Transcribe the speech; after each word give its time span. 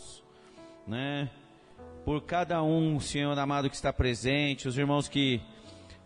irmãos, 0.00 0.22
né? 0.86 1.28
Por 2.04 2.22
cada 2.22 2.62
um, 2.62 2.98
Senhor 2.98 3.38
amado, 3.38 3.68
que 3.68 3.76
está 3.76 3.92
presente, 3.92 4.66
os 4.66 4.76
irmãos 4.76 5.06
que 5.06 5.40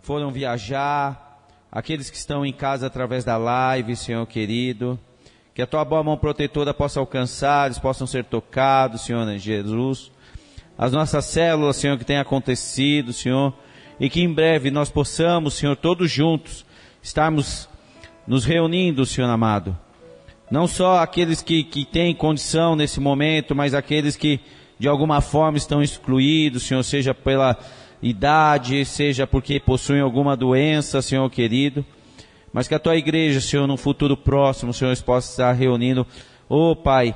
foram 0.02 0.30
viajar, 0.30 1.46
aqueles 1.70 2.10
que 2.10 2.16
estão 2.16 2.44
em 2.44 2.52
casa 2.52 2.86
através 2.86 3.24
da 3.24 3.36
live, 3.36 3.96
Senhor 3.96 4.26
querido. 4.26 4.98
Que 5.54 5.62
a 5.62 5.66
tua 5.66 5.84
boa 5.84 6.02
mão 6.02 6.16
protetora 6.16 6.74
possa 6.74 6.98
alcançar, 6.98 7.66
eles 7.66 7.78
possam 7.78 8.06
ser 8.06 8.24
tocados, 8.24 9.02
Senhor 9.02 9.26
Jesus. 9.38 10.10
As 10.76 10.92
nossas 10.92 11.24
células, 11.26 11.76
Senhor, 11.76 11.96
que 11.96 12.04
tem 12.04 12.18
acontecido, 12.18 13.12
Senhor. 13.12 13.54
E 14.00 14.10
que 14.10 14.20
em 14.20 14.32
breve 14.32 14.72
nós 14.72 14.90
possamos, 14.90 15.54
Senhor, 15.54 15.76
todos 15.76 16.10
juntos, 16.10 16.66
estarmos 17.00 17.68
nos 18.26 18.44
reunindo, 18.44 19.06
Senhor 19.06 19.30
amado. 19.30 19.78
Não 20.50 20.66
só 20.66 20.98
aqueles 20.98 21.42
que, 21.42 21.64
que 21.64 21.84
têm 21.84 22.14
condição 22.14 22.76
nesse 22.76 23.00
momento, 23.00 23.54
mas 23.54 23.74
aqueles 23.74 24.16
que 24.16 24.40
de 24.78 24.88
alguma 24.88 25.20
forma 25.20 25.56
estão 25.56 25.82
excluídos, 25.82 26.64
Senhor, 26.64 26.82
seja 26.82 27.14
pela 27.14 27.56
idade, 28.02 28.84
seja 28.84 29.26
porque 29.26 29.58
possuem 29.58 30.00
alguma 30.00 30.36
doença, 30.36 31.00
Senhor 31.00 31.28
querido 31.30 31.84
mas 32.54 32.68
que 32.68 32.74
a 32.76 32.78
tua 32.78 32.94
igreja, 32.94 33.40
Senhor, 33.40 33.66
no 33.66 33.76
futuro 33.76 34.16
próximo, 34.16 34.72
Senhor, 34.72 34.96
possa 34.98 35.28
estar 35.28 35.52
reunindo, 35.54 36.06
ô 36.48 36.70
oh, 36.70 36.76
Pai, 36.76 37.12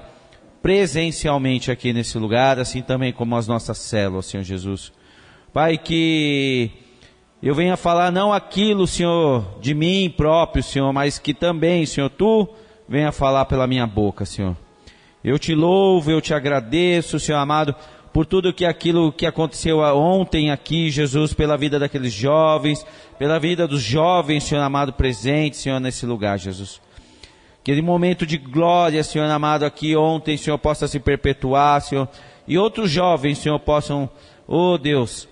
presencialmente 0.60 1.70
aqui 1.70 1.92
nesse 1.92 2.18
lugar, 2.18 2.58
assim 2.58 2.82
também 2.82 3.12
como 3.12 3.36
as 3.36 3.46
nossas 3.46 3.78
células, 3.78 4.26
Senhor 4.26 4.42
Jesus. 4.42 4.92
Pai, 5.52 5.78
que 5.78 6.72
eu 7.40 7.54
venha 7.54 7.76
falar 7.76 8.10
não 8.10 8.32
aquilo, 8.32 8.84
Senhor, 8.84 9.60
de 9.60 9.74
mim 9.74 10.12
próprio, 10.16 10.60
Senhor, 10.60 10.92
mas 10.92 11.20
que 11.20 11.32
também, 11.32 11.86
Senhor, 11.86 12.10
Tu 12.10 12.48
venha 12.88 13.12
falar 13.12 13.44
pela 13.44 13.66
minha 13.66 13.86
boca, 13.86 14.24
Senhor. 14.24 14.56
Eu 15.22 15.38
te 15.38 15.54
louvo, 15.54 16.10
eu 16.10 16.20
te 16.20 16.32
agradeço, 16.32 17.20
Senhor 17.20 17.38
amado, 17.38 17.74
por 18.12 18.24
tudo 18.24 18.52
que 18.52 18.64
aquilo 18.64 19.12
que 19.12 19.26
aconteceu 19.26 19.80
ontem 19.80 20.50
aqui, 20.50 20.90
Jesus, 20.90 21.34
pela 21.34 21.56
vida 21.56 21.78
daqueles 21.78 22.12
jovens, 22.12 22.86
pela 23.18 23.38
vida 23.38 23.68
dos 23.68 23.82
jovens, 23.82 24.44
Senhor 24.44 24.62
amado, 24.62 24.92
presente, 24.92 25.56
Senhor, 25.56 25.78
nesse 25.78 26.06
lugar, 26.06 26.38
Jesus. 26.38 26.80
Aquele 27.60 27.82
momento 27.82 28.24
de 28.24 28.38
glória, 28.38 29.04
Senhor 29.04 29.28
amado, 29.30 29.64
aqui 29.64 29.94
ontem, 29.94 30.36
Senhor, 30.36 30.58
possa 30.58 30.88
se 30.88 30.98
perpetuar, 30.98 31.82
Senhor, 31.82 32.08
e 32.46 32.56
outros 32.56 32.90
jovens, 32.90 33.38
Senhor, 33.38 33.58
possam, 33.58 34.08
oh 34.46 34.78
Deus, 34.78 35.28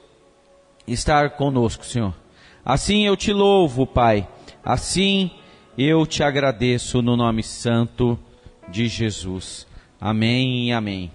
estar 0.87 1.31
conosco, 1.31 1.85
Senhor. 1.85 2.13
Assim 2.63 3.07
eu 3.07 3.17
te 3.17 3.33
louvo, 3.33 3.87
Pai. 3.87 4.29
Assim 4.63 5.31
eu 5.77 6.07
te 6.07 6.23
agradeço 6.23 7.03
no 7.03 7.17
nome 7.17 7.43
santo 7.43 8.19
de 8.69 8.89
Jesus. 8.89 9.67
Amém 10.01 10.69
e 10.69 10.73
amém. 10.73 11.11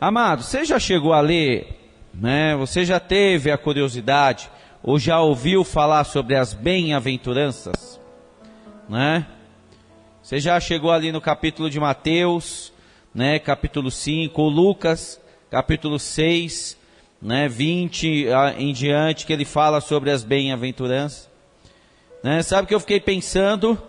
Amado, 0.00 0.42
você 0.42 0.64
já 0.64 0.78
chegou 0.78 1.12
a 1.12 1.20
ler, 1.20 1.76
né? 2.14 2.54
Você 2.56 2.84
já 2.84 3.00
teve 3.00 3.50
a 3.50 3.58
curiosidade 3.58 4.48
ou 4.82 4.98
já 4.98 5.20
ouviu 5.20 5.64
falar 5.64 6.04
sobre 6.04 6.36
as 6.36 6.54
bem-aventuranças, 6.54 8.00
né? 8.88 9.26
Você 10.22 10.38
já 10.38 10.60
chegou 10.60 10.92
ali 10.92 11.10
no 11.10 11.20
capítulo 11.20 11.68
de 11.68 11.80
Mateus, 11.80 12.72
né, 13.14 13.38
capítulo 13.38 13.90
5, 13.90 14.40
ou 14.40 14.48
Lucas, 14.48 15.20
capítulo 15.50 15.98
6, 15.98 16.76
né, 17.20 17.48
20 17.48 18.26
em 18.58 18.72
diante, 18.72 19.26
que 19.26 19.32
ele 19.32 19.44
fala 19.44 19.80
sobre 19.80 20.10
as 20.10 20.22
bem-aventuranças. 20.22 21.28
Né? 22.28 22.42
Sabe 22.42 22.68
que 22.68 22.74
eu 22.74 22.80
fiquei 22.80 23.00
pensando, 23.00 23.80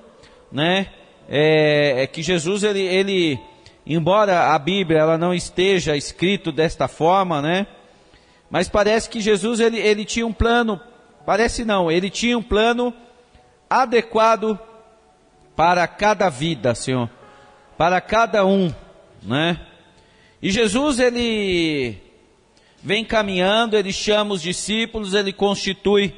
né? 0.49 0.87
É, 1.27 2.03
é 2.03 2.07
que 2.07 2.23
Jesus 2.23 2.63
ele, 2.63 2.79
ele 2.79 3.37
embora 3.85 4.53
a 4.55 4.57
Bíblia 4.57 4.99
ela 4.99 5.17
não 5.17 5.33
esteja 5.33 5.97
escrito 5.97 6.49
desta 6.49 6.87
forma, 6.87 7.41
né? 7.41 7.67
Mas 8.49 8.69
parece 8.69 9.09
que 9.09 9.19
Jesus 9.19 9.59
ele, 9.59 9.77
ele 9.77 10.05
tinha 10.05 10.25
um 10.25 10.31
plano, 10.31 10.79
parece 11.25 11.65
não, 11.65 11.91
ele 11.91 12.09
tinha 12.09 12.37
um 12.37 12.41
plano 12.41 12.93
adequado 13.69 14.57
para 15.53 15.85
cada 15.85 16.29
vida, 16.29 16.73
Senhor, 16.73 17.09
para 17.77 17.99
cada 17.99 18.45
um, 18.45 18.73
né? 19.21 19.59
E 20.41 20.49
Jesus 20.49 20.97
ele 20.97 21.97
vem 22.81 23.03
caminhando, 23.03 23.75
ele 23.75 23.91
chama 23.91 24.33
os 24.33 24.41
discípulos, 24.41 25.13
ele 25.13 25.33
constitui 25.33 26.15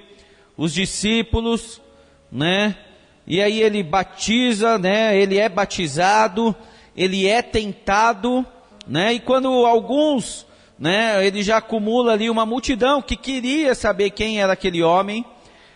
os 0.56 0.72
discípulos, 0.72 1.81
né? 2.32 2.76
E 3.28 3.42
aí 3.42 3.62
ele 3.62 3.84
batiza, 3.84 4.78
né? 4.78 5.18
Ele 5.18 5.38
é 5.38 5.50
batizado, 5.50 6.56
ele 6.96 7.28
é 7.28 7.42
tentado, 7.42 8.46
né? 8.88 9.14
E 9.14 9.20
quando 9.20 9.48
alguns, 9.66 10.46
né, 10.80 11.26
ele 11.26 11.44
já 11.44 11.58
acumula 11.58 12.14
ali 12.14 12.30
uma 12.30 12.46
multidão 12.46 13.02
que 13.02 13.16
queria 13.16 13.76
saber 13.76 14.10
quem 14.10 14.42
era 14.42 14.54
aquele 14.54 14.82
homem, 14.82 15.26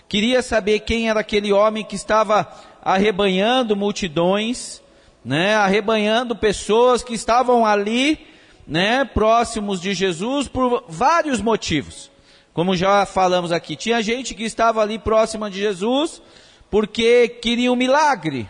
queria 0.07 0.41
saber 0.41 0.79
quem 0.79 1.09
era 1.09 1.19
aquele 1.19 1.53
homem 1.53 1.83
que 1.83 1.95
estava 1.95 2.47
arrebanhando 2.81 3.75
multidões, 3.75 4.81
né, 5.23 5.55
arrebanhando 5.55 6.35
pessoas 6.35 7.03
que 7.03 7.13
estavam 7.13 7.65
ali, 7.65 8.19
né, 8.67 9.05
próximos 9.05 9.81
de 9.81 9.93
Jesus 9.93 10.47
por 10.47 10.83
vários 10.87 11.41
motivos. 11.41 12.11
Como 12.53 12.75
já 12.75 13.05
falamos 13.05 13.51
aqui, 13.51 13.75
tinha 13.75 14.01
gente 14.01 14.33
que 14.33 14.43
estava 14.43 14.81
ali 14.81 14.97
próxima 14.97 15.49
de 15.49 15.59
Jesus 15.59 16.21
porque 16.69 17.27
queria 17.27 17.71
um 17.71 17.75
milagre, 17.75 18.49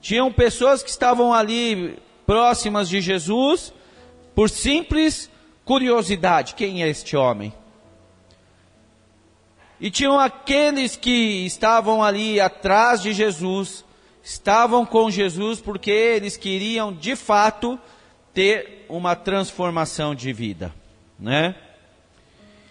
tinham 0.00 0.32
pessoas 0.32 0.82
que 0.82 0.90
estavam 0.90 1.32
ali 1.32 1.98
próximas 2.26 2.88
de 2.88 3.00
Jesus 3.00 3.72
por 4.34 4.50
simples 4.50 5.30
curiosidade: 5.64 6.54
quem 6.54 6.82
é 6.82 6.88
este 6.88 7.16
homem? 7.16 7.52
E 9.80 9.90
tinham 9.90 10.18
aqueles 10.18 10.96
que 10.96 11.46
estavam 11.46 12.02
ali 12.02 12.40
atrás 12.40 13.00
de 13.00 13.12
Jesus, 13.12 13.84
estavam 14.22 14.84
com 14.84 15.10
Jesus 15.10 15.60
porque 15.60 15.90
eles 15.90 16.36
queriam 16.36 16.92
de 16.92 17.14
fato 17.14 17.78
ter 18.34 18.84
uma 18.88 19.14
transformação 19.14 20.14
de 20.14 20.32
vida, 20.32 20.74
né? 21.18 21.54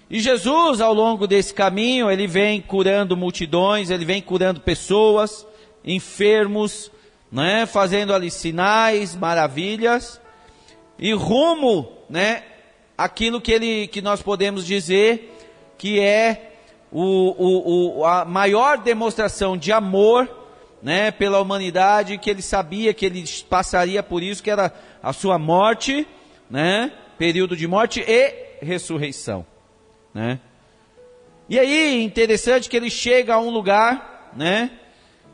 E 0.10 0.20
Jesus, 0.22 0.80
ao 0.80 0.94
longo 0.94 1.28
desse 1.28 1.54
caminho, 1.54 2.10
ele 2.10 2.28
vem 2.28 2.62
curando 2.62 3.18
multidões, 3.18 3.90
ele 3.90 4.06
vem 4.06 4.22
curando 4.22 4.62
pessoas, 4.62 5.46
enfermos, 5.84 6.90
né, 7.32 7.66
fazendo 7.66 8.14
ali 8.14 8.32
sinais, 8.32 9.16
maravilhas, 9.16 10.22
e 10.98 11.14
rumo, 11.14 11.92
né, 12.10 12.44
aquilo 12.98 13.42
que 13.42 13.52
ele, 13.52 13.88
que 13.88 14.02
nós 14.02 14.22
podemos 14.22 14.66
dizer 14.66 15.34
que 15.78 16.00
é 16.00 16.54
o, 16.92 17.02
o, 17.02 18.00
o, 18.00 18.06
a 18.06 18.24
maior 18.24 18.78
demonstração 18.78 19.58
de 19.58 19.72
amor, 19.72 20.30
né, 20.82 21.12
pela 21.12 21.42
humanidade, 21.42 22.18
que 22.18 22.30
ele 22.30 22.42
sabia 22.42 22.94
que 22.94 23.06
ele 23.06 23.26
passaria 23.50 24.02
por 24.02 24.24
isso, 24.24 24.42
que 24.42 24.50
era 24.50 24.74
a 25.04 25.12
sua 25.12 25.38
morte, 25.38 26.08
né, 26.50 26.94
período 27.18 27.58
de 27.58 27.68
morte 27.68 28.04
e 28.08 28.34
ressurreição, 28.62 29.46
né. 30.14 30.40
E 31.50 31.58
aí, 31.58 32.04
interessante 32.04 32.70
que 32.70 32.76
ele 32.76 32.90
chega 32.90 33.36
a 33.36 33.40
um 33.40 33.50
lugar, 33.50 34.32
né, 34.36 34.72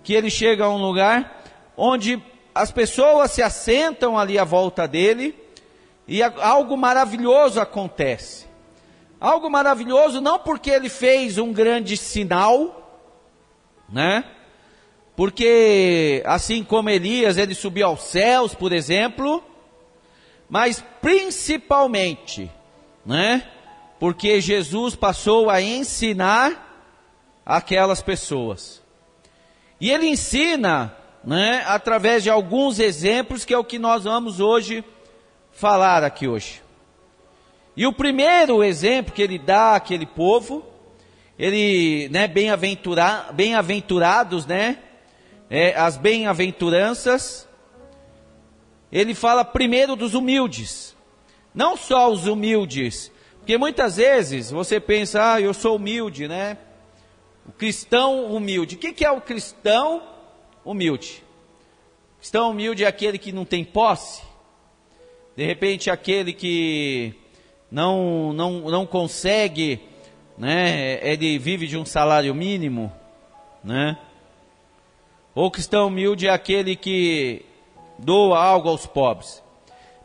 que 0.03 0.13
ele 0.13 0.29
chega 0.29 0.65
a 0.65 0.69
um 0.69 0.77
lugar 0.77 1.43
onde 1.75 2.21
as 2.53 2.71
pessoas 2.71 3.31
se 3.31 3.41
assentam 3.41 4.17
ali 4.17 4.37
à 4.37 4.43
volta 4.43 4.87
dele 4.87 5.35
e 6.07 6.21
algo 6.21 6.77
maravilhoso 6.77 7.59
acontece. 7.59 8.45
Algo 9.19 9.49
maravilhoso 9.49 10.19
não 10.19 10.37
porque 10.37 10.69
ele 10.69 10.89
fez 10.89 11.37
um 11.37 11.53
grande 11.53 11.95
sinal, 11.95 13.01
né? 13.89 14.25
Porque 15.15 16.21
assim 16.25 16.63
como 16.63 16.89
Elias, 16.89 17.37
ele 17.37 17.55
subiu 17.55 17.87
aos 17.87 18.03
céus, 18.03 18.53
por 18.53 18.73
exemplo, 18.73 19.43
mas 20.49 20.83
principalmente, 21.01 22.51
né? 23.05 23.47
Porque 24.03 24.41
Jesus 24.41 24.95
passou 24.95 25.49
a 25.49 25.61
ensinar 25.61 26.91
aquelas 27.45 28.01
pessoas. 28.01 28.83
E 29.79 29.89
ele 29.89 30.07
ensina 30.07 30.93
né, 31.23 31.63
através 31.65 32.21
de 32.21 32.29
alguns 32.29 32.79
exemplos, 32.79 33.45
que 33.45 33.53
é 33.53 33.57
o 33.57 33.63
que 33.63 33.79
nós 33.79 34.03
vamos 34.03 34.41
hoje 34.41 34.83
falar 35.53 36.03
aqui 36.03 36.27
hoje. 36.27 36.61
E 37.77 37.87
o 37.87 37.93
primeiro 37.93 38.61
exemplo 38.61 39.13
que 39.13 39.21
ele 39.21 39.39
dá 39.39 39.75
àquele 39.75 40.05
povo, 40.05 40.65
ele, 41.39 42.09
né, 42.09 42.27
bem-aventura, 42.27 43.29
bem-aventurados, 43.31 44.45
né, 44.45 44.79
é, 45.49 45.79
as 45.79 45.95
bem-aventuranças, 45.95 47.47
ele 48.91 49.15
fala 49.15 49.45
primeiro 49.45 49.95
dos 49.95 50.13
humildes. 50.13 50.93
Não 51.55 51.77
só 51.77 52.11
os 52.11 52.27
humildes, 52.27 53.12
porque 53.43 53.57
muitas 53.57 53.97
vezes 53.97 54.51
você 54.51 54.79
pensa, 54.79 55.33
ah, 55.33 55.41
eu 55.41 55.53
sou 55.53 55.75
humilde, 55.75 56.29
né? 56.29 56.57
O 57.45 57.51
cristão 57.51 58.33
humilde. 58.33 58.75
O 58.75 58.79
que, 58.79 59.03
é 59.03 59.11
o 59.11 59.19
cristão 59.19 60.01
humilde. 60.63 61.21
Cristão 62.19 62.51
humilde 62.51 62.85
é 62.85 62.87
aquele 62.87 63.17
que 63.17 63.33
não 63.33 63.43
tem 63.43 63.65
posse, 63.65 64.23
De 65.35 65.45
repente, 65.45 65.89
aquele 65.89 66.31
que 66.31 67.13
não, 67.69 68.31
não, 68.31 68.61
não 68.71 68.85
consegue, 68.85 69.81
né? 70.37 71.05
Ele 71.05 71.37
vive 71.37 71.67
de 71.67 71.77
um 71.77 71.83
salário 71.83 72.33
mínimo, 72.33 72.89
né? 73.61 73.97
Ou 75.35 75.51
cristão 75.51 75.87
humilde 75.87 76.27
é 76.27 76.31
aquele 76.31 76.77
que 76.77 77.43
doa 77.99 78.41
algo 78.41 78.69
aos 78.69 78.85
pobres. 78.85 79.42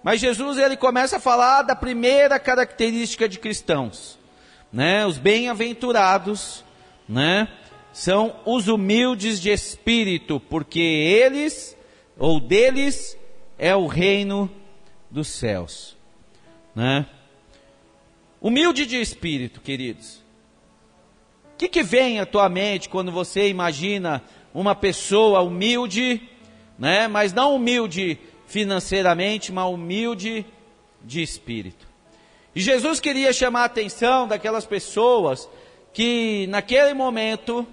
Mas 0.09 0.23
Jesus 0.23 0.57
ele 0.57 0.75
começa 0.75 1.19
a 1.19 1.21
falar 1.21 1.61
da 1.61 1.77
primeira 1.77 2.41
característica 2.41 3.29
de 3.29 3.39
cristãos, 3.39 4.19
né? 4.73 5.05
Os 5.05 5.19
bem-aventurados, 5.19 6.65
né? 7.07 7.47
São 7.93 8.35
os 8.47 8.69
humildes 8.69 9.39
de 9.39 9.51
espírito, 9.51 10.41
porque 10.41 10.81
eles 10.81 11.77
ou 12.17 12.41
deles 12.41 13.19
é 13.59 13.77
o 13.77 13.87
reino 13.87 14.51
dos 15.11 15.29
céus, 15.29 15.95
né? 16.75 17.05
Humilde 18.41 18.87
de 18.87 18.99
espírito, 18.99 19.61
queridos. 19.61 20.25
O 21.53 21.59
que, 21.59 21.69
que 21.69 21.83
vem 21.83 22.19
à 22.19 22.25
tua 22.25 22.49
mente 22.49 22.89
quando 22.89 23.13
você 23.13 23.47
imagina 23.51 24.25
uma 24.55 24.75
pessoa 24.75 25.43
humilde, 25.43 26.27
né? 26.79 27.09
Mas 27.09 27.35
não 27.35 27.55
humilde 27.55 28.19
financeiramente, 28.49 29.53
mas 29.53 29.67
humilde 29.67 30.45
de 31.05 31.23
espírito. 31.23 31.87
E 32.55 32.61
Jesus 32.61 32.99
queria 32.99 33.33
chamar 33.33 33.63
a 33.63 33.67
atenção 33.67 34.27
daquelas 34.27 34.65
pessoas 34.65 35.49
que 35.93 36.47
naquele 36.49 36.95
momento, 36.95 37.67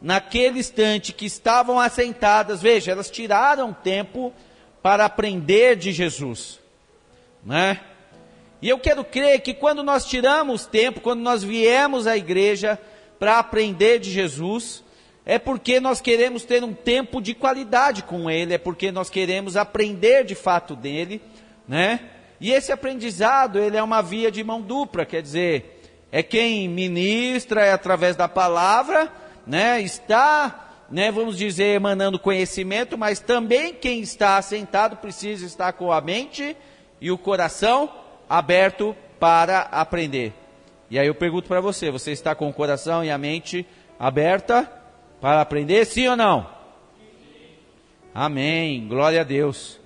naquele 0.00 0.60
instante 0.60 1.12
que 1.12 1.26
estavam 1.26 1.80
assentadas, 1.80 2.60
veja, 2.60 2.92
elas 2.92 3.10
tiraram 3.10 3.72
tempo 3.72 4.32
para 4.82 5.06
aprender 5.06 5.76
de 5.76 5.92
Jesus, 5.92 6.60
né? 7.44 7.80
E 8.60 8.68
eu 8.68 8.78
quero 8.78 9.04
crer 9.04 9.40
que 9.40 9.54
quando 9.54 9.82
nós 9.82 10.04
tiramos 10.04 10.66
tempo, 10.66 11.00
quando 11.00 11.20
nós 11.20 11.42
viemos 11.42 12.06
à 12.06 12.16
igreja 12.16 12.78
para 13.18 13.38
aprender 13.38 13.98
de 13.98 14.10
Jesus, 14.10 14.84
é 15.28 15.38
porque 15.38 15.78
nós 15.78 16.00
queremos 16.00 16.42
ter 16.42 16.64
um 16.64 16.72
tempo 16.72 17.20
de 17.20 17.34
qualidade 17.34 18.02
com 18.02 18.30
Ele, 18.30 18.54
é 18.54 18.58
porque 18.58 18.90
nós 18.90 19.10
queremos 19.10 19.58
aprender 19.58 20.24
de 20.24 20.34
fato 20.34 20.74
dele, 20.74 21.20
né? 21.68 22.00
E 22.40 22.50
esse 22.50 22.72
aprendizado, 22.72 23.58
ele 23.58 23.76
é 23.76 23.82
uma 23.82 24.00
via 24.00 24.30
de 24.30 24.42
mão 24.42 24.62
dupla, 24.62 25.04
quer 25.04 25.20
dizer, 25.20 25.82
é 26.10 26.22
quem 26.22 26.66
ministra, 26.66 27.66
é 27.66 27.72
através 27.72 28.16
da 28.16 28.26
palavra, 28.26 29.12
né? 29.46 29.82
Está, 29.82 30.86
né, 30.90 31.10
vamos 31.10 31.36
dizer, 31.36 31.74
emanando 31.74 32.18
conhecimento, 32.18 32.96
mas 32.96 33.20
também 33.20 33.74
quem 33.74 34.00
está 34.00 34.40
sentado 34.40 34.96
precisa 34.96 35.44
estar 35.44 35.74
com 35.74 35.92
a 35.92 36.00
mente 36.00 36.56
e 37.02 37.10
o 37.10 37.18
coração 37.18 37.90
aberto 38.30 38.96
para 39.20 39.60
aprender. 39.72 40.32
E 40.90 40.98
aí 40.98 41.06
eu 41.06 41.14
pergunto 41.14 41.48
para 41.48 41.60
você, 41.60 41.90
você 41.90 42.12
está 42.12 42.34
com 42.34 42.48
o 42.48 42.54
coração 42.54 43.04
e 43.04 43.10
a 43.10 43.18
mente 43.18 43.66
aberta 43.98 44.77
para 45.20 45.40
aprender, 45.40 45.84
sim 45.84 46.06
ou 46.08 46.16
não? 46.16 46.48
Amém, 48.14 48.86
glória 48.86 49.20
a 49.20 49.24
Deus. 49.24 49.78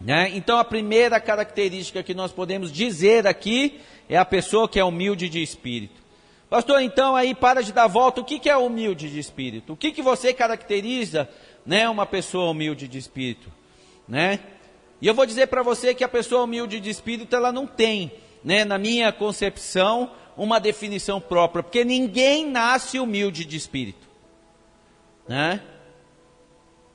Né? 0.00 0.30
Então 0.34 0.58
a 0.58 0.64
primeira 0.64 1.20
característica 1.20 2.02
que 2.02 2.14
nós 2.14 2.32
podemos 2.32 2.72
dizer 2.72 3.26
aqui 3.26 3.80
é 4.08 4.16
a 4.16 4.24
pessoa 4.24 4.68
que 4.68 4.78
é 4.78 4.84
humilde 4.84 5.28
de 5.28 5.42
espírito. 5.42 6.02
Pastor, 6.50 6.82
então 6.82 7.16
aí 7.16 7.34
para 7.34 7.62
de 7.62 7.72
dar 7.72 7.86
volta, 7.86 8.20
o 8.20 8.24
que, 8.24 8.38
que 8.38 8.50
é 8.50 8.56
humilde 8.56 9.08
de 9.08 9.18
espírito? 9.18 9.72
O 9.72 9.76
que, 9.76 9.90
que 9.90 10.02
você 10.02 10.34
caracteriza 10.34 11.28
né, 11.64 11.88
uma 11.88 12.04
pessoa 12.04 12.50
humilde 12.50 12.86
de 12.86 12.98
espírito? 12.98 13.50
Né? 14.06 14.40
E 15.00 15.06
eu 15.06 15.14
vou 15.14 15.24
dizer 15.24 15.46
para 15.46 15.62
você 15.62 15.94
que 15.94 16.04
a 16.04 16.08
pessoa 16.08 16.44
humilde 16.44 16.78
de 16.78 16.90
espírito, 16.90 17.34
ela 17.34 17.50
não 17.50 17.66
tem, 17.66 18.12
né, 18.44 18.64
na 18.64 18.76
minha 18.76 19.10
concepção, 19.12 20.10
uma 20.36 20.58
definição 20.58 21.20
própria, 21.20 21.62
porque 21.62 21.84
ninguém 21.84 22.46
nasce 22.46 22.98
humilde 22.98 23.44
de 23.44 23.56
espírito. 23.56 24.08
Né? 25.28 25.60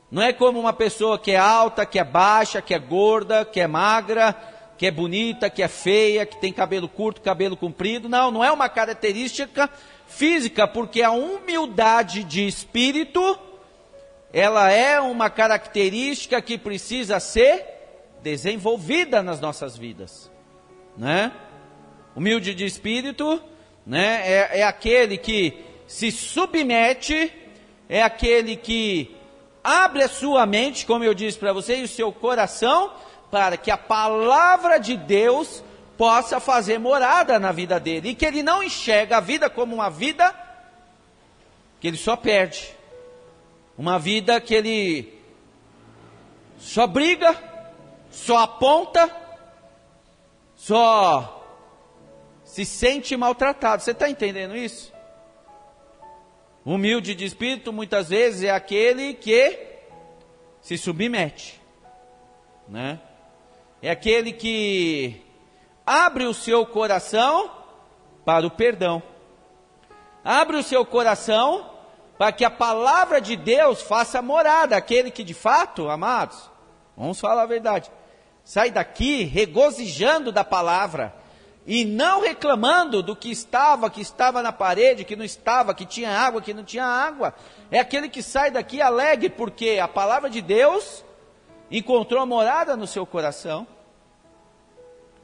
Não 0.10 0.22
é 0.22 0.32
como 0.32 0.60
uma 0.60 0.74
pessoa 0.74 1.20
que 1.20 1.32
é 1.32 1.38
alta, 1.38 1.86
que 1.86 2.00
é 2.00 2.04
baixa, 2.04 2.62
que 2.62 2.74
é 2.74 2.80
gorda, 2.80 3.44
que 3.44 3.60
é 3.60 3.68
magra, 3.68 4.36
que 4.78 4.86
é 4.86 4.92
bonita, 4.92 5.50
que 5.50 5.62
é 5.62 5.68
feia, 5.68 6.26
que 6.26 6.40
tem 6.40 6.54
cabelo 6.54 6.88
curto, 6.88 7.22
cabelo 7.22 7.58
comprido. 7.58 8.08
Não, 8.08 8.32
não 8.32 8.44
é 8.44 8.52
uma 8.52 8.70
característica 8.70 9.70
física, 10.08 10.68
porque 10.68 11.02
a 11.02 11.12
humildade 11.12 12.24
de 12.24 12.48
espírito, 12.48 13.38
ela 14.32 14.72
é 14.72 15.00
uma 15.00 15.30
característica 15.30 16.42
que 16.42 16.58
precisa 16.58 17.20
ser 17.20 17.66
desenvolvida 18.22 19.22
nas 19.22 19.40
nossas 19.40 19.78
vidas, 19.78 20.32
né? 20.98 21.32
Humilde 22.18 22.56
de 22.56 22.66
espírito, 22.66 23.40
né? 23.86 24.24
É, 24.28 24.62
é 24.62 24.64
aquele 24.64 25.20
que 25.20 25.64
se 25.86 26.12
submete, 26.12 27.32
é 27.88 28.02
aquele 28.02 28.56
que 28.56 29.16
abre 29.64 30.02
a 30.02 30.10
sua 30.10 30.44
mente, 30.48 30.84
como 30.88 31.04
eu 31.04 31.14
disse 31.14 31.38
para 31.38 31.54
você, 31.54 31.78
e 31.78 31.84
o 31.84 31.88
seu 31.88 32.12
coração, 32.12 32.92
para 33.30 33.56
que 33.56 33.70
a 33.70 33.78
palavra 33.78 34.80
de 34.80 34.98
Deus 34.98 35.64
possa 35.96 36.40
fazer 36.40 36.80
morada 36.80 37.38
na 37.38 37.52
vida 37.52 37.80
dele, 37.80 38.10
e 38.10 38.16
que 38.16 38.26
ele 38.26 38.42
não 38.42 38.64
enxerga 38.64 39.18
a 39.18 39.22
vida 39.22 39.48
como 39.48 39.76
uma 39.76 39.92
vida 39.92 40.34
que 41.80 41.88
ele 41.88 41.98
só 41.98 42.16
perde, 42.16 42.76
uma 43.78 44.00
vida 44.00 44.42
que 44.42 44.56
ele 44.56 45.22
só 46.58 46.88
briga, 46.88 47.38
só 48.10 48.40
aponta, 48.40 49.08
só 50.56 51.37
se 52.58 52.66
sente 52.66 53.16
maltratado. 53.16 53.84
Você 53.84 53.92
está 53.92 54.10
entendendo 54.10 54.56
isso? 54.56 54.92
Humilde 56.66 57.14
de 57.14 57.24
espírito 57.24 57.72
muitas 57.72 58.10
vezes 58.10 58.42
é 58.42 58.50
aquele 58.50 59.14
que 59.14 59.60
se 60.60 60.76
submete, 60.76 61.62
né? 62.68 63.00
É 63.80 63.92
aquele 63.92 64.34
que 64.34 65.22
abre 65.86 66.26
o 66.26 66.34
seu 66.34 66.66
coração 66.66 67.52
para 68.26 68.48
o 68.48 68.50
perdão. 68.50 69.04
Abre 70.24 70.58
o 70.58 70.64
seu 70.64 70.84
coração 70.84 71.70
para 72.18 72.32
que 72.32 72.44
a 72.44 72.50
palavra 72.50 73.22
de 73.22 73.36
Deus 73.36 73.84
faça 73.84 74.20
morada. 74.20 74.76
Aquele 74.76 75.12
que 75.12 75.24
de 75.24 75.36
fato, 75.36 75.92
amados, 75.92 76.50
vamos 76.98 77.20
falar 77.20 77.44
a 77.44 77.46
verdade, 77.46 77.92
sai 78.44 78.72
daqui 78.72 79.26
regozijando 79.26 80.32
da 80.32 80.44
palavra 80.44 81.27
e 81.68 81.84
não 81.84 82.22
reclamando 82.22 83.04
do 83.04 83.14
que 83.14 83.30
estava, 83.30 83.90
que 83.90 84.00
estava 84.00 84.42
na 84.42 84.54
parede, 84.54 85.04
que 85.04 85.18
não 85.18 85.26
estava, 85.26 85.74
que 85.74 85.86
tinha 85.86 86.10
água, 86.10 86.42
que 86.42 86.54
não 86.54 86.64
tinha 86.64 86.86
água. 86.86 87.36
É 87.70 87.78
aquele 87.78 88.08
que 88.08 88.24
sai 88.24 88.50
daqui 88.50 88.82
alegre, 88.82 89.30
porque 89.30 89.78
a 89.78 89.88
palavra 89.88 90.30
de 90.30 90.42
Deus 90.42 91.04
encontrou 91.70 92.26
morada 92.26 92.78
no 92.78 92.88
seu 92.88 93.06
coração. 93.06 93.68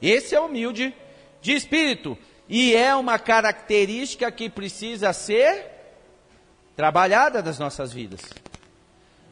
Esse 0.02 0.34
é 0.34 0.40
humilde 0.40 0.94
de 1.40 1.52
espírito. 1.54 2.18
E 2.46 2.76
é 2.76 2.94
uma 2.94 3.18
característica 3.18 4.30
que 4.30 4.50
precisa 4.50 5.14
ser 5.14 5.64
trabalhada 6.76 7.42
nas 7.42 7.58
nossas 7.58 7.90
vidas. 7.90 8.20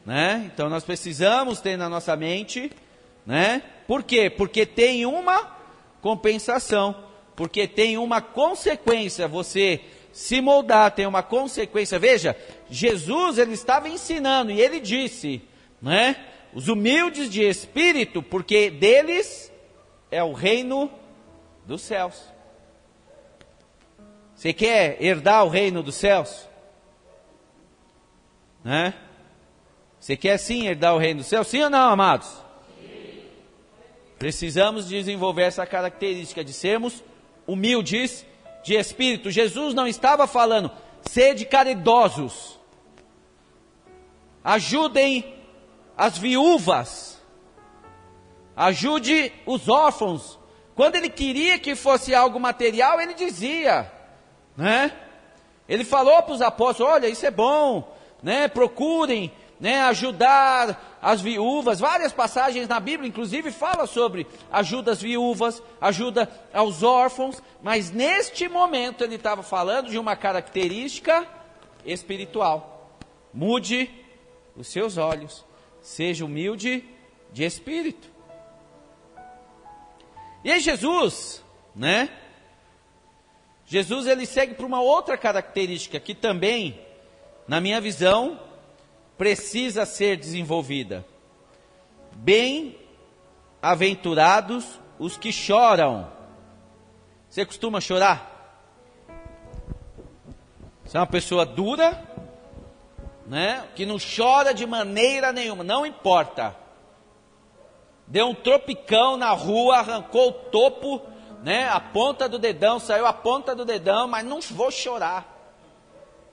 Né? 0.07 0.51
Então 0.53 0.71
nós 0.71 0.83
precisamos 0.83 1.61
ter 1.61 1.77
na 1.77 1.91
nossa 1.91 2.17
mente, 2.17 2.73
né? 3.27 3.63
Por 3.87 4.03
quê? 4.03 4.31
Porque 4.31 4.65
tem 4.65 5.05
uma 5.05 5.62
compensação, 6.03 6.95
porque 7.35 7.67
tem 7.67 7.97
uma 7.97 8.21
consequência, 8.21 9.27
você 9.27 9.81
se 10.13 10.43
moldar 10.43 10.91
tem 10.91 11.07
uma 11.07 11.23
consequência. 11.23 11.99
Veja, 11.99 12.37
Jesus 12.69 13.39
ele 13.39 13.55
estava 13.55 13.89
ensinando 13.89 14.51
e 14.51 14.61
ele 14.61 14.79
disse, 14.79 15.41
né? 15.81 16.17
Os 16.53 16.69
humildes 16.69 17.31
de 17.31 17.43
espírito, 17.43 18.23
porque 18.23 18.69
deles 18.69 19.51
é 20.11 20.23
o 20.23 20.35
reino 20.35 20.91
dos 21.65 21.81
céus. 21.81 22.31
Você 24.35 24.53
quer 24.53 25.03
herdar 25.03 25.47
o 25.47 25.49
reino 25.49 25.83
dos 25.83 25.95
céus? 25.95 26.47
Né? 28.63 28.93
Você 29.99 30.17
quer 30.17 30.37
sim 30.37 30.67
herdar 30.67 30.95
o 30.95 30.99
reino 30.99 31.21
dos 31.21 31.29
céus? 31.29 31.47
Sim 31.47 31.63
ou 31.63 31.71
não, 31.71 31.91
amados? 31.91 32.43
Precisamos 34.23 34.87
desenvolver 34.87 35.43
essa 35.43 35.67
característica 35.67 36.45
de 36.45 36.53
sermos 36.53 37.03
humildes 37.45 38.25
de 38.63 38.75
espírito. 38.75 39.33
Jesus 39.33 39.75
não 39.75 39.85
estava 39.85 40.29
falando, 40.29 40.71
sede 41.01 41.45
caridosos, 41.45 42.57
ajudem 44.45 45.35
as 45.97 46.17
viúvas, 46.19 47.21
ajude 48.55 49.33
os 49.45 49.69
órfãos. 49.69 50.39
Quando 50.77 50.95
ele 50.95 51.09
queria 51.09 51.59
que 51.59 51.75
fosse 51.75 52.15
algo 52.15 52.39
material, 52.39 53.01
ele 53.01 53.15
dizia, 53.15 53.91
né? 54.57 54.93
Ele 55.69 55.83
falou 55.83 56.23
para 56.23 56.35
os 56.35 56.43
apóstolos: 56.43 56.93
olha, 56.93 57.09
isso 57.09 57.27
é 57.27 57.31
bom, 57.33 57.93
né? 58.23 58.47
Procurem 58.47 59.33
né, 59.63 59.81
ajudar 59.83 60.99
as 61.01 61.21
viúvas. 61.21 61.79
Várias 61.79 62.13
passagens 62.13 62.67
na 62.67 62.81
Bíblia, 62.81 63.09
inclusive, 63.09 63.53
fala 63.53 63.87
sobre 63.87 64.27
ajuda 64.51 64.91
às 64.91 65.01
viúvas, 65.01 65.63
ajuda 65.81 66.29
aos 66.53 66.83
órfãos, 66.83 67.41
mas 67.63 67.93
neste 67.93 68.49
momento 68.49 69.05
ele 69.05 69.15
estava 69.15 69.41
falando 69.41 69.89
de 69.89 69.97
uma 69.97 70.17
característica 70.17 71.25
espiritual. 71.87 72.91
Mude 73.33 73.89
os 74.57 74.67
seus 74.67 74.97
olhos, 74.97 75.45
seja 75.81 76.25
humilde 76.25 76.85
de 77.33 77.45
espírito. 77.45 78.11
E 80.43 80.51
aí 80.51 80.59
Jesus, 80.59 81.41
né? 81.73 82.11
Jesus 83.65 84.09
ele 84.09 84.27
segue 84.27 84.55
para 84.55 84.67
uma 84.67 84.83
outra 84.83 85.17
característica 85.17 86.01
que 86.01 86.17
também, 86.17 86.81
na 87.47 87.61
minha 87.61 87.81
visão, 87.81 88.41
precisa 89.17 89.87
ser 89.87 90.17
desenvolvida. 90.17 91.07
Bem-aventurados 92.15 94.81
os 94.99 95.17
que 95.17 95.33
choram. 95.33 96.11
Você 97.29 97.47
costuma 97.47 97.81
chorar? 97.81 98.33
Você 100.85 100.97
é 100.97 101.01
uma 101.01 101.07
pessoa 101.07 101.47
dura, 101.47 102.03
né? 103.27 103.65
Que 103.75 103.87
não 103.87 103.97
chora 103.99 104.53
de 104.53 104.67
maneira 104.67 105.33
nenhuma, 105.33 105.65
não 105.65 105.87
importa. 105.87 106.55
Deu 108.07 108.29
um 108.29 108.35
tropicão 108.35 109.17
na 109.17 109.31
rua, 109.31 109.79
arrancou 109.79 110.29
o 110.29 110.33
topo, 110.33 111.01
né? 111.43 111.69
A 111.69 111.81
ponta 111.81 112.29
do 112.29 112.39
dedão, 112.39 112.79
saiu 112.79 113.07
a 113.07 113.13
ponta 113.13 113.55
do 113.55 113.65
dedão, 113.65 114.07
mas 114.07 114.25
não 114.25 114.41
vou 114.41 114.71
chorar, 114.71 115.27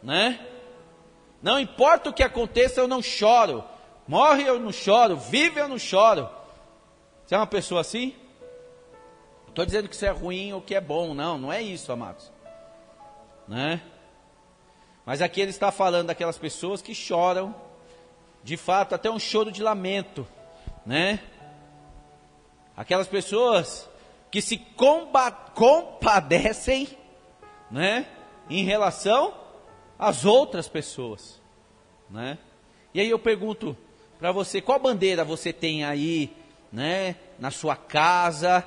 né? 0.04 0.40
Não 1.42 1.60
importa 1.60 2.10
o 2.10 2.14
que 2.14 2.24
aconteça, 2.24 2.82
eu 2.82 2.88
não 2.88 3.02
choro. 3.02 3.64
Morre 4.08 4.44
eu 4.44 4.60
não 4.60 4.72
choro, 4.72 5.16
vive 5.16 5.60
eu 5.60 5.68
não 5.68 5.78
choro. 5.78 6.30
Você 7.26 7.36
é 7.36 7.38
uma 7.38 7.48
pessoa 7.48 7.82
assim? 7.82 8.16
Estou 9.48 9.66
dizendo 9.66 9.88
que 9.88 9.96
isso 9.96 10.06
é 10.06 10.10
ruim 10.10 10.52
ou 10.54 10.62
que 10.62 10.74
é 10.74 10.82
bom, 10.82 11.14
não, 11.14 11.38
não 11.38 11.54
é 11.54 11.62
isso, 11.62 11.92
amados. 11.92 12.32
Né? 13.48 13.82
Mas 15.06 15.22
aqui 15.22 15.42
ele 15.42 15.52
está 15.52 15.72
falando 15.72 16.08
daquelas 16.08 16.38
pessoas 16.38 16.82
que 16.82 16.94
choram, 16.96 17.56
de 18.44 18.58
fato, 18.58 18.96
até 18.96 19.10
um 19.10 19.20
choro 19.20 19.52
de 19.52 19.62
lamento, 19.62 20.28
né? 20.86 21.20
Aquelas 22.76 23.08
pessoas 23.08 23.90
que 24.32 24.42
se 24.42 24.58
compadecem, 25.58 26.88
né? 27.70 28.06
Em 28.50 28.64
relação 28.64 29.34
às 30.00 30.24
outras 30.24 30.70
pessoas, 30.70 31.42
né? 32.10 32.38
E 32.94 33.02
aí 33.02 33.10
eu 33.10 33.20
pergunto 33.20 33.76
para 34.18 34.32
você, 34.32 34.62
qual 34.62 34.80
bandeira 34.80 35.26
você 35.26 35.52
tem 35.52 35.84
aí, 35.84 36.34
né? 36.72 37.18
Na 37.38 37.52
sua 37.52 37.76
casa, 37.76 38.66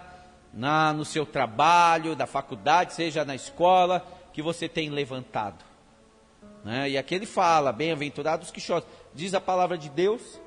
na, 0.53 0.93
no 0.93 1.05
seu 1.05 1.25
trabalho, 1.25 2.15
da 2.15 2.27
faculdade, 2.27 2.93
seja 2.93 3.25
na 3.25 3.35
escola, 3.35 4.07
que 4.33 4.43
você 4.43 4.69
tem 4.69 4.91
levantado? 4.91 5.65
Né? 6.62 6.91
E 6.91 6.99
aqui 6.99 7.15
ele 7.15 7.27
fala: 7.27 7.73
bem-aventurados 7.73 8.51
que 8.51 8.61
choram. 8.61 8.87
Diz 9.15 9.35
a 9.35 9.41
palavra 9.41 9.77
de 9.77 9.89
Deus 9.89 10.41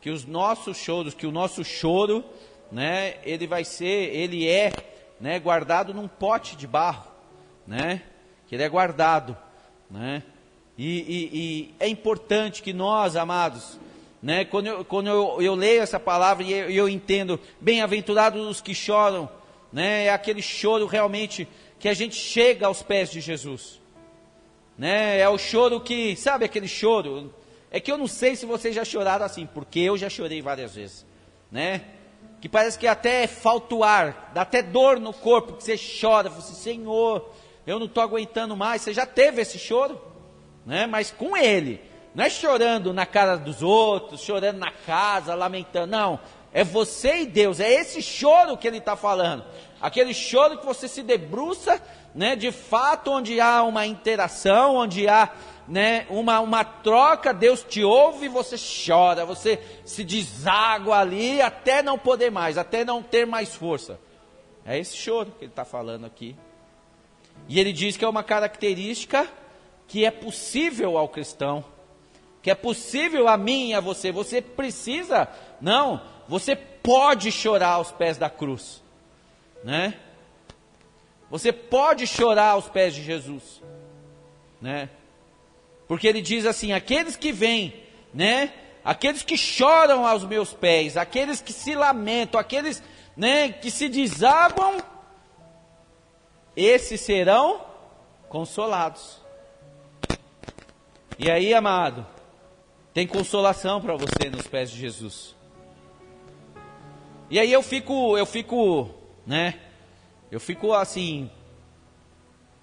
que 0.00 0.10
os 0.10 0.24
nossos 0.24 0.76
choros, 0.76 1.14
que 1.14 1.26
o 1.26 1.32
nosso 1.32 1.64
choro, 1.64 2.24
né, 2.70 3.16
ele 3.24 3.46
vai 3.46 3.64
ser, 3.64 4.14
ele 4.14 4.48
é, 4.48 4.72
né, 5.18 5.38
guardado 5.40 5.92
num 5.92 6.06
pote 6.06 6.56
de 6.56 6.66
barro, 6.66 7.10
né? 7.66 8.02
Que 8.48 8.56
ele 8.56 8.62
é 8.64 8.68
guardado, 8.68 9.36
né? 9.90 10.22
E, 10.76 10.98
e, 10.98 11.30
e 11.32 11.74
é 11.78 11.88
importante 11.88 12.62
que 12.62 12.72
nós, 12.72 13.16
amados, 13.16 13.78
né, 14.22 14.44
quando 14.44 14.66
eu, 14.66 14.84
quando 14.84 15.08
eu, 15.08 15.42
eu 15.42 15.54
leio 15.54 15.82
essa 15.82 15.98
palavra 16.00 16.44
e 16.44 16.52
eu, 16.52 16.70
eu 16.70 16.88
entendo, 16.88 17.38
bem-aventurados 17.60 18.46
os 18.46 18.60
que 18.60 18.74
choram, 18.74 19.28
né, 19.72 20.06
é 20.06 20.10
aquele 20.10 20.40
choro 20.40 20.86
realmente 20.86 21.48
que 21.78 21.88
a 21.88 21.94
gente 21.94 22.14
chega 22.14 22.66
aos 22.66 22.82
pés 22.82 23.10
de 23.10 23.20
Jesus 23.20 23.78
né? 24.78 25.18
É 25.18 25.28
o 25.28 25.36
choro 25.36 25.80
que, 25.80 26.14
sabe 26.14 26.44
aquele 26.44 26.68
choro? 26.68 27.34
É 27.70 27.80
que 27.80 27.90
eu 27.90 27.98
não 27.98 28.06
sei 28.06 28.36
se 28.36 28.46
vocês 28.46 28.74
já 28.74 28.84
choraram 28.84 29.26
assim, 29.26 29.44
porque 29.44 29.80
eu 29.80 29.98
já 29.98 30.08
chorei 30.08 30.40
várias 30.40 30.76
vezes, 30.76 31.04
né? 31.50 31.82
Que 32.40 32.48
parece 32.48 32.78
que 32.78 32.86
até 32.86 33.26
falta 33.26 33.74
o 33.74 33.82
ar, 33.82 34.30
dá 34.32 34.42
até 34.42 34.62
dor 34.62 35.00
no 35.00 35.12
corpo, 35.12 35.54
que 35.54 35.64
você 35.64 35.76
chora, 36.00 36.30
você, 36.30 36.54
Senhor, 36.54 37.28
eu 37.68 37.78
não 37.78 37.84
estou 37.84 38.02
aguentando 38.02 38.56
mais. 38.56 38.80
Você 38.80 38.94
já 38.94 39.04
teve 39.04 39.42
esse 39.42 39.58
choro, 39.58 40.00
né? 40.64 40.86
Mas 40.86 41.10
com 41.10 41.36
Ele, 41.36 41.80
não 42.14 42.24
é 42.24 42.30
chorando 42.30 42.94
na 42.94 43.04
cara 43.04 43.36
dos 43.36 43.62
outros, 43.62 44.22
chorando 44.22 44.56
na 44.56 44.72
casa, 44.72 45.34
lamentando, 45.34 45.88
não. 45.88 46.18
É 46.50 46.64
você 46.64 47.18
e 47.18 47.26
Deus, 47.26 47.60
é 47.60 47.70
esse 47.70 48.00
choro 48.00 48.56
que 48.56 48.66
Ele 48.66 48.78
está 48.78 48.96
falando. 48.96 49.44
Aquele 49.82 50.14
choro 50.14 50.56
que 50.56 50.64
você 50.64 50.88
se 50.88 51.02
debruça 51.02 51.80
né, 52.14 52.34
de 52.34 52.50
fato, 52.50 53.10
onde 53.10 53.38
há 53.38 53.62
uma 53.62 53.86
interação, 53.86 54.76
onde 54.76 55.06
há 55.06 55.30
né, 55.68 56.06
uma, 56.08 56.40
uma 56.40 56.64
troca, 56.64 57.34
Deus 57.34 57.62
te 57.62 57.84
ouve 57.84 58.26
e 58.26 58.30
você 58.30 58.56
chora, 58.56 59.26
você 59.26 59.62
se 59.84 60.02
deságua 60.02 61.00
ali 61.00 61.42
até 61.42 61.82
não 61.82 61.98
poder 61.98 62.30
mais, 62.30 62.56
até 62.56 62.82
não 62.82 63.02
ter 63.02 63.26
mais 63.26 63.54
força. 63.54 64.00
É 64.64 64.78
esse 64.78 64.96
choro 64.96 65.32
que 65.38 65.44
ele 65.44 65.52
está 65.52 65.66
falando 65.66 66.06
aqui. 66.06 66.34
E 67.48 67.58
ele 67.58 67.72
diz 67.72 67.96
que 67.96 68.04
é 68.04 68.08
uma 68.08 68.22
característica 68.22 69.26
que 69.86 70.04
é 70.04 70.10
possível 70.10 70.98
ao 70.98 71.08
cristão, 71.08 71.64
que 72.42 72.50
é 72.50 72.54
possível 72.54 73.26
a 73.26 73.36
mim 73.36 73.70
e 73.70 73.74
a 73.74 73.80
você. 73.80 74.12
Você 74.12 74.42
precisa, 74.42 75.26
não, 75.60 76.00
você 76.28 76.54
pode 76.54 77.32
chorar 77.32 77.70
aos 77.70 77.90
pés 77.90 78.18
da 78.18 78.28
cruz, 78.28 78.82
né? 79.64 79.94
Você 81.30 81.52
pode 81.52 82.06
chorar 82.06 82.52
aos 82.52 82.68
pés 82.68 82.94
de 82.94 83.02
Jesus, 83.02 83.62
né? 84.60 84.90
Porque 85.86 86.06
ele 86.06 86.20
diz 86.20 86.44
assim: 86.44 86.72
aqueles 86.72 87.16
que 87.16 87.32
vêm, 87.32 87.74
né? 88.12 88.52
Aqueles 88.84 89.22
que 89.22 89.36
choram 89.36 90.06
aos 90.06 90.24
meus 90.24 90.52
pés, 90.52 90.96
aqueles 90.96 91.42
que 91.42 91.52
se 91.52 91.74
lamentam, 91.74 92.40
aqueles, 92.40 92.82
né, 93.14 93.50
que 93.50 93.70
se 93.70 93.86
desaguam, 93.86 94.78
esses 96.64 97.00
serão 97.00 97.60
consolados. 98.28 99.20
E 101.18 101.30
aí, 101.30 101.54
amado, 101.54 102.06
tem 102.92 103.06
consolação 103.06 103.80
para 103.80 103.94
você 103.94 104.28
nos 104.30 104.46
pés 104.46 104.70
de 104.70 104.78
Jesus. 104.78 105.36
E 107.30 107.38
aí 107.38 107.52
eu 107.52 107.62
fico, 107.62 108.18
eu 108.18 108.26
fico, 108.26 108.90
né? 109.26 109.60
Eu 110.30 110.40
fico 110.40 110.72
assim, 110.72 111.30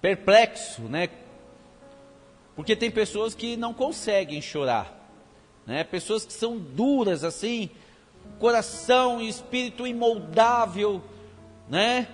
perplexo, 0.00 0.82
né? 0.82 1.08
Porque 2.54 2.76
tem 2.76 2.90
pessoas 2.90 3.34
que 3.34 3.56
não 3.56 3.72
conseguem 3.72 4.42
chorar, 4.42 5.10
né? 5.66 5.84
Pessoas 5.84 6.26
que 6.26 6.32
são 6.32 6.58
duras 6.58 7.24
assim, 7.24 7.70
coração 8.38 9.20
e 9.20 9.28
espírito 9.28 9.86
imoldável, 9.86 11.02
né? 11.68 12.08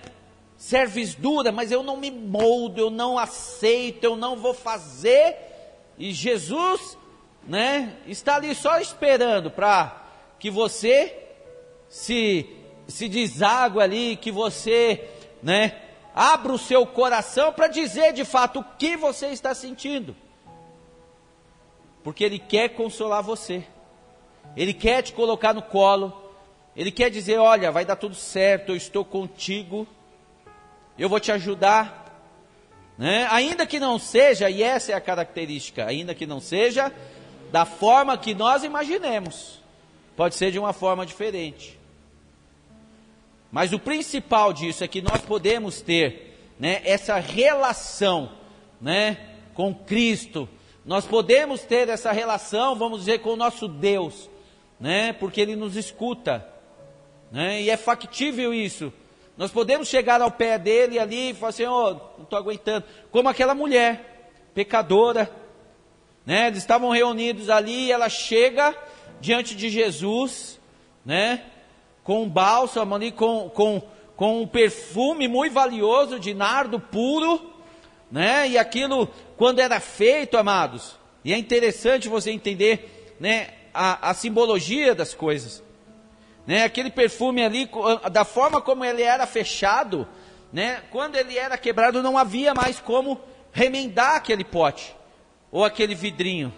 Serves 0.63 1.13
dura, 1.13 1.51
mas 1.51 1.73
eu 1.73 1.83
não 1.83 1.97
me 1.97 2.09
moldo, 2.09 2.79
eu 2.79 2.89
não 2.89 3.19
aceito, 3.19 4.05
eu 4.05 4.15
não 4.15 4.37
vou 4.37 4.53
fazer. 4.53 5.35
E 5.97 6.13
Jesus, 6.13 6.97
né, 7.45 7.97
está 8.07 8.35
ali 8.37 8.55
só 8.55 8.79
esperando 8.79 9.51
para 9.51 10.07
que 10.39 10.49
você 10.49 11.13
se 11.89 12.47
se 12.87 13.09
deságue 13.09 13.81
ali, 13.81 14.15
que 14.15 14.31
você 14.31 15.09
né? 15.43 15.75
Abra 16.15 16.53
o 16.53 16.57
seu 16.57 16.87
coração 16.87 17.51
para 17.51 17.67
dizer 17.67 18.13
de 18.13 18.23
fato 18.23 18.61
o 18.61 18.63
que 18.77 18.95
você 18.95 19.27
está 19.27 19.53
sentindo. 19.53 20.15
Porque 22.03 22.23
Ele 22.23 22.39
quer 22.39 22.69
consolar 22.69 23.21
você. 23.21 23.65
Ele 24.55 24.73
quer 24.73 25.01
te 25.01 25.11
colocar 25.11 25.53
no 25.53 25.61
colo. 25.61 26.13
Ele 26.73 26.91
quer 26.91 27.09
dizer: 27.09 27.37
Olha, 27.37 27.69
vai 27.69 27.83
dar 27.83 27.97
tudo 27.97 28.15
certo, 28.15 28.71
eu 28.71 28.77
estou 28.77 29.03
contigo. 29.03 29.85
Eu 30.97 31.09
vou 31.09 31.19
te 31.19 31.31
ajudar. 31.31 32.01
Né? 32.97 33.27
Ainda 33.31 33.65
que 33.65 33.79
não 33.79 33.97
seja, 33.97 34.49
e 34.49 34.61
essa 34.61 34.91
é 34.91 34.95
a 34.95 35.01
característica, 35.01 35.85
ainda 35.85 36.13
que 36.13 36.25
não 36.25 36.39
seja 36.39 36.91
da 37.51 37.65
forma 37.65 38.17
que 38.17 38.33
nós 38.33 38.63
imaginemos, 38.63 39.61
pode 40.15 40.35
ser 40.35 40.51
de 40.51 40.59
uma 40.59 40.73
forma 40.73 41.05
diferente. 41.05 41.79
Mas 43.51 43.71
o 43.71 43.79
principal 43.79 44.51
disso 44.51 44.83
é 44.83 44.87
que 44.87 45.01
nós 45.01 45.21
podemos 45.21 45.81
ter 45.81 46.35
né, 46.59 46.81
essa 46.83 47.17
relação 47.17 48.31
né, 48.81 49.17
com 49.53 49.73
Cristo. 49.73 50.49
Nós 50.83 51.05
podemos 51.05 51.61
ter 51.61 51.89
essa 51.89 52.11
relação, 52.11 52.75
vamos 52.75 53.01
dizer, 53.01 53.19
com 53.19 53.29
o 53.29 53.35
nosso 53.35 53.67
Deus, 53.67 54.29
né, 54.79 55.13
porque 55.13 55.39
Ele 55.39 55.55
nos 55.55 55.75
escuta. 55.75 56.47
Né, 57.31 57.61
e 57.61 57.69
é 57.69 57.77
factível 57.77 58.53
isso. 58.53 58.91
Nós 59.35 59.51
podemos 59.51 59.87
chegar 59.87 60.21
ao 60.21 60.29
pé 60.29 60.59
dele 60.59 60.99
ali 60.99 61.31
e 61.31 61.33
falar 61.33 61.49
assim: 61.49 61.65
oh, 61.65 61.91
não 62.17 62.23
estou 62.23 62.37
aguentando. 62.37 62.85
Como 63.11 63.27
aquela 63.27 63.55
mulher, 63.55 64.31
pecadora, 64.53 65.29
né? 66.25 66.47
Eles 66.47 66.59
estavam 66.59 66.89
reunidos 66.91 67.49
ali 67.49 67.85
e 67.85 67.91
ela 67.91 68.09
chega 68.09 68.75
diante 69.19 69.55
de 69.55 69.69
Jesus, 69.69 70.59
né? 71.05 71.43
Com 72.03 72.23
um 72.23 72.29
bálsamo 72.29 72.93
ali, 72.93 73.11
com, 73.11 73.49
com, 73.49 73.81
com 74.15 74.41
um 74.41 74.47
perfume 74.47 75.27
muito 75.27 75.53
valioso 75.53 76.19
de 76.19 76.33
nardo 76.33 76.79
puro, 76.79 77.53
né? 78.11 78.47
E 78.47 78.57
aquilo, 78.57 79.09
quando 79.35 79.59
era 79.59 79.79
feito, 79.79 80.37
amados, 80.37 80.95
e 81.25 81.33
é 81.33 81.37
interessante 81.37 82.07
você 82.07 82.31
entender, 82.31 83.15
né? 83.19 83.49
A, 83.73 84.11
a 84.11 84.13
simbologia 84.13 84.93
das 84.93 85.15
coisas, 85.15 85.63
né? 86.45 86.63
Aquele 86.63 86.91
perfume 86.91 87.43
ali, 87.43 87.69
da 88.11 88.25
forma 88.25 88.61
como 88.61 88.83
ele 88.83 89.01
era 89.01 89.25
fechado, 89.25 90.07
né? 90.51 90.81
Quando 90.91 91.15
ele 91.15 91.37
era 91.37 91.57
quebrado, 91.57 92.03
não 92.03 92.17
havia 92.17 92.53
mais 92.53 92.79
como 92.79 93.19
remendar 93.51 94.15
aquele 94.15 94.43
pote 94.43 94.95
ou 95.51 95.63
aquele 95.63 95.95
vidrinho. 95.95 96.53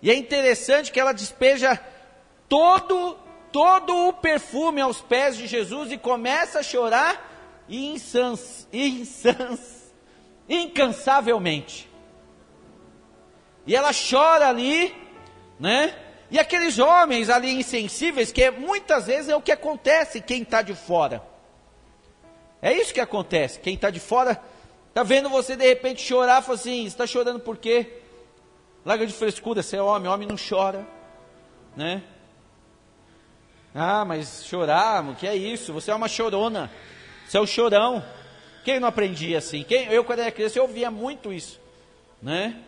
E 0.00 0.10
é 0.10 0.14
interessante 0.14 0.92
que 0.92 1.00
ela 1.00 1.12
despeja 1.12 1.80
todo 2.48 3.18
todo 3.54 4.08
o 4.08 4.12
perfume 4.12 4.80
aos 4.80 5.00
pés 5.00 5.36
de 5.36 5.46
Jesus 5.46 5.92
e 5.92 5.96
começa 5.96 6.58
a 6.58 6.62
chorar 6.62 7.64
insans, 7.68 8.66
insans, 8.72 9.92
incansavelmente. 10.48 11.88
E 13.64 13.76
ela 13.76 13.92
chora 13.92 14.48
ali, 14.48 14.92
né? 15.58 15.94
E 16.34 16.38
aqueles 16.40 16.80
homens 16.80 17.30
ali 17.30 17.52
insensíveis, 17.52 18.32
que 18.32 18.50
muitas 18.50 19.06
vezes 19.06 19.28
é 19.28 19.36
o 19.36 19.40
que 19.40 19.52
acontece 19.52 20.20
quem 20.20 20.42
está 20.42 20.62
de 20.62 20.74
fora. 20.74 21.22
É 22.60 22.72
isso 22.72 22.92
que 22.92 22.98
acontece. 22.98 23.60
Quem 23.60 23.76
está 23.76 23.88
de 23.88 24.00
fora 24.00 24.42
está 24.88 25.04
vendo 25.04 25.28
você 25.28 25.54
de 25.54 25.64
repente 25.64 26.02
chorar, 26.02 26.42
fala 26.42 26.58
assim: 26.58 26.86
está 26.86 27.06
chorando 27.06 27.38
por 27.38 27.56
quê? 27.56 28.02
Larga 28.84 29.06
de 29.06 29.12
frescura, 29.12 29.62
você 29.62 29.76
é 29.76 29.82
homem, 29.82 30.10
homem 30.10 30.26
não 30.26 30.34
chora, 30.34 30.84
né? 31.76 32.02
Ah, 33.72 34.04
mas 34.04 34.44
chorar, 34.44 35.08
o 35.08 35.14
que 35.14 35.28
é 35.28 35.36
isso? 35.36 35.72
Você 35.72 35.92
é 35.92 35.94
uma 35.94 36.08
chorona, 36.08 36.68
você 37.28 37.38
é 37.38 37.40
o 37.40 37.46
chorão. 37.46 38.04
Quem 38.64 38.80
não 38.80 38.88
aprendia 38.88 39.38
assim? 39.38 39.62
Quem, 39.62 39.86
eu, 39.86 40.02
quando 40.02 40.18
era 40.18 40.32
criança, 40.32 40.58
eu 40.58 40.64
ouvia 40.64 40.90
muito 40.90 41.32
isso, 41.32 41.60
né? 42.20 42.60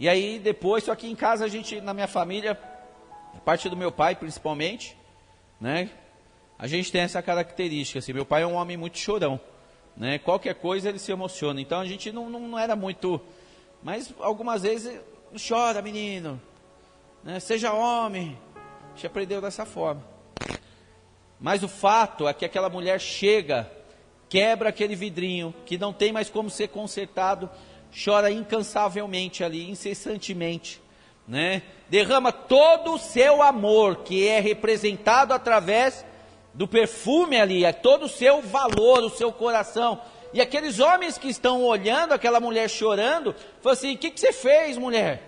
E 0.00 0.08
aí, 0.08 0.38
depois, 0.38 0.84
só 0.84 0.94
que 0.94 1.08
em 1.08 1.14
casa, 1.14 1.44
a 1.44 1.48
gente, 1.48 1.80
na 1.80 1.92
minha 1.92 2.06
família, 2.06 2.58
a 3.34 3.40
parte 3.40 3.68
do 3.68 3.76
meu 3.76 3.90
pai 3.90 4.14
principalmente, 4.14 4.96
né? 5.60 5.90
a 6.58 6.66
gente 6.66 6.90
tem 6.90 7.02
essa 7.02 7.22
característica. 7.22 8.00
Assim, 8.00 8.12
meu 8.12 8.26
pai 8.26 8.42
é 8.42 8.46
um 8.46 8.54
homem 8.54 8.76
muito 8.76 8.98
chorão. 8.98 9.40
Né? 9.96 10.18
Qualquer 10.18 10.56
coisa 10.56 10.88
ele 10.88 10.98
se 10.98 11.12
emociona. 11.12 11.60
Então 11.60 11.80
a 11.80 11.86
gente 11.86 12.10
não, 12.10 12.28
não, 12.28 12.40
não 12.40 12.58
era 12.58 12.74
muito. 12.74 13.20
Mas 13.82 14.12
algumas 14.18 14.62
vezes, 14.62 15.00
chora, 15.48 15.80
menino. 15.80 16.40
Né? 17.22 17.38
Seja 17.38 17.72
homem. 17.72 18.36
A 18.56 18.94
gente 18.94 19.06
aprendeu 19.06 19.40
dessa 19.40 19.64
forma. 19.64 20.02
Mas 21.38 21.62
o 21.62 21.68
fato 21.68 22.26
é 22.26 22.34
que 22.34 22.44
aquela 22.44 22.68
mulher 22.68 23.00
chega, 23.00 23.70
quebra 24.28 24.70
aquele 24.70 24.96
vidrinho, 24.96 25.54
que 25.64 25.78
não 25.78 25.92
tem 25.92 26.10
mais 26.10 26.28
como 26.28 26.50
ser 26.50 26.68
consertado, 26.68 27.48
chora 27.92 28.30
incansavelmente 28.30 29.42
ali, 29.42 29.70
incessantemente. 29.70 30.80
Né? 31.26 31.62
Derrama 31.88 32.32
todo 32.32 32.94
o 32.94 32.98
seu 32.98 33.42
amor, 33.42 33.96
que 33.98 34.26
é 34.26 34.40
representado 34.40 35.34
através 35.34 36.04
do 36.54 36.66
perfume 36.66 37.38
ali, 37.38 37.64
é 37.64 37.72
todo 37.72 38.06
o 38.06 38.08
seu 38.08 38.40
valor, 38.42 39.04
o 39.04 39.10
seu 39.10 39.30
coração. 39.30 40.00
E 40.32 40.40
aqueles 40.40 40.78
homens 40.78 41.16
que 41.16 41.28
estão 41.28 41.62
olhando 41.62 42.12
aquela 42.12 42.40
mulher 42.40 42.68
chorando, 42.68 43.34
falam 43.60 43.72
assim: 43.72 43.94
o 43.94 43.98
que, 43.98 44.10
que 44.10 44.20
você 44.20 44.32
fez, 44.32 44.76
mulher? 44.76 45.27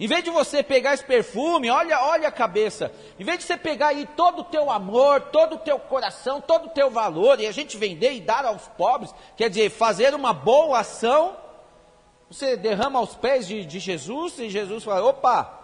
Em 0.00 0.06
vez 0.06 0.24
de 0.24 0.30
você 0.30 0.62
pegar 0.62 0.94
esse 0.94 1.04
perfume, 1.04 1.68
olha, 1.68 2.00
olha 2.00 2.28
a 2.28 2.32
cabeça. 2.32 2.90
Em 3.18 3.24
vez 3.24 3.40
de 3.40 3.44
você 3.44 3.56
pegar 3.58 3.88
aí 3.88 4.08
todo 4.16 4.40
o 4.40 4.44
teu 4.44 4.70
amor, 4.70 5.20
todo 5.20 5.56
o 5.56 5.58
teu 5.58 5.78
coração, 5.78 6.40
todo 6.40 6.68
o 6.68 6.70
teu 6.70 6.88
valor, 6.88 7.38
e 7.38 7.46
a 7.46 7.52
gente 7.52 7.76
vender 7.76 8.14
e 8.14 8.20
dar 8.20 8.46
aos 8.46 8.66
pobres, 8.78 9.14
quer 9.36 9.50
dizer, 9.50 9.68
fazer 9.68 10.14
uma 10.14 10.32
boa 10.32 10.78
ação, 10.78 11.36
você 12.30 12.56
derrama 12.56 12.98
aos 12.98 13.14
pés 13.14 13.46
de, 13.46 13.62
de 13.66 13.78
Jesus, 13.78 14.38
e 14.38 14.48
Jesus 14.48 14.82
fala: 14.84 15.04
opa, 15.04 15.60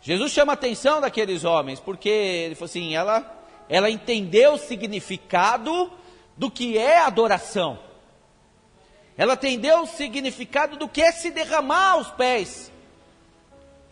Jesus 0.00 0.30
chama 0.30 0.52
a 0.52 0.54
atenção 0.54 1.00
daqueles 1.00 1.42
homens, 1.42 1.80
porque 1.80 2.08
ele 2.08 2.54
falou 2.54 2.66
assim: 2.66 2.94
ela, 2.94 3.44
ela 3.68 3.90
entendeu 3.90 4.52
o 4.52 4.58
significado 4.58 5.90
do 6.36 6.48
que 6.48 6.78
é 6.78 7.00
adoração. 7.00 7.76
Ela 9.16 9.34
entendeu 9.34 9.82
o 9.82 9.86
significado 9.86 10.76
do 10.76 10.88
que 10.88 11.00
é 11.00 11.12
se 11.12 11.30
derramar 11.30 11.92
aos 11.92 12.10
pés. 12.10 12.72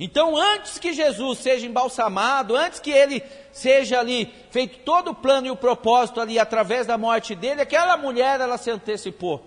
Então, 0.00 0.36
antes 0.36 0.78
que 0.78 0.92
Jesus 0.92 1.38
seja 1.38 1.64
embalsamado, 1.64 2.56
antes 2.56 2.80
que 2.80 2.90
ele 2.90 3.22
seja 3.52 4.00
ali 4.00 4.34
feito 4.50 4.78
todo 4.80 5.12
o 5.12 5.14
plano 5.14 5.46
e 5.46 5.50
o 5.50 5.56
propósito 5.56 6.20
ali 6.20 6.38
através 6.40 6.88
da 6.88 6.98
morte 6.98 7.36
dele, 7.36 7.60
aquela 7.60 7.96
mulher 7.96 8.40
ela 8.40 8.58
se 8.58 8.70
antecipou. 8.70 9.46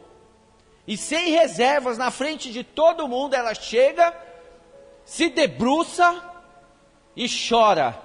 E 0.87 0.95
sem 0.95 1.31
reservas, 1.31 1.97
na 1.97 2.09
frente 2.09 2.51
de 2.51 2.63
todo 2.63 3.07
mundo, 3.07 3.33
ela 3.33 3.53
chega, 3.53 4.15
se 5.03 5.29
debruça 5.29 6.23
e 7.17 7.27
chora, 7.27 7.99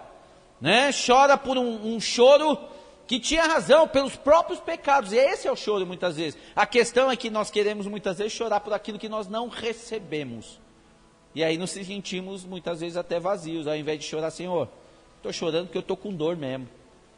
né? 0.60 0.90
Chora 1.06 1.36
por 1.36 1.56
um, 1.56 1.94
um 1.94 2.00
choro 2.00 2.58
que 3.10 3.18
tinha 3.18 3.42
razão 3.42 3.88
pelos 3.88 4.14
próprios 4.14 4.60
pecados. 4.60 5.12
E 5.12 5.16
esse 5.16 5.48
é 5.48 5.50
o 5.50 5.56
choro 5.56 5.84
muitas 5.84 6.16
vezes. 6.16 6.38
A 6.54 6.64
questão 6.64 7.10
é 7.10 7.16
que 7.16 7.28
nós 7.28 7.50
queremos 7.50 7.88
muitas 7.88 8.18
vezes 8.18 8.32
chorar 8.32 8.60
por 8.60 8.72
aquilo 8.72 9.00
que 9.00 9.08
nós 9.08 9.26
não 9.26 9.48
recebemos. 9.48 10.60
E 11.34 11.42
aí 11.42 11.58
nos 11.58 11.72
sentimos 11.72 12.44
muitas 12.44 12.78
vezes 12.78 12.96
até 12.96 13.18
vazios, 13.18 13.66
ao 13.66 13.74
invés 13.74 13.98
de 13.98 14.04
chorar, 14.06 14.30
Senhor, 14.30 14.68
estou 15.16 15.32
chorando 15.32 15.64
porque 15.64 15.78
eu 15.78 15.80
estou 15.80 15.96
com 15.96 16.14
dor 16.14 16.36
mesmo. 16.36 16.68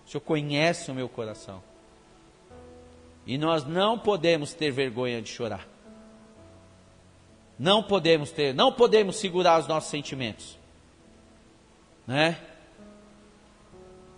O 0.07 0.09
Senhor 0.09 0.23
conhece 0.23 0.91
o 0.91 0.95
meu 0.95 1.11
coração. 1.11 1.63
E 3.27 3.37
nós 3.37 3.67
não 3.67 3.99
podemos 3.99 4.55
ter 4.55 4.71
vergonha 4.71 5.21
de 5.21 5.29
chorar. 5.29 5.69
Não 7.59 7.83
podemos 7.83 8.31
ter, 8.31 8.55
não 8.55 8.73
podemos 8.73 9.17
segurar 9.17 9.61
os 9.61 9.69
nossos 9.69 9.91
sentimentos 9.91 10.57
né? 12.07 12.39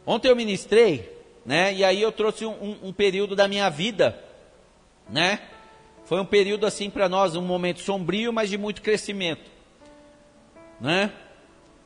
Ontem 0.06 0.28
eu 0.28 0.36
ministrei, 0.36 1.13
né? 1.44 1.74
E 1.74 1.84
aí 1.84 2.00
eu 2.00 2.10
trouxe 2.10 2.46
um, 2.46 2.52
um, 2.52 2.88
um 2.88 2.92
período 2.92 3.36
da 3.36 3.46
minha 3.46 3.68
vida, 3.68 4.18
né? 5.08 5.40
Foi 6.04 6.20
um 6.20 6.24
período 6.24 6.66
assim 6.66 6.90
para 6.90 7.08
nós, 7.08 7.34
um 7.34 7.42
momento 7.42 7.80
sombrio, 7.80 8.32
mas 8.32 8.50
de 8.50 8.58
muito 8.58 8.82
crescimento, 8.82 9.50
né? 10.80 11.12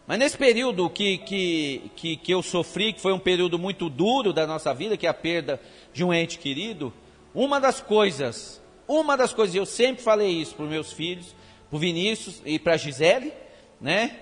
Mas 0.07 0.18
nesse 0.18 0.38
período 0.38 0.88
que, 0.88 1.18
que, 1.18 1.90
que, 1.94 2.16
que 2.16 2.33
eu 2.33 2.42
sofri, 2.42 2.94
que 2.94 3.01
foi 3.01 3.12
um 3.12 3.18
período 3.18 3.59
muito 3.59 3.90
duro 3.90 4.33
da 4.33 4.47
nossa 4.47 4.73
vida, 4.73 4.97
que 4.97 5.07
é 5.07 5.11
a 5.11 5.14
perda 5.14 5.61
de 5.92 6.03
um 6.03 6.14
ente 6.14 6.38
querido, 6.38 6.92
uma 7.35 7.61
das 7.61 7.81
coisas, 7.81 8.61
uma 8.87 9.16
das 9.16 9.35
coisas, 9.35 9.55
eu 9.55 9.66
sempre 9.66 10.03
falei 10.03 10.31
isso 10.31 10.55
para 10.55 10.64
os 10.64 10.71
meus 10.71 10.92
filhos, 10.92 11.35
para 11.68 11.77
o 11.77 11.79
Vinícius 11.79 12.40
e 12.44 12.59
para 12.59 12.73
a 12.73 12.77
Gisele, 12.79 13.33
né? 13.79 14.21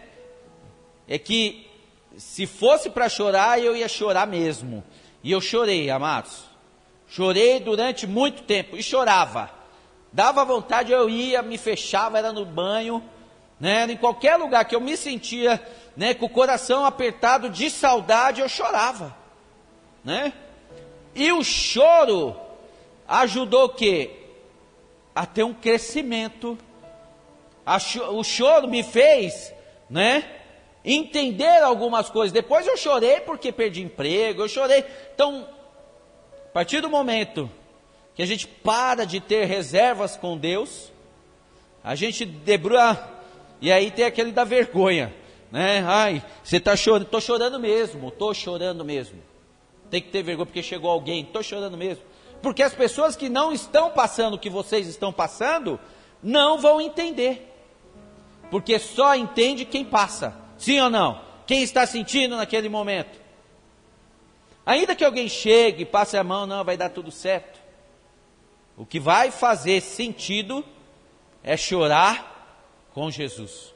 É 1.07 1.19
que 1.19 1.67
se 2.17 2.47
fosse 2.47 2.91
para 2.91 3.09
chorar, 3.09 3.63
eu 3.63 3.77
ia 3.77 3.89
chorar 3.89 4.27
mesmo. 4.27 4.83
E 5.27 5.33
eu 5.33 5.41
chorei, 5.41 5.91
amados. 5.91 6.45
Chorei 7.09 7.59
durante 7.59 8.07
muito 8.07 8.45
tempo 8.45 8.77
e 8.77 8.83
chorava. 8.83 9.51
Dava 10.13 10.45
vontade, 10.45 10.93
eu 10.93 11.11
ia, 11.11 11.43
me 11.43 11.59
fechava, 11.59 12.17
era 12.17 12.33
no 12.33 12.45
banho, 12.45 13.03
né? 13.59 13.91
Em 13.91 13.97
qualquer 13.97 14.37
lugar 14.37 14.65
que 14.67 14.77
eu 14.77 14.81
me 14.81 14.97
sentia, 14.97 15.61
né, 15.97 16.15
com 16.15 16.27
o 16.27 16.31
coração 16.31 16.85
apertado 16.85 17.51
de 17.51 17.69
saudade, 17.71 18.41
eu 18.41 18.49
chorava, 18.49 19.17
né? 20.05 20.33
E 21.13 21.33
o 21.33 21.43
choro 21.43 22.37
ajudou 23.09 23.65
o 23.65 23.71
quê? 23.71 24.13
A 25.13 25.27
ter 25.27 25.43
um 25.43 25.53
crescimento. 25.53 26.57
o 28.13 28.23
choro 28.23 28.69
me 28.69 28.85
fez, 28.85 29.53
né? 29.91 30.36
Entender 30.87 31.63
algumas 31.63 32.09
coisas. 32.09 32.33
Depois 32.33 32.65
eu 32.67 32.77
chorei 32.77 33.21
porque 33.21 33.51
perdi 33.51 33.83
emprego, 33.83 34.43
eu 34.43 34.49
chorei. 34.49 34.85
Então, 35.13 35.49
a 36.49 36.53
partir 36.53 36.81
do 36.81 36.89
momento 36.89 37.51
que 38.15 38.23
a 38.23 38.27
gente 38.27 38.47
para 38.47 39.05
de 39.05 39.21
ter 39.21 39.45
reservas 39.45 40.17
com 40.17 40.39
Deus, 40.39 40.93
a 41.83 41.95
gente 41.97 42.25
debruça, 42.25 43.07
e 43.61 43.73
aí 43.73 43.91
tem 43.91 44.05
aquele 44.05 44.31
da 44.31 44.45
vergonha, 44.45 45.13
né? 45.51 45.85
Ai, 45.87 46.23
você 46.43 46.59
está 46.59 46.77
chorando, 46.77 47.03
estou 47.03 47.21
chorando 47.21 47.59
mesmo, 47.59 48.09
estou 48.09 48.33
chorando 48.33 48.85
mesmo. 48.85 49.21
Tem 49.91 50.01
que 50.01 50.09
ter 50.09 50.23
vergonha 50.23 50.47
porque 50.47 50.63
chegou 50.63 50.91
alguém, 50.91 51.23
estou 51.23 51.43
chorando 51.43 51.77
mesmo. 51.77 52.03
Porque 52.41 52.63
as 52.63 52.75
pessoas 52.75 53.17
que 53.17 53.29
não 53.29 53.53
estão 53.53 53.91
passando 53.91 54.35
o 54.35 54.39
que 54.39 54.51
vocês 54.51 54.87
estão 54.87 55.13
passando, 55.13 55.81
não 56.23 56.59
vão 56.59 56.81
entender. 56.81 57.53
Porque 58.51 58.79
só 58.79 59.15
entende 59.15 59.65
quem 59.65 59.85
passa. 59.85 60.46
Sim 60.59 60.81
ou 60.81 60.91
não? 60.91 61.21
Quem 61.47 61.63
está 61.63 61.87
sentindo 61.87 62.37
naquele 62.37 62.69
momento? 62.69 63.21
Ainda 64.65 64.97
que 64.97 65.05
alguém 65.05 65.29
chegue 65.29 65.85
passe 65.85 66.17
a 66.17 66.25
mão, 66.25 66.47
não, 66.47 66.65
vai 66.65 66.77
dar 66.77 66.91
tudo 66.91 67.11
certo. 67.11 67.61
O 68.77 68.85
que 68.85 68.99
vai 68.99 69.31
fazer 69.31 69.81
sentido 69.81 70.65
é 71.43 71.57
chorar 71.57 72.89
com 72.93 73.11
Jesus. 73.11 73.75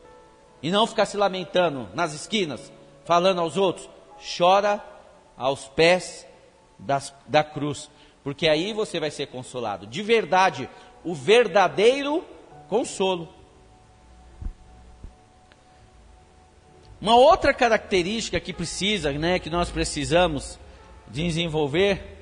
E 0.63 0.71
não 0.71 0.87
ficar 0.87 1.07
se 1.07 1.17
lamentando 1.17 1.89
nas 1.95 2.13
esquinas, 2.13 2.73
falando 3.05 3.41
aos 3.41 3.57
outros. 3.57 3.89
Chora 4.37 4.85
aos 5.37 5.69
pés 5.69 6.27
das, 6.79 7.15
da 7.27 7.43
cruz, 7.43 7.91
porque 8.23 8.47
aí 8.47 8.73
você 8.73 9.01
vai 9.01 9.11
ser 9.11 9.29
consolado. 9.29 9.87
De 9.87 10.03
verdade, 10.03 10.69
o 11.03 11.15
verdadeiro 11.15 12.25
consolo. 12.69 13.29
Uma 17.01 17.15
outra 17.15 17.55
característica 17.55 18.39
que 18.39 18.53
precisa, 18.53 19.11
né, 19.13 19.39
que 19.39 19.49
nós 19.49 19.71
precisamos 19.71 20.59
desenvolver 21.09 22.19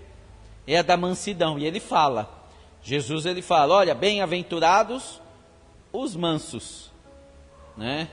é 0.67 0.79
a 0.79 0.83
da 0.83 0.97
mansidão. 0.97 1.59
E 1.59 1.67
ele 1.67 1.81
fala, 1.81 2.31
Jesus 2.83 3.27
ele 3.27 3.43
fala, 3.43 3.75
olha, 3.75 3.95
bem-aventurados 3.95 5.21
os 5.93 6.15
mansos, 6.15 6.93
né? 7.77 8.09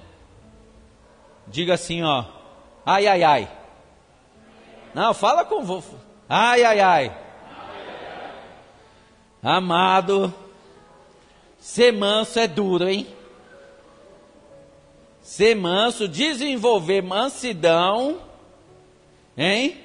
Diga 1.47 1.75
assim, 1.75 2.01
ó, 2.01 2.25
ai, 2.85 3.05
ai, 3.05 3.23
ai. 3.23 3.51
Não, 4.93 5.13
fala 5.13 5.45
com 5.45 5.63
vovô. 5.63 5.97
Ai, 6.27 6.63
ai, 6.63 6.79
ai. 6.79 7.17
Amado, 9.43 10.33
ser 11.59 11.93
manso 11.93 12.39
é 12.39 12.47
duro, 12.47 12.89
hein? 12.89 13.05
Ser 15.25 15.55
manso, 15.55 16.07
desenvolver 16.07 17.01
mansidão, 17.01 18.21
hein? 19.35 19.83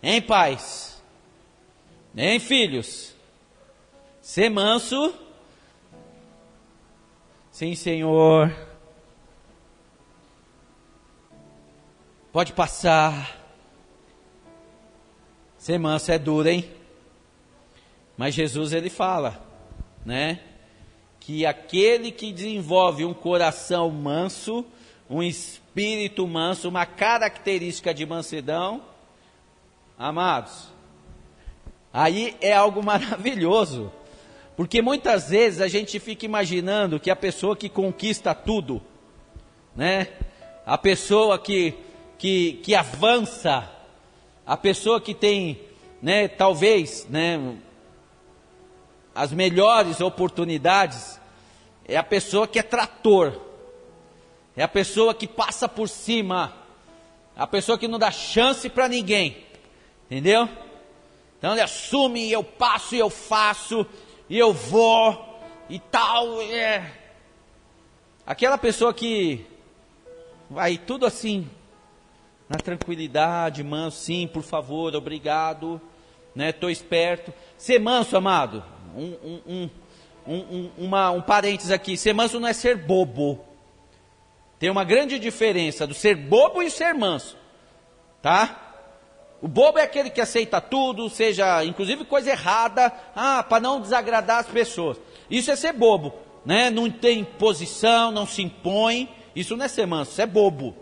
Em 0.00 0.22
paz. 0.22 1.02
Hein, 2.16 2.38
filhos? 2.38 3.16
Ser 4.22 4.48
manso. 4.48 5.12
Sim, 7.50 7.74
Senhor. 7.74 8.56
Pode 12.32 12.52
passar. 12.52 13.42
Ser 15.58 15.78
manso 15.80 16.12
é 16.12 16.18
duro, 16.18 16.48
hein? 16.48 16.72
Mas 18.16 18.36
Jesus 18.36 18.72
ele 18.72 18.88
fala, 18.88 19.44
né? 20.06 20.38
Que 21.28 21.44
aquele 21.44 22.10
que 22.10 22.32
desenvolve 22.32 23.04
um 23.04 23.12
coração 23.12 23.90
manso, 23.90 24.64
um 25.10 25.22
espírito 25.22 26.26
manso, 26.26 26.70
uma 26.70 26.86
característica 26.86 27.92
de 27.92 28.06
mansidão, 28.06 28.82
amados, 29.98 30.68
aí 31.92 32.34
é 32.40 32.54
algo 32.54 32.80
maravilhoso. 32.82 33.92
Porque 34.56 34.80
muitas 34.80 35.28
vezes 35.28 35.60
a 35.60 35.68
gente 35.68 36.00
fica 36.00 36.24
imaginando 36.24 36.98
que 36.98 37.10
a 37.10 37.16
pessoa 37.16 37.54
que 37.54 37.68
conquista 37.68 38.34
tudo, 38.34 38.80
né? 39.76 40.08
A 40.64 40.78
pessoa 40.78 41.38
que, 41.38 41.74
que, 42.16 42.54
que 42.62 42.74
avança, 42.74 43.70
a 44.46 44.56
pessoa 44.56 44.98
que 44.98 45.12
tem, 45.12 45.60
né, 46.00 46.26
talvez, 46.26 47.06
né, 47.10 47.58
as 49.14 49.30
melhores 49.30 50.00
oportunidades, 50.00 51.17
é 51.88 51.96
a 51.96 52.02
pessoa 52.02 52.46
que 52.46 52.58
é 52.58 52.62
trator, 52.62 53.40
é 54.54 54.62
a 54.62 54.68
pessoa 54.68 55.14
que 55.14 55.26
passa 55.26 55.66
por 55.66 55.88
cima, 55.88 56.54
a 57.34 57.46
pessoa 57.46 57.78
que 57.78 57.88
não 57.88 57.98
dá 57.98 58.10
chance 58.10 58.68
para 58.68 58.86
ninguém, 58.86 59.44
entendeu? 60.04 60.46
Então 61.38 61.52
ele 61.52 61.62
assume, 61.62 62.30
eu 62.30 62.44
passo 62.44 62.94
e 62.94 62.98
eu 62.98 63.08
faço, 63.08 63.86
e 64.28 64.38
eu 64.38 64.52
vou, 64.52 65.40
e 65.70 65.78
tal, 65.78 66.42
é. 66.42 66.92
Aquela 68.26 68.58
pessoa 68.58 68.92
que 68.92 69.46
vai 70.50 70.76
tudo 70.76 71.06
assim, 71.06 71.48
na 72.48 72.58
tranquilidade, 72.58 73.62
manso, 73.62 73.98
sim, 73.98 74.26
por 74.26 74.42
favor, 74.42 74.94
obrigado, 74.94 75.80
né, 76.34 76.50
estou 76.50 76.68
esperto. 76.68 77.32
Ser 77.56 77.78
manso, 77.78 78.16
amado, 78.16 78.62
um, 78.94 79.70
um, 80.28 80.36
um, 80.36 80.70
uma, 80.84 81.10
um 81.10 81.22
parênteses 81.22 81.72
aqui: 81.72 81.96
ser 81.96 82.12
manso 82.12 82.38
não 82.38 82.46
é 82.46 82.52
ser 82.52 82.76
bobo. 82.76 83.40
Tem 84.58 84.70
uma 84.70 84.84
grande 84.84 85.18
diferença 85.18 85.86
do 85.86 85.94
ser 85.94 86.16
bobo 86.16 86.60
e 86.62 86.70
ser 86.70 86.92
manso, 86.92 87.36
tá? 88.20 88.64
O 89.40 89.46
bobo 89.46 89.78
é 89.78 89.82
aquele 89.82 90.10
que 90.10 90.20
aceita 90.20 90.60
tudo, 90.60 91.08
seja 91.08 91.64
inclusive 91.64 92.04
coisa 92.04 92.30
errada, 92.30 92.92
ah, 93.14 93.42
para 93.42 93.60
não 93.60 93.80
desagradar 93.80 94.40
as 94.40 94.48
pessoas. 94.48 94.98
Isso 95.30 95.50
é 95.50 95.56
ser 95.56 95.72
bobo, 95.72 96.12
né? 96.44 96.70
Não 96.70 96.90
tem 96.90 97.24
posição, 97.24 98.10
não 98.10 98.26
se 98.26 98.42
impõe. 98.42 99.08
Isso 99.34 99.56
não 99.56 99.64
é 99.64 99.68
ser 99.68 99.86
manso, 99.86 100.10
isso 100.10 100.22
é 100.22 100.26
bobo, 100.26 100.74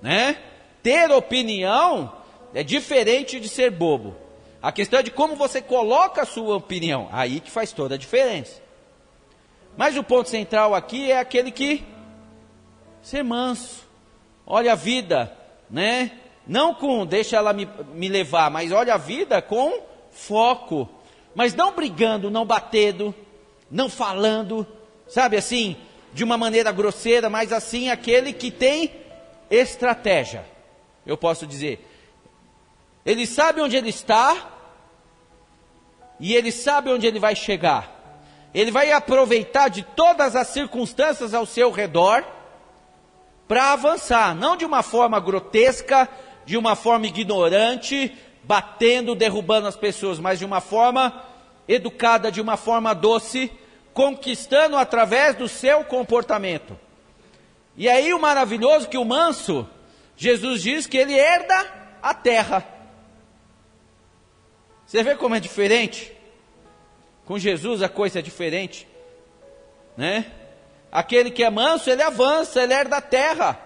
né? 0.00 0.38
Ter 0.82 1.10
opinião 1.10 2.12
é 2.54 2.62
diferente 2.62 3.40
de 3.40 3.48
ser 3.48 3.70
bobo. 3.70 4.23
A 4.64 4.72
questão 4.72 4.98
é 4.98 5.02
de 5.02 5.10
como 5.10 5.36
você 5.36 5.60
coloca 5.60 6.22
a 6.22 6.24
sua 6.24 6.56
opinião. 6.56 7.06
Aí 7.12 7.38
que 7.38 7.50
faz 7.50 7.70
toda 7.70 7.96
a 7.96 7.98
diferença. 7.98 8.62
Mas 9.76 9.94
o 9.94 10.02
ponto 10.02 10.30
central 10.30 10.74
aqui 10.74 11.12
é 11.12 11.18
aquele 11.18 11.50
que 11.50 11.84
ser 13.02 13.22
manso. 13.22 13.86
Olha 14.46 14.72
a 14.72 14.74
vida, 14.74 15.36
né? 15.68 16.12
Não 16.46 16.72
com 16.72 17.04
deixa 17.04 17.36
ela 17.36 17.52
me, 17.52 17.68
me 17.92 18.08
levar, 18.08 18.50
mas 18.50 18.72
olha 18.72 18.94
a 18.94 18.96
vida 18.96 19.42
com 19.42 19.82
foco. 20.10 20.88
Mas 21.34 21.54
não 21.54 21.74
brigando, 21.74 22.30
não 22.30 22.46
batendo, 22.46 23.14
não 23.70 23.90
falando, 23.90 24.66
sabe 25.06 25.36
assim, 25.36 25.76
de 26.14 26.24
uma 26.24 26.38
maneira 26.38 26.72
grosseira, 26.72 27.28
mas 27.28 27.52
assim 27.52 27.90
aquele 27.90 28.32
que 28.32 28.50
tem 28.50 28.90
estratégia. 29.50 30.46
Eu 31.04 31.18
posso 31.18 31.46
dizer, 31.46 31.86
ele 33.04 33.26
sabe 33.26 33.60
onde 33.60 33.76
ele 33.76 33.90
está, 33.90 34.52
e 36.18 36.34
ele 36.34 36.52
sabe 36.52 36.90
onde 36.90 37.06
ele 37.06 37.18
vai 37.18 37.34
chegar. 37.34 37.92
Ele 38.54 38.70
vai 38.70 38.92
aproveitar 38.92 39.68
de 39.68 39.82
todas 39.82 40.36
as 40.36 40.48
circunstâncias 40.48 41.34
ao 41.34 41.44
seu 41.44 41.70
redor 41.70 42.24
para 43.48 43.72
avançar, 43.72 44.34
não 44.34 44.56
de 44.56 44.64
uma 44.64 44.82
forma 44.82 45.18
grotesca, 45.20 46.08
de 46.46 46.56
uma 46.56 46.76
forma 46.76 47.06
ignorante, 47.06 48.16
batendo, 48.42 49.14
derrubando 49.14 49.66
as 49.66 49.76
pessoas, 49.76 50.18
mas 50.18 50.38
de 50.38 50.44
uma 50.44 50.60
forma 50.60 51.24
educada, 51.66 52.30
de 52.30 52.40
uma 52.40 52.56
forma 52.56 52.94
doce, 52.94 53.50
conquistando 53.92 54.76
através 54.76 55.34
do 55.34 55.48
seu 55.48 55.84
comportamento. 55.84 56.78
E 57.76 57.88
aí 57.88 58.14
o 58.14 58.20
maravilhoso 58.20 58.88
que 58.88 58.98
o 58.98 59.04
manso, 59.04 59.68
Jesus 60.16 60.62
diz 60.62 60.86
que 60.86 60.96
ele 60.96 61.14
herda 61.14 61.66
a 62.02 62.14
terra. 62.14 62.73
Você 64.94 65.02
vê 65.02 65.16
como 65.16 65.34
é 65.34 65.40
diferente? 65.40 66.12
Com 67.24 67.36
Jesus 67.36 67.82
a 67.82 67.88
coisa 67.88 68.20
é 68.20 68.22
diferente, 68.22 68.86
né? 69.96 70.30
Aquele 70.92 71.32
que 71.32 71.42
é 71.42 71.50
manso, 71.50 71.90
ele 71.90 72.00
avança, 72.00 72.62
ele 72.62 72.72
herda 72.72 72.98
a 72.98 73.00
terra. 73.00 73.58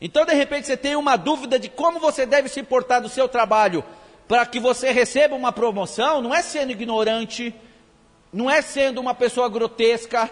Então, 0.00 0.26
de 0.26 0.34
repente, 0.34 0.66
você 0.66 0.76
tem 0.76 0.96
uma 0.96 1.14
dúvida 1.14 1.60
de 1.60 1.68
como 1.68 2.00
você 2.00 2.26
deve 2.26 2.48
se 2.48 2.60
portar 2.64 3.00
do 3.00 3.08
seu 3.08 3.28
trabalho 3.28 3.84
para 4.26 4.44
que 4.44 4.58
você 4.58 4.90
receba 4.90 5.36
uma 5.36 5.52
promoção, 5.52 6.20
não 6.20 6.34
é 6.34 6.42
sendo 6.42 6.72
ignorante, 6.72 7.54
não 8.32 8.50
é 8.50 8.60
sendo 8.60 9.00
uma 9.00 9.14
pessoa 9.14 9.48
grotesca, 9.48 10.28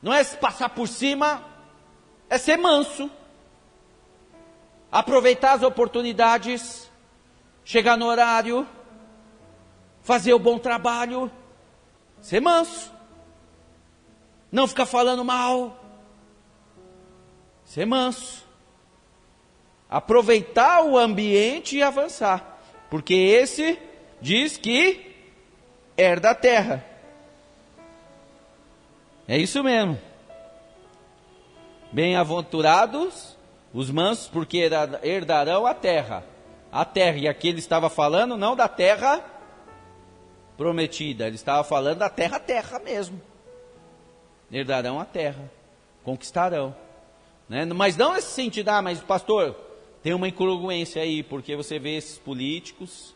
não 0.00 0.14
é 0.14 0.22
passar 0.22 0.68
por 0.68 0.86
cima, 0.86 1.44
é 2.30 2.38
ser 2.38 2.56
manso, 2.56 3.10
aproveitar 4.92 5.54
as 5.54 5.64
oportunidades, 5.64 6.86
chegar 7.66 7.96
no 7.96 8.06
horário, 8.06 8.64
fazer 10.00 10.32
o 10.32 10.38
bom 10.38 10.56
trabalho, 10.56 11.28
ser 12.20 12.40
manso, 12.40 12.92
não 14.52 14.68
ficar 14.68 14.86
falando 14.86 15.24
mal, 15.24 15.76
ser 17.64 17.84
manso, 17.84 18.46
aproveitar 19.90 20.84
o 20.84 20.96
ambiente 20.96 21.76
e 21.76 21.82
avançar, 21.82 22.60
porque 22.88 23.14
esse 23.14 23.76
diz 24.20 24.56
que 24.56 25.16
herda 25.96 26.30
a 26.30 26.34
terra. 26.36 26.86
É 29.26 29.36
isso 29.36 29.64
mesmo. 29.64 30.00
Bem-aventurados 31.90 33.36
os 33.74 33.90
mansos, 33.90 34.28
porque 34.28 34.70
herdarão 35.02 35.66
a 35.66 35.74
terra. 35.74 36.35
A 36.76 36.84
terra, 36.84 37.16
e 37.16 37.26
aqui 37.26 37.48
ele 37.48 37.58
estava 37.58 37.88
falando 37.88 38.36
não 38.36 38.54
da 38.54 38.68
terra 38.68 39.24
prometida, 40.58 41.26
ele 41.26 41.36
estava 41.36 41.64
falando 41.64 42.00
da 42.00 42.10
terra, 42.10 42.38
terra 42.38 42.78
mesmo. 42.78 43.18
Herdarão 44.52 45.00
a 45.00 45.06
terra, 45.06 45.50
conquistarão. 46.04 46.76
Né? 47.48 47.64
Mas 47.64 47.96
não 47.96 48.12
nesse 48.12 48.28
sentido, 48.28 48.68
ah, 48.68 48.82
mas 48.82 49.00
pastor, 49.00 49.56
tem 50.02 50.12
uma 50.12 50.28
incongruência 50.28 51.00
aí, 51.00 51.22
porque 51.22 51.56
você 51.56 51.78
vê 51.78 51.96
esses 51.96 52.18
políticos, 52.18 53.14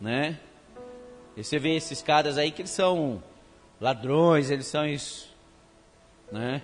né? 0.00 0.38
E 1.36 1.42
você 1.42 1.58
vê 1.58 1.74
esses 1.74 2.00
caras 2.00 2.38
aí 2.38 2.52
que 2.52 2.62
eles 2.62 2.70
são 2.70 3.20
ladrões, 3.80 4.52
eles 4.52 4.68
são 4.68 4.86
isso, 4.86 5.34
né? 6.30 6.62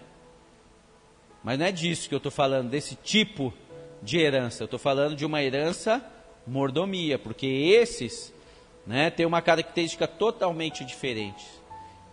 Mas 1.42 1.58
não 1.58 1.66
é 1.66 1.72
disso 1.72 2.08
que 2.08 2.14
eu 2.14 2.18
estou 2.18 2.30
falando, 2.30 2.70
desse 2.70 2.94
tipo 2.94 3.52
de 4.00 4.18
herança. 4.18 4.62
Eu 4.62 4.66
estou 4.66 4.78
falando 4.78 5.16
de 5.16 5.26
uma 5.26 5.42
herança 5.42 6.12
mordomia, 6.46 7.18
porque 7.18 7.46
esses, 7.46 8.32
né, 8.86 9.10
têm 9.10 9.26
uma 9.26 9.42
característica 9.42 10.06
totalmente 10.06 10.84
diferente. 10.84 11.44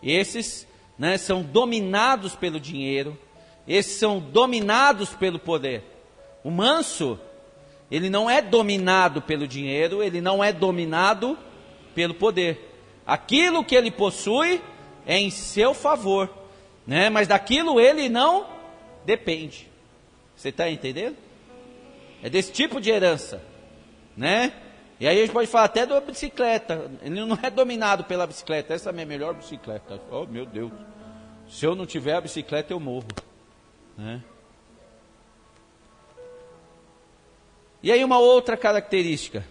Esses, 0.01 0.67
né, 0.97 1.17
são 1.17 1.41
dominados 1.41 2.35
pelo 2.35 2.59
dinheiro. 2.59 3.17
Esses 3.67 3.97
são 3.97 4.19
dominados 4.19 5.09
pelo 5.11 5.39
poder. 5.39 5.83
O 6.43 6.51
manso, 6.51 7.19
ele 7.89 8.09
não 8.09 8.29
é 8.29 8.41
dominado 8.41 9.21
pelo 9.21 9.47
dinheiro, 9.47 10.03
ele 10.03 10.19
não 10.19 10.43
é 10.43 10.51
dominado 10.51 11.37
pelo 11.95 12.13
poder. 12.13 12.71
Aquilo 13.05 13.63
que 13.63 13.75
ele 13.75 13.91
possui 13.91 14.61
é 15.05 15.17
em 15.17 15.29
seu 15.29 15.73
favor, 15.73 16.29
né? 16.87 17.09
Mas 17.09 17.27
daquilo 17.27 17.79
ele 17.79 18.09
não 18.09 18.47
depende. 19.05 19.69
Você 20.35 20.49
está 20.49 20.69
entendendo? 20.69 21.15
É 22.21 22.29
desse 22.29 22.51
tipo 22.51 22.81
de 22.81 22.89
herança, 22.89 23.41
né? 24.15 24.53
E 24.99 25.07
aí 25.07 25.17
a 25.17 25.21
gente 25.21 25.33
pode 25.33 25.47
falar 25.47 25.65
até 25.65 25.85
da 25.85 25.99
bicicleta. 25.99 26.89
Ele 27.01 27.25
não 27.25 27.37
é 27.41 27.49
dominado 27.49 28.03
pela 28.03 28.25
bicicleta. 28.25 28.73
Essa 28.73 28.89
é 28.89 28.91
a 28.91 28.93
minha 28.93 29.05
melhor 29.05 29.33
bicicleta. 29.33 29.99
Oh 30.09 30.25
meu 30.25 30.45
Deus! 30.45 30.71
Se 31.49 31.65
eu 31.65 31.75
não 31.75 31.85
tiver 31.85 32.15
a 32.15 32.21
bicicleta 32.21 32.73
eu 32.73 32.79
morro, 32.79 33.07
né? 33.97 34.23
E 37.81 37.91
aí 37.91 38.01
uma 38.03 38.17
outra 38.17 38.55
característica. 38.55 39.45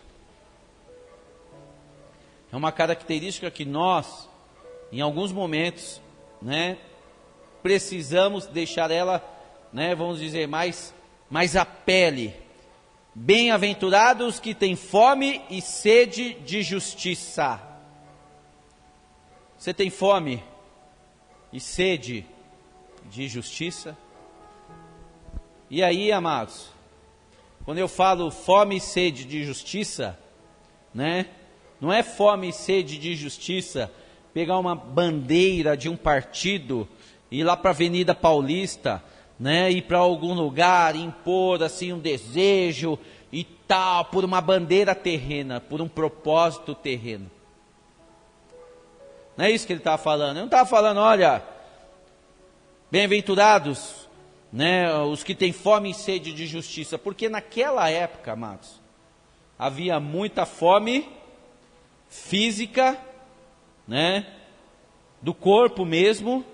É 2.51 2.57
uma 2.57 2.72
característica 2.72 3.51
que 3.51 3.64
nós, 3.64 4.29
em 4.90 5.01
alguns 5.01 5.33
momentos, 5.33 6.01
né, 6.40 6.79
precisamos 7.62 8.46
deixar 8.46 8.90
ela, 8.90 9.22
né, 9.72 9.94
vamos 9.94 10.18
dizer, 10.18 10.48
mais, 10.48 10.94
mais 11.31 11.57
a 11.57 11.64
pele. 11.64 12.35
Bem-aventurados 13.14 14.40
que 14.40 14.55
têm 14.55 14.75
fome 14.75 15.42
e 15.51 15.61
sede 15.61 16.33
de 16.33 16.62
justiça. 16.62 17.61
Você 19.59 19.75
tem 19.75 19.90
fome 19.90 20.42
e 21.53 21.61
sede 21.61 22.25
de 23.11 23.29
justiça? 23.29 23.96
E 25.68 25.83
aí, 25.83 26.11
amados, 26.11 26.70
quando 27.66 27.79
eu 27.79 27.88
falo 27.88 28.31
fome 28.31 28.77
e 28.77 28.81
sede 28.81 29.27
de 29.27 29.44
justiça, 29.44 30.18
né? 30.94 31.27
Não 31.79 31.92
é 31.92 32.03
fome 32.03 32.48
e 32.48 32.53
sede 32.53 32.96
de 32.96 33.14
justiça 33.14 33.92
pegar 34.33 34.59
uma 34.59 34.75
bandeira 34.75 35.77
de 35.77 35.88
um 35.88 35.96
partido 35.96 36.88
ir 37.31 37.44
lá 37.44 37.57
para 37.57 37.70
a 37.70 37.75
Avenida 37.75 38.14
Paulista, 38.14 39.03
né, 39.38 39.71
ir 39.71 39.83
para 39.83 39.99
algum 39.99 40.35
lugar, 40.35 40.95
impor 40.95 41.62
assim 41.62 41.92
um 41.92 41.99
desejo 41.99 42.99
e 43.33 43.45
tal, 43.45 44.05
por 44.07 44.25
uma 44.25 44.40
bandeira 44.40 44.95
terrena, 44.95 45.61
por 45.61 45.81
um 45.81 45.88
propósito 45.88 46.75
terreno. 46.75 47.31
Não 49.37 49.45
é 49.45 49.51
isso 49.51 49.66
que 49.66 49.73
ele 49.73 49.81
estava 49.81 49.99
falando. 49.99 50.33
Ele 50.33 50.40
não 50.40 50.47
estava 50.47 50.68
falando, 50.68 50.99
olha, 50.99 51.42
bem-aventurados 52.90 54.03
né, 54.53 54.95
os 54.99 55.25
que 55.25 55.35
têm 55.35 55.53
fome 55.53 55.90
e 55.90 55.95
sede 55.95 56.33
de 56.33 56.47
justiça, 56.47 56.99
porque 56.99 57.29
naquela 57.29 57.88
época, 57.88 58.33
amados, 58.33 58.81
havia 59.59 59.99
muita 59.99 60.45
fome 60.45 61.09
física, 62.09 62.99
né, 63.88 64.27
do 65.23 65.33
corpo 65.33 65.87
mesmo, 65.87 66.45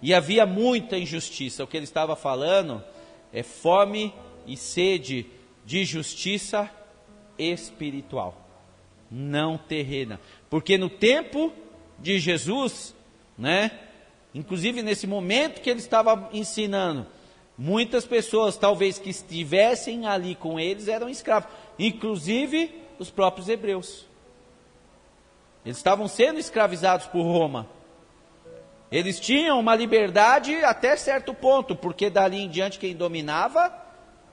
e 0.00 0.14
havia 0.14 0.46
muita 0.46 0.96
injustiça. 0.96 1.64
O 1.64 1.66
que 1.66 1.76
ele 1.76 1.84
estava 1.84 2.14
falando 2.16 2.82
é 3.32 3.42
fome 3.42 4.14
e 4.46 4.56
sede 4.56 5.26
de 5.64 5.84
justiça 5.84 6.70
espiritual, 7.38 8.48
não 9.10 9.58
terrena. 9.58 10.20
Porque 10.48 10.78
no 10.78 10.88
tempo 10.88 11.52
de 11.98 12.18
Jesus, 12.18 12.94
né, 13.36 13.70
Inclusive 14.34 14.82
nesse 14.82 15.06
momento 15.06 15.60
que 15.60 15.70
ele 15.70 15.80
estava 15.80 16.28
ensinando, 16.32 17.06
muitas 17.56 18.06
pessoas, 18.06 18.56
talvez 18.56 18.98
que 18.98 19.10
estivessem 19.10 20.06
ali 20.06 20.34
com 20.34 20.60
eles, 20.60 20.88
eram 20.88 21.08
escravos, 21.08 21.50
inclusive 21.78 22.72
os 22.98 23.10
próprios 23.10 23.48
hebreus. 23.48 24.06
Eles 25.64 25.76
estavam 25.76 26.06
sendo 26.06 26.38
escravizados 26.38 27.06
por 27.06 27.22
Roma. 27.22 27.68
Eles 28.90 29.20
tinham 29.20 29.60
uma 29.60 29.76
liberdade 29.76 30.54
até 30.64 30.96
certo 30.96 31.34
ponto, 31.34 31.76
porque 31.76 32.08
dali 32.08 32.42
em 32.42 32.48
diante 32.48 32.78
quem 32.78 32.96
dominava 32.96 33.72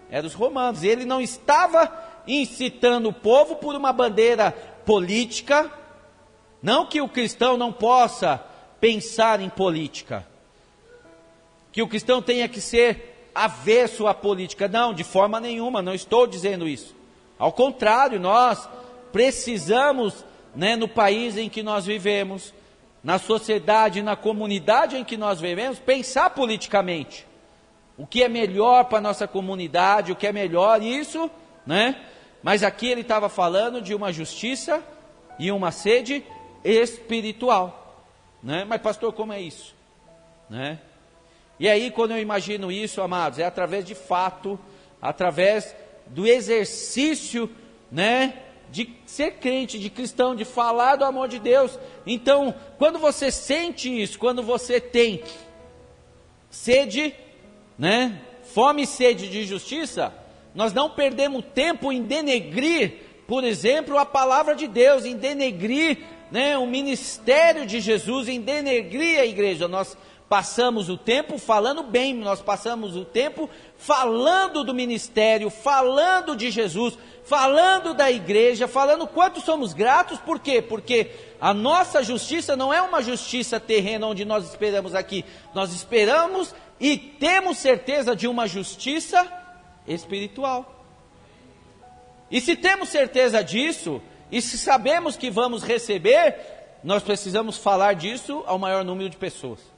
eram 0.10 0.28
os 0.28 0.34
romanos. 0.34 0.84
Ele 0.84 1.04
não 1.04 1.20
estava 1.20 1.92
incitando 2.28 3.10
o 3.10 3.14
povo 3.14 3.58
por 3.58 3.76
uma 3.76 3.92
bandeira 3.92 4.52
política. 4.86 5.70
Não 6.62 6.86
que 6.86 7.02
o 7.02 7.10
cristão 7.10 7.58
não 7.58 7.74
possa 7.74 8.42
pensar 8.80 9.42
em 9.42 9.50
política. 9.50 10.26
Que 11.72 11.82
o 11.82 11.88
cristão 11.88 12.22
tenha 12.22 12.48
que 12.48 12.62
ser 12.62 13.30
avesso 13.36 14.08
à 14.08 14.14
política. 14.14 14.70
Não, 14.70 14.94
de 14.94 15.04
forma 15.04 15.40
nenhuma, 15.42 15.82
não 15.82 15.94
estou 15.94 16.26
dizendo 16.26 16.66
isso. 16.66 16.96
Ao 17.38 17.52
contrário, 17.52 18.20
nós 18.20 18.70
precisamos, 19.12 20.24
né, 20.56 20.78
no 20.78 20.88
país 20.88 21.38
em 21.38 21.50
que 21.50 21.62
nós 21.62 21.86
vivemos, 21.86 22.54
na 23.06 23.20
sociedade, 23.20 24.02
na 24.02 24.16
comunidade 24.16 24.98
em 24.98 25.04
que 25.04 25.16
nós 25.16 25.40
vivemos, 25.40 25.78
pensar 25.78 26.32
politicamente. 26.32 27.28
O 27.96 28.08
que 28.08 28.24
é 28.24 28.28
melhor 28.28 28.86
para 28.86 28.98
a 28.98 29.02
nossa 29.02 29.28
comunidade, 29.28 30.12
o 30.12 30.16
que 30.16 30.26
é 30.26 30.34
melhor, 30.34 30.82
isso, 30.82 31.30
né? 31.68 32.04
Mas 32.42 32.64
aqui 32.64 32.88
ele 32.88 33.02
estava 33.02 33.30
falando 33.30 33.80
de 33.80 33.94
uma 33.94 34.12
justiça 34.12 34.84
e 35.38 35.52
uma 35.52 35.72
sede 35.72 36.26
espiritual. 36.64 38.04
Né? 38.42 38.66
Mas 38.66 38.82
pastor, 38.82 39.14
como 39.14 39.32
é 39.32 39.40
isso? 39.40 39.76
Né? 40.50 40.80
E 41.60 41.70
aí, 41.70 41.92
quando 41.92 42.12
eu 42.12 42.20
imagino 42.20 42.72
isso, 42.72 43.04
amados, 43.04 43.38
é 43.38 43.46
através 43.46 43.86
de 43.86 43.94
fato, 43.94 44.60
através 45.00 45.76
do 46.08 46.26
exercício, 46.26 47.52
né, 47.92 48.34
de 48.72 48.90
ser 49.06 49.34
crente, 49.34 49.80
de 49.80 49.90
cristão, 49.90 50.36
de 50.36 50.46
falar 50.46 50.96
do 50.96 51.06
amor 51.06 51.28
de 51.28 51.40
Deus. 51.40 51.78
Então, 52.06 52.54
quando 52.78 53.00
você 53.00 53.32
sente 53.32 53.90
isso, 53.90 54.20
quando 54.20 54.44
você 54.44 54.80
tem 54.80 55.24
sede, 56.50 57.14
né, 57.78 58.22
fome 58.44 58.84
e 58.84 58.88
sede 58.88 59.30
de 59.30 59.46
justiça, 59.46 60.14
nós 60.54 60.74
não 60.74 60.90
perdemos 60.90 61.44
tempo 61.54 61.92
em 61.92 62.02
denegrir, 62.02 62.94
por 63.28 63.44
exemplo, 63.44 63.98
a 63.98 64.06
palavra 64.06 64.56
de 64.56 64.68
Deus, 64.68 65.06
em 65.06 65.16
denegrir 65.16 65.98
né, 66.32 66.58
o 66.58 66.66
ministério 66.66 67.66
de 67.66 67.80
Jesus 67.80 68.28
em 68.28 68.42
denegrir 68.42 69.20
a 69.20 69.26
igreja. 69.26 69.68
Nós 69.68 69.98
passamos 70.28 70.90
o 70.90 70.98
tempo 70.98 71.38
falando 71.38 71.84
bem, 71.84 72.14
nós 72.14 72.42
passamos 72.42 72.96
o 72.96 73.06
tempo 73.06 73.50
falando 73.78 74.64
do 74.64 74.74
ministério, 74.74 75.50
falando 75.50 76.36
de 76.36 76.50
Jesus, 76.50 76.98
falando 77.24 77.94
da 77.94 78.12
igreja, 78.12 78.68
falando 78.68 79.08
quanto 79.08 79.40
somos 79.40 79.74
gratos, 79.74 80.20
por 80.20 80.40
quê? 80.40 80.62
Porque 80.62 81.12
a 81.40 81.54
nossa 81.54 82.04
justiça 82.04 82.56
não 82.56 82.74
é 82.74 82.82
uma 82.82 83.02
justiça 83.02 83.60
terrena 83.60 84.08
onde 84.08 84.26
nós 84.26 84.46
esperamos 84.46 84.96
aqui, 84.96 85.24
nós 85.54 85.74
esperamos 85.74 86.54
e 86.80 86.98
temos 86.98 87.58
certeza 87.58 88.16
de 88.16 88.28
uma 88.28 88.48
justiça 88.48 89.32
espiritual. 89.88 90.86
E 92.32 92.42
se 92.42 92.56
temos 92.56 92.90
certeza 92.90 93.44
disso, 93.44 94.02
e 94.32 94.42
se 94.42 94.58
sabemos 94.58 95.16
que 95.16 95.30
vamos 95.30 95.64
receber, 95.64 96.36
nós 96.84 97.04
precisamos 97.04 97.58
falar 97.58 97.94
disso 97.94 98.44
ao 98.48 98.58
maior 98.58 98.84
número 98.84 99.10
de 99.10 99.18
pessoas. 99.18 99.75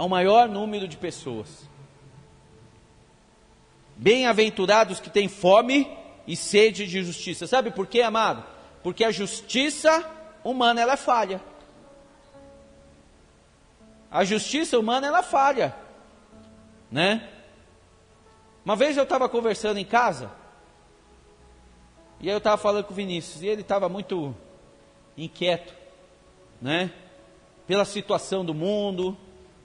Ao 0.00 0.08
maior 0.08 0.48
número 0.48 0.88
de 0.88 0.96
pessoas. 0.96 1.68
Bem-aventurados 3.94 4.98
que 4.98 5.10
têm 5.10 5.28
fome 5.28 5.94
e 6.26 6.34
sede 6.34 6.86
de 6.86 7.04
justiça. 7.04 7.46
Sabe 7.46 7.70
por 7.70 7.86
quê, 7.86 8.00
amado? 8.00 8.42
Porque 8.82 9.04
a 9.04 9.10
justiça 9.10 10.02
humana 10.42 10.80
ela 10.80 10.96
falha. 10.96 11.38
A 14.10 14.24
justiça 14.24 14.78
humana 14.78 15.06
ela 15.06 15.22
falha, 15.22 15.76
né? 16.90 17.28
Uma 18.64 18.76
vez 18.76 18.96
eu 18.96 19.02
estava 19.02 19.28
conversando 19.28 19.76
em 19.76 19.84
casa 19.84 20.30
e 22.20 22.26
eu 22.30 22.38
estava 22.38 22.56
falando 22.56 22.84
com 22.84 22.94
o 22.94 22.96
Vinícius, 22.96 23.42
e 23.42 23.48
ele 23.48 23.60
estava 23.60 23.86
muito 23.86 24.34
inquieto, 25.14 25.74
né? 26.58 26.90
Pela 27.66 27.84
situação 27.84 28.42
do 28.42 28.54
mundo, 28.54 29.14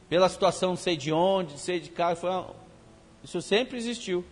pela 0.10 0.30
situação 0.30 0.70
não 0.70 0.78
sei 0.78 0.96
de 0.96 1.12
onde, 1.12 1.52
não 1.52 1.58
sei 1.60 1.80
de 1.80 1.89
cá. 1.89 2.15
Isso 3.24 3.41
sempre 3.41 3.78
existiu. 3.78 4.24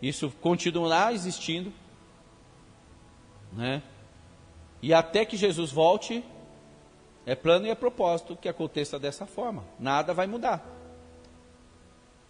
Isso 0.00 0.30
continuará 0.40 1.12
existindo, 1.12 1.72
né? 3.52 3.82
E 4.82 4.92
até 4.92 5.24
que 5.24 5.36
Jesus 5.36 5.72
volte, 5.72 6.22
é 7.24 7.34
plano 7.34 7.66
e 7.66 7.70
é 7.70 7.74
propósito 7.74 8.36
que 8.36 8.48
aconteça 8.48 8.98
dessa 8.98 9.26
forma. 9.26 9.64
Nada 9.80 10.12
vai 10.12 10.26
mudar. 10.26 10.64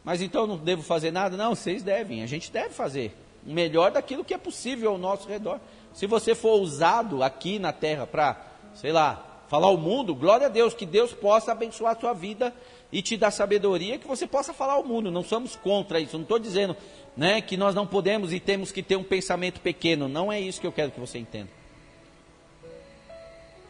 Mas 0.04 0.22
então 0.22 0.46
não 0.46 0.56
devo 0.56 0.82
fazer 0.82 1.10
nada? 1.10 1.36
Não, 1.36 1.54
vocês 1.54 1.82
devem, 1.82 2.22
a 2.22 2.26
gente 2.26 2.50
deve 2.52 2.70
fazer. 2.70 3.14
O 3.44 3.52
melhor 3.52 3.90
daquilo 3.90 4.24
que 4.24 4.32
é 4.32 4.38
possível 4.38 4.92
ao 4.92 4.98
nosso 4.98 5.28
redor. 5.28 5.60
Se 5.92 6.06
você 6.06 6.34
for 6.34 6.60
usado 6.60 7.22
aqui 7.22 7.58
na 7.58 7.72
terra 7.72 8.06
para, 8.06 8.40
sei 8.74 8.92
lá, 8.92 9.35
falar 9.48 9.68
ao 9.68 9.76
mundo, 9.76 10.14
glória 10.14 10.46
a 10.46 10.50
Deus, 10.50 10.74
que 10.74 10.86
Deus 10.86 11.12
possa 11.12 11.52
abençoar 11.52 11.96
a 11.96 12.00
sua 12.00 12.12
vida 12.12 12.52
e 12.92 13.02
te 13.02 13.16
dar 13.16 13.30
sabedoria 13.30 13.98
que 13.98 14.06
você 14.06 14.26
possa 14.26 14.52
falar 14.52 14.74
ao 14.74 14.84
mundo. 14.84 15.10
Não 15.10 15.22
somos 15.22 15.56
contra 15.56 16.00
isso. 16.00 16.16
Não 16.16 16.22
estou 16.22 16.38
dizendo 16.38 16.76
né, 17.16 17.40
que 17.40 17.56
nós 17.56 17.74
não 17.74 17.86
podemos 17.86 18.32
e 18.32 18.40
temos 18.40 18.72
que 18.72 18.82
ter 18.82 18.96
um 18.96 19.04
pensamento 19.04 19.60
pequeno. 19.60 20.08
Não 20.08 20.32
é 20.32 20.40
isso 20.40 20.60
que 20.60 20.66
eu 20.66 20.72
quero 20.72 20.90
que 20.90 21.00
você 21.00 21.18
entenda. 21.18 21.48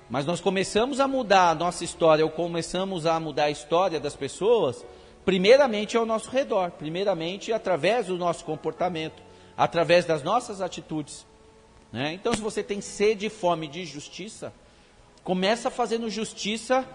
Mas 0.09 0.25
nós 0.25 0.41
começamos 0.41 1.01
a 1.01 1.09
mudar 1.09 1.51
a 1.51 1.55
nossa 1.55 1.83
história, 1.83 2.25
ou 2.25 2.31
começamos 2.31 3.07
a 3.07 3.19
mudar 3.19 3.45
a 3.45 3.51
história 3.51 3.99
das 3.99 4.15
pessoas, 4.15 4.85
primeiramente 5.25 5.97
ao 5.97 6.07
nosso 6.07 6.31
redor, 6.31 6.71
primeiramente 6.71 7.53
através 7.53 8.07
do 8.07 8.17
nosso 8.17 8.45
comportamento, 8.45 9.21
através 9.57 10.05
das 10.05 10.23
nossas 10.23 10.61
atitudes. 10.61 11.27
Né? 11.93 12.12
Então, 12.12 12.33
se 12.33 12.41
você 12.41 12.62
tem 12.62 12.81
sede 12.81 13.27
e 13.27 13.31
fome 13.31 13.67
de 13.67 13.85
justiça, 13.85 14.53
começa 15.27 15.73
fazendo 15.73 16.09
justiça 16.09 16.87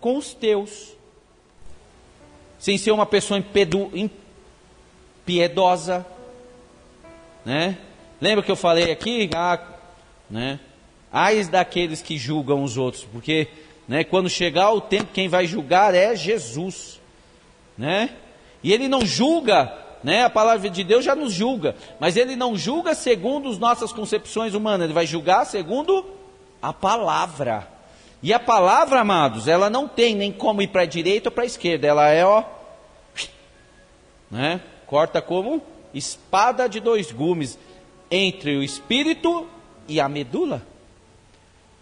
com 0.00 0.16
os 0.16 0.32
teus, 0.32 0.92
sem 2.56 2.78
ser 2.78 2.92
uma 2.92 3.04
pessoa 3.04 3.36
impedu, 3.36 3.90
impiedosa, 5.24 6.06
né? 7.44 7.76
Lembra 8.20 8.44
que 8.44 8.50
eu 8.50 8.54
falei 8.54 8.92
aqui? 8.92 9.28
Ah, 9.34 9.60
né? 10.30 10.60
Ais 11.12 11.48
daqueles 11.48 12.00
que 12.00 12.16
julgam 12.16 12.62
os 12.62 12.76
outros, 12.76 13.02
porque 13.12 13.48
né, 13.88 14.04
quando 14.04 14.30
chegar 14.30 14.70
o 14.70 14.80
tempo, 14.80 15.10
quem 15.12 15.28
vai 15.28 15.44
julgar 15.48 15.92
é 15.92 16.14
Jesus, 16.14 17.00
né? 17.76 18.10
E 18.62 18.72
ele 18.72 18.86
não 18.86 19.04
julga, 19.04 19.76
né? 20.04 20.22
A 20.22 20.30
palavra 20.30 20.70
de 20.70 20.84
Deus 20.84 21.04
já 21.04 21.16
nos 21.16 21.32
julga, 21.32 21.74
mas 21.98 22.16
ele 22.16 22.36
não 22.36 22.56
julga 22.56 22.94
segundo 22.94 23.48
as 23.50 23.58
nossas 23.58 23.92
concepções 23.92 24.54
humanas, 24.54 24.84
ele 24.84 24.94
vai 24.94 25.06
julgar 25.06 25.44
segundo 25.44 26.06
a 26.62 26.72
palavra. 26.72 27.79
E 28.22 28.32
a 28.32 28.38
palavra, 28.38 29.00
amados, 29.00 29.48
ela 29.48 29.70
não 29.70 29.88
tem 29.88 30.14
nem 30.14 30.30
como 30.30 30.60
ir 30.60 30.68
para 30.68 30.82
a 30.82 30.86
direita 30.86 31.28
ou 31.28 31.32
para 31.32 31.44
a 31.44 31.46
esquerda, 31.46 31.86
ela 31.86 32.08
é, 32.08 32.24
ó, 32.24 32.44
né? 34.30 34.60
Corta 34.86 35.22
como 35.22 35.62
espada 35.94 36.68
de 36.68 36.80
dois 36.80 37.10
gumes 37.10 37.58
entre 38.10 38.56
o 38.56 38.62
espírito 38.62 39.46
e 39.88 40.00
a 40.00 40.08
medula. 40.08 40.62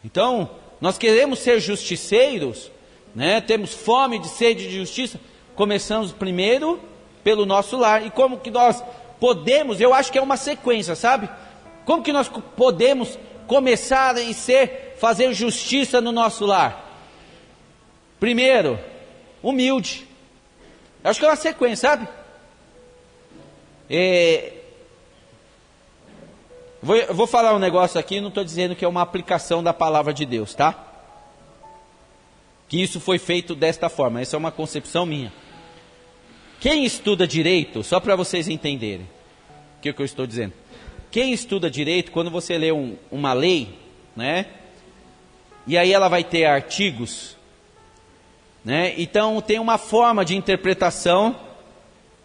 Então, 0.04 0.50
nós 0.80 0.96
queremos 0.96 1.40
ser 1.40 1.60
justiceiros, 1.60 2.70
né? 3.14 3.40
Temos 3.40 3.74
fome 3.74 4.18
de 4.18 4.28
sede 4.28 4.68
de 4.68 4.76
justiça. 4.76 5.20
Começamos 5.54 6.12
primeiro 6.12 6.80
pelo 7.24 7.44
nosso 7.44 7.76
lar. 7.76 8.06
E 8.06 8.10
como 8.10 8.38
que 8.38 8.50
nós 8.50 8.82
podemos, 9.18 9.80
eu 9.80 9.92
acho 9.92 10.12
que 10.12 10.18
é 10.18 10.22
uma 10.22 10.36
sequência, 10.36 10.94
sabe? 10.94 11.28
Como 11.84 12.02
que 12.02 12.12
nós 12.12 12.28
podemos 12.28 13.18
começar 13.46 14.16
e 14.18 14.32
ser 14.32 14.87
fazer 14.98 15.32
justiça 15.32 16.00
no 16.00 16.12
nosso 16.12 16.44
lar? 16.44 16.84
Primeiro, 18.20 18.78
humilde. 19.42 20.06
Eu 21.02 21.10
acho 21.10 21.20
que 21.20 21.26
é 21.26 21.28
uma 21.28 21.36
sequência, 21.36 21.88
sabe? 21.88 22.08
É... 23.88 24.52
Vou, 26.82 26.96
vou 27.14 27.26
falar 27.26 27.54
um 27.54 27.58
negócio 27.58 27.98
aqui, 27.98 28.20
não 28.20 28.28
estou 28.28 28.44
dizendo 28.44 28.76
que 28.76 28.84
é 28.84 28.88
uma 28.88 29.02
aplicação 29.02 29.62
da 29.62 29.72
palavra 29.72 30.12
de 30.12 30.24
Deus, 30.24 30.54
tá? 30.54 30.86
Que 32.68 32.80
isso 32.80 33.00
foi 33.00 33.18
feito 33.18 33.54
desta 33.54 33.88
forma, 33.88 34.20
essa 34.20 34.36
é 34.36 34.38
uma 34.38 34.52
concepção 34.52 35.06
minha. 35.06 35.32
Quem 36.60 36.84
estuda 36.84 37.26
direito, 37.26 37.82
só 37.82 37.98
para 37.98 38.14
vocês 38.14 38.48
entenderem 38.48 39.06
o 39.78 39.80
que, 39.80 39.92
que 39.92 40.02
eu 40.02 40.06
estou 40.06 40.26
dizendo. 40.26 40.52
Quem 41.10 41.32
estuda 41.32 41.70
direito, 41.70 42.12
quando 42.12 42.30
você 42.30 42.58
lê 42.58 42.70
um, 42.70 42.96
uma 43.10 43.32
lei, 43.32 43.78
né? 44.14 44.46
E 45.68 45.76
aí 45.76 45.92
ela 45.92 46.08
vai 46.08 46.24
ter 46.24 46.46
artigos, 46.46 47.36
né? 48.64 48.94
Então 48.96 49.38
tem 49.42 49.58
uma 49.58 49.76
forma 49.76 50.24
de 50.24 50.34
interpretação 50.34 51.38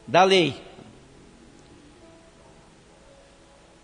da 0.07 0.23
lei. 0.23 0.55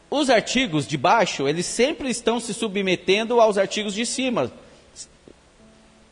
Os 0.10 0.30
artigos 0.30 0.88
de 0.88 0.98
baixo, 0.98 1.46
eles 1.46 1.66
sempre 1.66 2.10
estão 2.10 2.40
se 2.40 2.54
submetendo 2.54 3.42
aos 3.42 3.58
artigos 3.58 3.94
de 3.94 4.06
cima. 4.06 4.50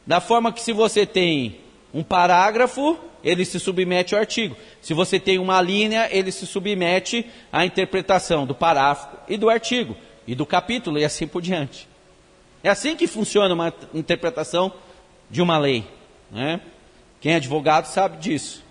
Da 0.05 0.19
forma 0.19 0.51
que 0.51 0.62
se 0.62 0.73
você 0.73 1.05
tem 1.05 1.62
um 1.93 2.03
parágrafo, 2.03 2.99
ele 3.23 3.45
se 3.45 3.62
submete 3.62 4.13
ao 4.13 4.19
artigo. 4.19 4.57
Se 4.81 4.93
você 4.93 5.21
tem 5.21 5.39
uma 5.39 5.62
linha, 5.62 6.10
ele 6.12 6.33
se 6.33 6.45
submete 6.45 7.25
à 7.49 7.65
interpretação 7.65 8.45
do 8.45 8.53
parágrafo 8.53 9.07
e 9.25 9.38
do 9.38 9.49
artigo, 9.49 9.95
e 10.27 10.36
do 10.36 10.45
capítulo, 10.45 10.99
e 10.99 11.05
assim 11.05 11.25
por 11.25 11.41
diante. 11.41 11.88
É 12.67 12.69
assim 12.69 12.97
que 12.97 13.08
funciona 13.08 13.53
uma 13.53 13.73
interpretação 13.93 14.73
de 15.30 15.41
uma 15.41 15.58
lei. 15.58 15.86
Né? 16.30 16.60
Quem 17.21 17.32
é 17.32 17.36
advogado 17.38 17.86
sabe 17.86 18.17
disso. 18.17 18.62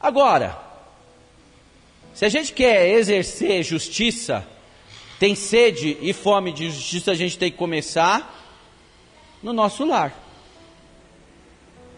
Agora, 0.00 0.56
se 2.14 2.24
a 2.24 2.28
gente 2.28 2.52
quer 2.52 2.88
exercer 2.90 3.64
justiça, 3.64 4.46
tem 5.18 5.34
sede 5.34 5.98
e 6.00 6.12
fome 6.12 6.52
de 6.52 6.70
justiça, 6.70 7.10
a 7.10 7.16
gente 7.16 7.36
tem 7.36 7.50
que 7.50 7.56
começar 7.56 8.32
no 9.42 9.52
nosso 9.52 9.84
lar. 9.84 10.14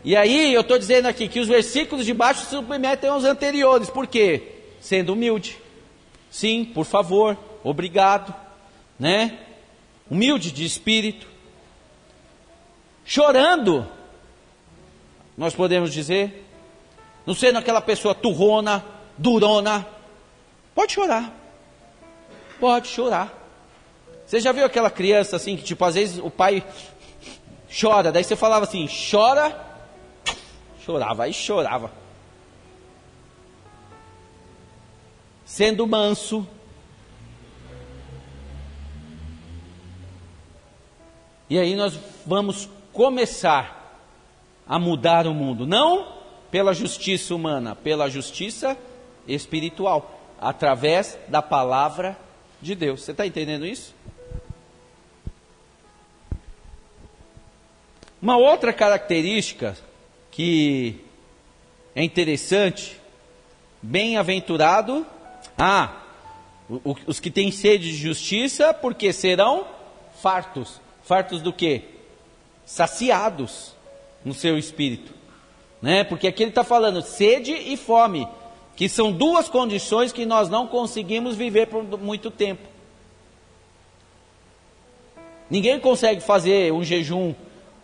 E 0.02 0.16
aí 0.16 0.54
eu 0.54 0.62
estou 0.62 0.78
dizendo 0.78 1.08
aqui 1.08 1.28
que 1.28 1.40
os 1.40 1.48
versículos 1.48 2.06
de 2.06 2.14
baixo 2.14 2.44
se 2.44 2.52
submetem 2.52 3.10
aos 3.10 3.24
anteriores, 3.24 3.90
por 3.90 4.06
quê? 4.06 4.44
Sendo 4.80 5.12
humilde. 5.12 5.58
Sim, 6.30 6.64
por 6.64 6.86
favor, 6.86 7.36
obrigado, 7.62 8.34
né? 8.98 9.40
Humilde 10.10 10.50
de 10.50 10.64
espírito. 10.64 11.26
Chorando, 13.04 13.86
nós 15.36 15.54
podemos 15.54 15.92
dizer, 15.92 16.46
não 17.24 17.34
sendo 17.34 17.58
aquela 17.58 17.80
pessoa 17.80 18.14
turrona, 18.14 18.84
durona, 19.16 19.86
Pode 20.74 20.92
chorar. 20.92 21.32
Pode 22.58 22.88
chorar. 22.88 23.34
Você 24.26 24.40
já 24.40 24.52
viu 24.52 24.64
aquela 24.64 24.90
criança 24.90 25.36
assim 25.36 25.56
que, 25.56 25.62
tipo, 25.62 25.84
às 25.84 25.94
vezes 25.94 26.18
o 26.18 26.30
pai 26.30 26.64
chora, 27.68 28.12
daí 28.12 28.24
você 28.24 28.36
falava 28.36 28.64
assim: 28.64 28.88
chora, 29.10 29.58
chorava, 30.84 31.24
aí 31.24 31.32
chorava. 31.32 31.92
Sendo 35.44 35.86
manso. 35.86 36.46
E 41.50 41.58
aí 41.58 41.74
nós 41.74 41.98
vamos 42.24 42.70
começar 42.92 44.00
a 44.68 44.78
mudar 44.78 45.26
o 45.26 45.34
mundo, 45.34 45.66
não 45.66 46.20
pela 46.48 46.72
justiça 46.72 47.34
humana, 47.34 47.74
pela 47.74 48.08
justiça 48.08 48.78
espiritual 49.26 50.20
através 50.40 51.18
da 51.26 51.42
palavra 51.42 52.16
de 52.62 52.76
Deus. 52.76 53.02
Você 53.02 53.10
está 53.10 53.26
entendendo 53.26 53.66
isso? 53.66 53.92
Uma 58.22 58.36
outra 58.36 58.72
característica 58.72 59.76
que 60.30 61.00
é 61.96 62.04
interessante, 62.04 62.96
bem-aventurado, 63.82 65.04
ah, 65.58 66.00
os 67.04 67.18
que 67.18 67.28
têm 67.28 67.50
sede 67.50 67.90
de 67.90 67.96
justiça, 67.96 68.72
porque 68.72 69.12
serão 69.12 69.66
fartos. 70.22 70.80
Fartos 71.10 71.42
do 71.42 71.52
que? 71.52 71.82
Saciados 72.64 73.74
no 74.24 74.32
seu 74.32 74.56
espírito. 74.56 75.12
Né? 75.82 76.04
Porque 76.04 76.28
aqui 76.28 76.44
ele 76.44 76.50
está 76.52 76.62
falando 76.62 77.02
sede 77.02 77.50
e 77.52 77.76
fome 77.76 78.28
que 78.76 78.88
são 78.88 79.10
duas 79.10 79.48
condições 79.48 80.12
que 80.12 80.24
nós 80.24 80.48
não 80.48 80.68
conseguimos 80.68 81.34
viver 81.34 81.66
por 81.66 81.82
muito 81.98 82.30
tempo. 82.30 82.62
Ninguém 85.50 85.80
consegue 85.80 86.20
fazer 86.20 86.72
um 86.72 86.84
jejum 86.84 87.34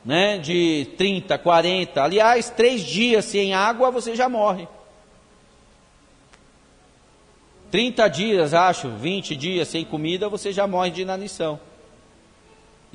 né, 0.04 0.38
de 0.38 0.86
30, 0.96 1.36
40. 1.36 2.00
Aliás, 2.00 2.48
três 2.48 2.80
dias 2.80 3.24
sem 3.24 3.52
água 3.52 3.90
você 3.90 4.14
já 4.14 4.28
morre. 4.28 4.68
30 7.72 8.06
dias, 8.06 8.54
acho, 8.54 8.88
20 8.88 9.34
dias 9.34 9.66
sem 9.66 9.84
comida, 9.84 10.28
você 10.28 10.52
já 10.52 10.68
morre 10.68 10.90
de 10.90 11.02
inanição. 11.02 11.58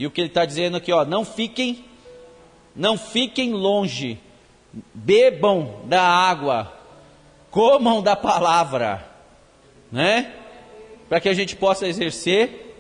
E 0.02 0.08
o 0.08 0.10
que 0.10 0.20
ele 0.20 0.30
está 0.30 0.46
dizendo 0.46 0.78
aqui, 0.78 0.92
ó, 0.92 1.06
não 1.06 1.24
fiquem, 1.24 1.86
não 2.76 2.98
fiquem 2.98 3.54
longe, 3.54 4.18
bebam 4.96 5.82
da 5.86 6.02
água 6.02 6.74
comam 7.52 8.02
da 8.02 8.16
palavra, 8.16 9.08
né? 9.92 10.34
Para 11.08 11.20
que 11.20 11.30
a 11.30 11.36
gente 11.36 11.56
possa 11.56 11.86
exercer 11.86 12.76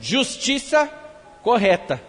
justiça 0.00 0.90
correta. 1.42 2.00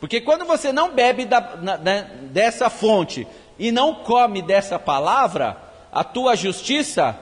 Porque 0.00 0.20
quando 0.20 0.44
você 0.44 0.72
não 0.72 0.92
bebe 0.92 1.24
da, 1.24 1.40
na, 1.56 1.76
dessa 1.76 2.68
fonte 2.68 3.24
e 3.56 3.70
não 3.70 3.94
come 3.94 4.42
dessa 4.42 4.80
palavra, 4.80 5.56
a 5.92 6.02
tua 6.02 6.34
justiça 6.34 7.16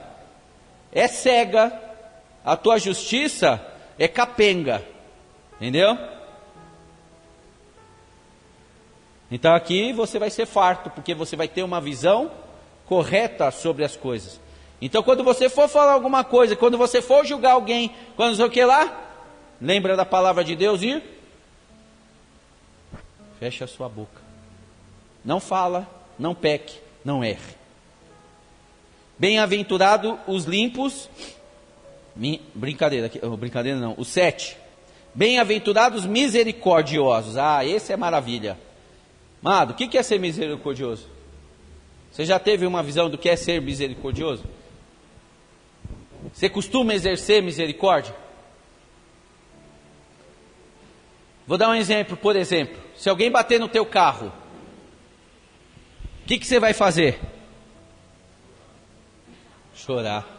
é 0.91 1.07
cega, 1.07 1.79
a 2.43 2.57
tua 2.57 2.79
justiça 2.79 3.63
é 3.99 4.07
capenga. 4.07 4.83
Entendeu? 5.57 6.17
Então 9.31 9.53
aqui 9.53 9.93
você 9.93 10.17
vai 10.17 10.29
ser 10.29 10.45
farto, 10.45 10.89
porque 10.89 11.13
você 11.13 11.35
vai 11.35 11.47
ter 11.47 11.63
uma 11.63 11.79
visão 11.79 12.31
correta 12.85 13.51
sobre 13.51 13.83
as 13.83 13.95
coisas. 13.95 14.39
Então 14.81 15.03
quando 15.03 15.23
você 15.23 15.49
for 15.49 15.67
falar 15.67 15.93
alguma 15.93 16.23
coisa, 16.23 16.55
quando 16.55 16.77
você 16.77 17.01
for 17.01 17.25
julgar 17.25 17.51
alguém, 17.51 17.93
quando 18.15 18.35
sei 18.35 18.45
o 18.45 18.49
que 18.49 18.63
lá, 18.63 19.07
lembra 19.61 19.95
da 19.95 20.05
palavra 20.05 20.43
de 20.43 20.55
Deus 20.55 20.81
e 20.81 21.01
fecha 23.39 23.65
a 23.65 23.67
sua 23.67 23.87
boca. 23.87 24.21
Não 25.23 25.39
fala, 25.39 25.87
não 26.17 26.33
peque, 26.33 26.79
não 27.03 27.23
erre. 27.23 27.59
Bem-aventurado 29.17 30.17
os 30.27 30.45
limpos, 30.45 31.09
brincadeira, 32.55 33.11
oh, 33.23 33.35
brincadeira 33.35 33.77
não, 33.77 33.95
os 33.97 34.07
sete. 34.07 34.57
Bem-aventurados 35.13 36.05
misericordiosos. 36.05 37.35
Ah, 37.35 37.65
esse 37.65 37.91
é 37.91 37.97
maravilha. 37.97 38.57
Amado, 39.43 39.71
o 39.71 39.73
que 39.73 39.97
é 39.97 40.03
ser 40.03 40.19
misericordioso? 40.19 41.07
Você 42.11 42.25
já 42.25 42.39
teve 42.39 42.65
uma 42.65 42.83
visão 42.83 43.09
do 43.09 43.17
que 43.17 43.29
é 43.29 43.35
ser 43.35 43.61
misericordioso? 43.61 44.43
Você 46.33 46.49
costuma 46.49 46.93
exercer 46.93 47.41
misericórdia? 47.41 48.13
Vou 51.47 51.57
dar 51.57 51.69
um 51.69 51.75
exemplo, 51.75 52.17
por 52.17 52.35
exemplo. 52.35 52.77
Se 52.95 53.09
alguém 53.09 53.31
bater 53.31 53.59
no 53.59 53.67
teu 53.67 53.85
carro, 53.85 54.31
o 56.23 56.27
que, 56.27 56.37
que 56.37 56.45
você 56.45 56.59
vai 56.59 56.73
fazer? 56.73 57.19
Chorar. 59.73 60.38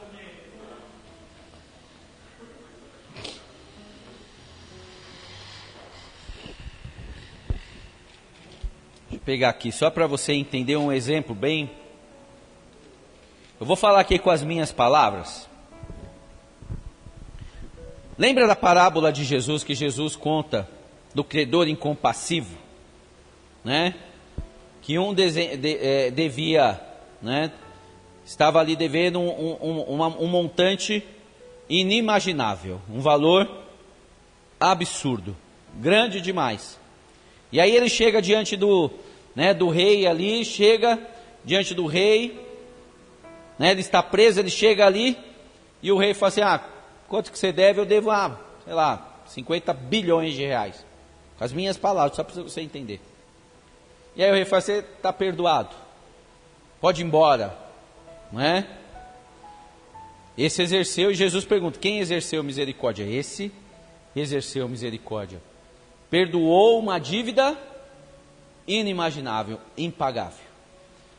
Pegar 9.24 9.50
aqui 9.50 9.70
só 9.70 9.90
para 9.90 10.06
você 10.06 10.32
entender 10.32 10.76
um 10.76 10.92
exemplo 10.92 11.34
bem. 11.34 11.70
Eu 13.60 13.66
vou 13.66 13.76
falar 13.76 14.00
aqui 14.00 14.18
com 14.18 14.30
as 14.30 14.42
minhas 14.42 14.72
palavras. 14.72 15.48
Lembra 18.16 18.46
da 18.46 18.56
parábola 18.56 19.12
de 19.12 19.24
Jesus 19.24 19.64
que 19.64 19.74
Jesus 19.74 20.16
conta 20.16 20.68
do 21.14 21.24
credor 21.24 21.68
incompassivo, 21.68 22.56
né? 23.64 23.94
Que 24.82 24.98
um 24.98 25.12
de, 25.12 25.56
de, 25.56 25.76
é, 25.76 26.10
devia, 26.10 26.80
né? 27.20 27.52
Estava 28.24 28.60
ali 28.60 28.76
devendo 28.76 29.20
um, 29.20 29.56
um, 29.60 30.02
um 30.02 30.26
montante 30.26 31.04
inimaginável, 31.68 32.80
um 32.88 33.00
valor 33.00 33.50
absurdo, 34.58 35.36
grande 35.74 36.20
demais. 36.20 36.78
E 37.52 37.60
aí 37.60 37.74
ele 37.74 37.88
chega 37.88 38.22
diante 38.22 38.56
do, 38.56 38.90
né, 39.34 39.54
do 39.54 39.68
rei 39.68 40.06
ali, 40.06 40.44
chega 40.44 40.98
diante 41.44 41.74
do 41.74 41.86
rei, 41.86 42.38
né, 43.58 43.70
ele 43.70 43.80
está 43.80 44.02
preso, 44.02 44.40
ele 44.40 44.50
chega 44.50 44.86
ali, 44.86 45.16
e 45.82 45.90
o 45.90 45.98
rei 45.98 46.14
fala 46.14 46.28
assim: 46.28 46.42
Ah, 46.42 46.62
quanto 47.08 47.30
que 47.32 47.38
você 47.38 47.52
deve? 47.52 47.80
Eu 47.80 47.86
devo, 47.86 48.10
ah, 48.10 48.38
sei 48.64 48.74
lá, 48.74 49.20
50 49.26 49.72
bilhões 49.72 50.34
de 50.34 50.44
reais. 50.44 50.84
Com 51.38 51.44
as 51.44 51.52
minhas 51.52 51.76
palavras, 51.76 52.16
só 52.16 52.24
para 52.24 52.42
você 52.42 52.60
entender. 52.60 53.00
E 54.14 54.22
aí 54.22 54.30
o 54.30 54.34
rei 54.34 54.44
fala: 54.44 54.60
Você 54.60 54.78
está 54.78 55.12
perdoado, 55.12 55.74
pode 56.80 57.02
ir 57.02 57.04
embora, 57.04 57.56
não 58.32 58.40
é? 58.40 58.66
Esse 60.36 60.62
exerceu, 60.62 61.10
e 61.10 61.14
Jesus 61.14 61.44
pergunta: 61.44 61.78
Quem 61.78 61.98
exerceu 61.98 62.42
misericórdia? 62.42 63.04
Esse 63.04 63.52
exerceu 64.14 64.68
misericórdia. 64.68 65.40
Perdoou 66.08 66.78
uma 66.78 66.98
dívida 66.98 67.56
inimaginável, 68.78 69.58
impagável. 69.76 70.44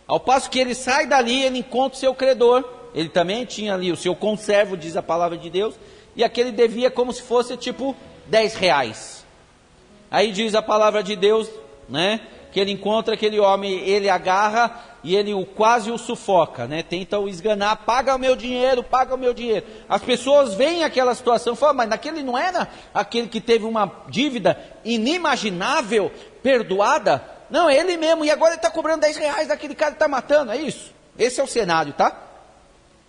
Ao 0.07 0.19
passo 0.19 0.49
que 0.49 0.59
ele 0.59 0.75
sai 0.75 1.05
dali, 1.05 1.43
ele 1.43 1.59
encontra 1.59 1.97
o 1.97 1.99
seu 1.99 2.13
credor. 2.13 2.63
Ele 2.93 3.09
também 3.09 3.45
tinha 3.45 3.73
ali 3.73 3.91
o 3.91 3.97
seu 3.97 4.15
conservo, 4.15 4.75
diz 4.75 4.97
a 4.97 5.01
palavra 5.01 5.37
de 5.37 5.49
Deus, 5.49 5.75
e 6.15 6.23
aquele 6.23 6.51
devia 6.51 6.91
como 6.91 7.13
se 7.13 7.21
fosse 7.21 7.55
tipo 7.55 7.95
10 8.27 8.55
reais. 8.55 9.25
Aí 10.09 10.31
diz 10.31 10.53
a 10.55 10.61
palavra 10.61 11.01
de 11.01 11.15
Deus, 11.15 11.49
né? 11.87 12.19
Que 12.51 12.59
ele 12.59 12.71
encontra 12.71 13.13
aquele 13.13 13.39
homem, 13.39 13.79
ele 13.79 14.09
agarra 14.09 14.97
e 15.03 15.15
ele 15.15 15.33
o 15.33 15.45
quase 15.45 15.89
o 15.89 15.97
sufoca, 15.97 16.67
né? 16.67 16.83
Tenta 16.83 17.17
o 17.17 17.29
esganar, 17.29 17.77
paga 17.85 18.13
o 18.13 18.19
meu 18.19 18.35
dinheiro, 18.35 18.83
paga 18.83 19.15
o 19.15 19.17
meu 19.17 19.33
dinheiro. 19.33 19.65
As 19.87 20.01
pessoas 20.01 20.53
veem 20.53 20.83
aquela 20.83 21.15
situação 21.15 21.55
falam, 21.55 21.75
mas 21.75 21.89
naquele 21.89 22.21
não 22.21 22.37
era 22.37 22.67
aquele 22.93 23.29
que 23.29 23.39
teve 23.39 23.63
uma 23.63 23.89
dívida 24.09 24.59
inimaginável, 24.83 26.11
perdoada? 26.43 27.40
Não, 27.51 27.69
é 27.69 27.77
ele 27.77 27.97
mesmo, 27.97 28.23
e 28.23 28.31
agora 28.31 28.53
ele 28.53 28.59
está 28.59 28.71
cobrando 28.71 29.01
10 29.01 29.17
reais 29.17 29.47
daquele 29.49 29.75
cara 29.75 29.91
que 29.91 29.97
está 29.97 30.07
matando, 30.07 30.53
é 30.53 30.57
isso. 30.57 30.93
Esse 31.19 31.41
é 31.41 31.43
o 31.43 31.47
cenário, 31.47 31.91
tá? 31.91 32.17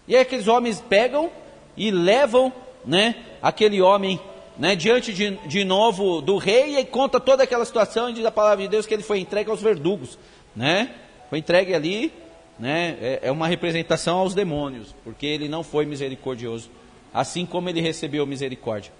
E 0.09 0.17
aí 0.17 0.23
aqueles 0.23 0.49
homens 0.49 0.81
pegam 0.81 1.31
e 1.77 1.93
levam, 1.93 2.53
né, 2.85 3.15
aquele 3.41 3.81
homem, 3.81 4.21
né, 4.59 4.75
diante 4.75 5.13
de, 5.13 5.37
de 5.47 5.65
novo 5.65 6.21
do 6.21 6.37
rei 6.39 6.77
e 6.77 6.85
conta 6.85 7.21
toda 7.21 7.45
aquela 7.45 7.65
situação 7.65 8.11
e 8.11 8.15
diz 8.15 8.25
a 8.27 8.33
palavra 8.33 8.65
de 8.65 8.69
Deus 8.69 8.85
que 8.85 8.93
ele 8.93 9.05
foi 9.05 9.21
entregue 9.21 9.49
aos 9.49 9.63
verdugos, 9.63 10.19
né? 10.55 10.93
Foi 11.31 11.39
entregue 11.39 11.73
ali, 11.73 12.13
né? 12.59 12.99
É, 13.01 13.21
é 13.23 13.31
uma 13.31 13.47
representação 13.47 14.19
aos 14.19 14.35
demônios, 14.35 14.93
porque 15.05 15.25
ele 15.25 15.49
não 15.49 15.63
foi 15.63 15.87
misericordioso, 15.87 16.69
assim 17.15 17.47
como 17.47 17.69
ele 17.69 17.81
recebeu 17.81 18.27
misericórdia. 18.27 18.93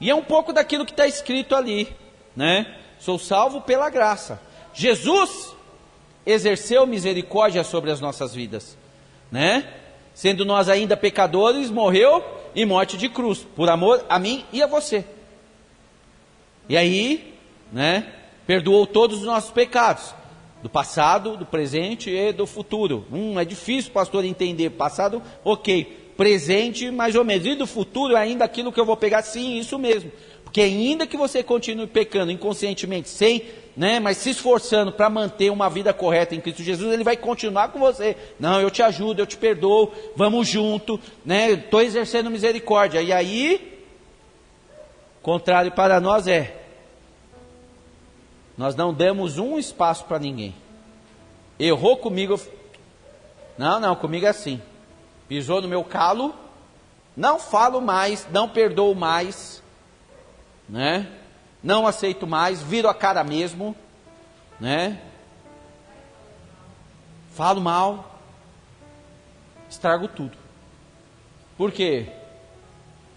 E 0.00 0.08
é 0.08 0.14
um 0.14 0.22
pouco 0.22 0.52
daquilo 0.52 0.86
que 0.86 0.92
está 0.92 1.06
escrito 1.06 1.56
ali, 1.56 1.88
né? 2.36 2.76
Sou 3.04 3.18
salvo 3.18 3.60
pela 3.60 3.90
graça. 3.90 4.40
Jesus 4.72 5.54
exerceu 6.24 6.86
misericórdia 6.86 7.62
sobre 7.62 7.90
as 7.90 8.00
nossas 8.00 8.34
vidas, 8.34 8.78
né? 9.30 9.68
Sendo 10.14 10.42
nós 10.42 10.70
ainda 10.70 10.96
pecadores, 10.96 11.68
morreu 11.68 12.24
em 12.56 12.64
morte 12.64 12.96
de 12.96 13.10
cruz, 13.10 13.46
por 13.54 13.68
amor 13.68 14.02
a 14.08 14.18
mim 14.18 14.46
e 14.50 14.62
a 14.62 14.66
você. 14.66 15.04
E 16.66 16.78
aí, 16.78 17.34
né? 17.70 18.10
Perdoou 18.46 18.86
todos 18.86 19.18
os 19.18 19.24
nossos 19.24 19.50
pecados, 19.50 20.14
do 20.62 20.70
passado, 20.70 21.36
do 21.36 21.44
presente 21.44 22.08
e 22.08 22.32
do 22.32 22.46
futuro. 22.46 23.06
Hum, 23.12 23.38
é 23.38 23.44
difícil, 23.44 23.92
pastor, 23.92 24.24
entender. 24.24 24.70
Passado, 24.70 25.22
ok. 25.44 26.14
Presente, 26.16 26.90
mais 26.90 27.14
ou 27.14 27.24
menos. 27.24 27.46
E 27.46 27.54
do 27.54 27.66
futuro, 27.66 28.16
ainda 28.16 28.46
aquilo 28.46 28.72
que 28.72 28.80
eu 28.80 28.86
vou 28.86 28.96
pegar, 28.96 29.20
sim, 29.20 29.58
isso 29.58 29.78
mesmo. 29.78 30.10
Porque 30.54 30.62
ainda 30.62 31.04
que 31.04 31.16
você 31.16 31.42
continue 31.42 31.88
pecando 31.88 32.30
inconscientemente, 32.30 33.08
sem, 33.08 33.42
né, 33.76 33.98
mas 33.98 34.18
se 34.18 34.30
esforçando 34.30 34.92
para 34.92 35.10
manter 35.10 35.50
uma 35.50 35.68
vida 35.68 35.92
correta 35.92 36.32
em 36.32 36.40
Cristo 36.40 36.62
Jesus, 36.62 36.92
ele 36.92 37.02
vai 37.02 37.16
continuar 37.16 37.72
com 37.72 37.80
você. 37.80 38.16
Não, 38.38 38.60
eu 38.60 38.70
te 38.70 38.80
ajudo, 38.80 39.20
eu 39.20 39.26
te 39.26 39.36
perdoo, 39.36 39.92
vamos 40.14 40.46
junto, 40.46 41.00
né? 41.24 41.50
Estou 41.50 41.80
exercendo 41.80 42.30
misericórdia. 42.30 43.02
E 43.02 43.12
aí, 43.12 43.82
contrário 45.20 45.72
para 45.72 46.00
nós 46.00 46.28
é, 46.28 46.56
nós 48.56 48.76
não 48.76 48.94
damos 48.94 49.38
um 49.38 49.58
espaço 49.58 50.04
para 50.04 50.20
ninguém. 50.20 50.54
Errou 51.58 51.96
comigo, 51.96 52.40
não, 53.58 53.80
não, 53.80 53.96
comigo 53.96 54.24
é 54.24 54.28
assim. 54.28 54.62
Pisou 55.26 55.60
no 55.60 55.66
meu 55.66 55.82
calo, 55.82 56.32
não 57.16 57.40
falo 57.40 57.80
mais, 57.80 58.28
não 58.30 58.48
perdoo 58.48 58.94
mais 58.94 59.63
né? 60.68 61.06
Não 61.62 61.86
aceito 61.86 62.26
mais, 62.26 62.62
viro 62.62 62.88
a 62.88 62.94
cara 62.94 63.24
mesmo, 63.24 63.74
né? 64.60 65.00
Falo 67.32 67.60
mal, 67.60 68.20
estrago 69.68 70.06
tudo. 70.08 70.36
Por 71.56 71.72
quê? 71.72 72.08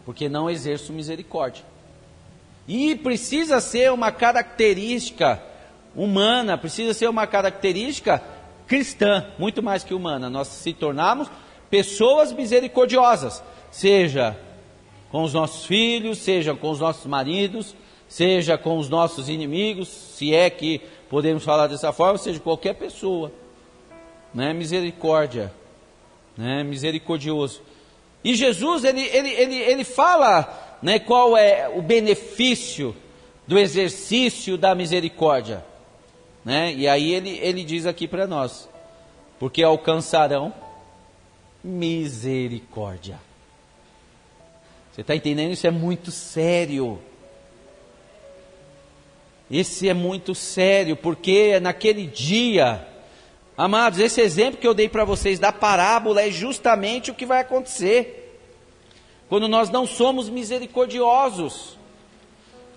Porque 0.05 0.29
não 0.29 0.49
exerço 0.49 0.93
misericórdia. 0.93 1.63
E 2.67 2.95
precisa 2.95 3.59
ser 3.59 3.91
uma 3.91 4.11
característica 4.11 5.41
humana, 5.95 6.57
precisa 6.57 6.93
ser 6.93 7.09
uma 7.09 7.25
característica 7.25 8.21
cristã, 8.67 9.25
muito 9.39 9.63
mais 9.63 9.83
que 9.83 9.93
humana. 9.93 10.29
Nós 10.29 10.47
se 10.47 10.73
tornamos 10.73 11.29
pessoas 11.69 12.31
misericordiosas, 12.31 13.43
seja 13.71 14.37
com 15.11 15.23
os 15.23 15.33
nossos 15.33 15.65
filhos, 15.65 16.17
seja 16.17 16.53
com 16.55 16.69
os 16.69 16.79
nossos 16.79 17.05
maridos, 17.05 17.75
seja 18.07 18.57
com 18.57 18.77
os 18.77 18.89
nossos 18.89 19.29
inimigos, 19.29 19.87
se 19.87 20.33
é 20.33 20.49
que 20.49 20.81
podemos 21.09 21.43
falar 21.43 21.67
dessa 21.67 21.91
forma, 21.91 22.17
seja 22.17 22.39
qualquer 22.39 22.75
pessoa. 22.75 23.31
Né? 24.33 24.53
Misericórdia, 24.53 25.53
né? 26.37 26.63
misericordioso. 26.63 27.61
E 28.23 28.35
Jesus, 28.35 28.83
ele, 28.83 29.01
ele, 29.01 29.29
ele, 29.29 29.55
ele 29.55 29.83
fala 29.83 30.77
né, 30.81 30.99
qual 30.99 31.37
é 31.37 31.69
o 31.69 31.81
benefício 31.81 32.95
do 33.47 33.57
exercício 33.57 34.57
da 34.57 34.75
misericórdia. 34.75 35.63
Né? 36.43 36.73
E 36.73 36.87
aí 36.87 37.13
ele, 37.13 37.37
ele 37.41 37.63
diz 37.63 37.85
aqui 37.85 38.07
para 38.07 38.27
nós: 38.27 38.69
porque 39.39 39.63
alcançarão 39.63 40.53
misericórdia. 41.63 43.26
Você 44.97 45.01
está 45.01 45.15
entendendo? 45.15 45.51
Isso 45.51 45.67
é 45.67 45.69
muito 45.69 46.09
sério. 46.09 46.99
Esse 49.49 49.87
é 49.87 49.93
muito 49.93 50.33
sério, 50.33 50.95
porque 50.95 51.59
naquele 51.59 52.07
dia, 52.07 52.83
amados, 53.55 53.99
esse 53.99 54.19
exemplo 54.19 54.59
que 54.59 54.67
eu 54.67 54.73
dei 54.73 54.89
para 54.89 55.05
vocês 55.05 55.37
da 55.37 55.51
parábola 55.51 56.23
é 56.23 56.31
justamente 56.31 57.11
o 57.11 57.13
que 57.13 57.27
vai 57.27 57.41
acontecer. 57.41 58.41
Quando 59.29 59.47
nós 59.47 59.69
não 59.69 59.85
somos 59.85 60.29
misericordiosos, 60.29 61.77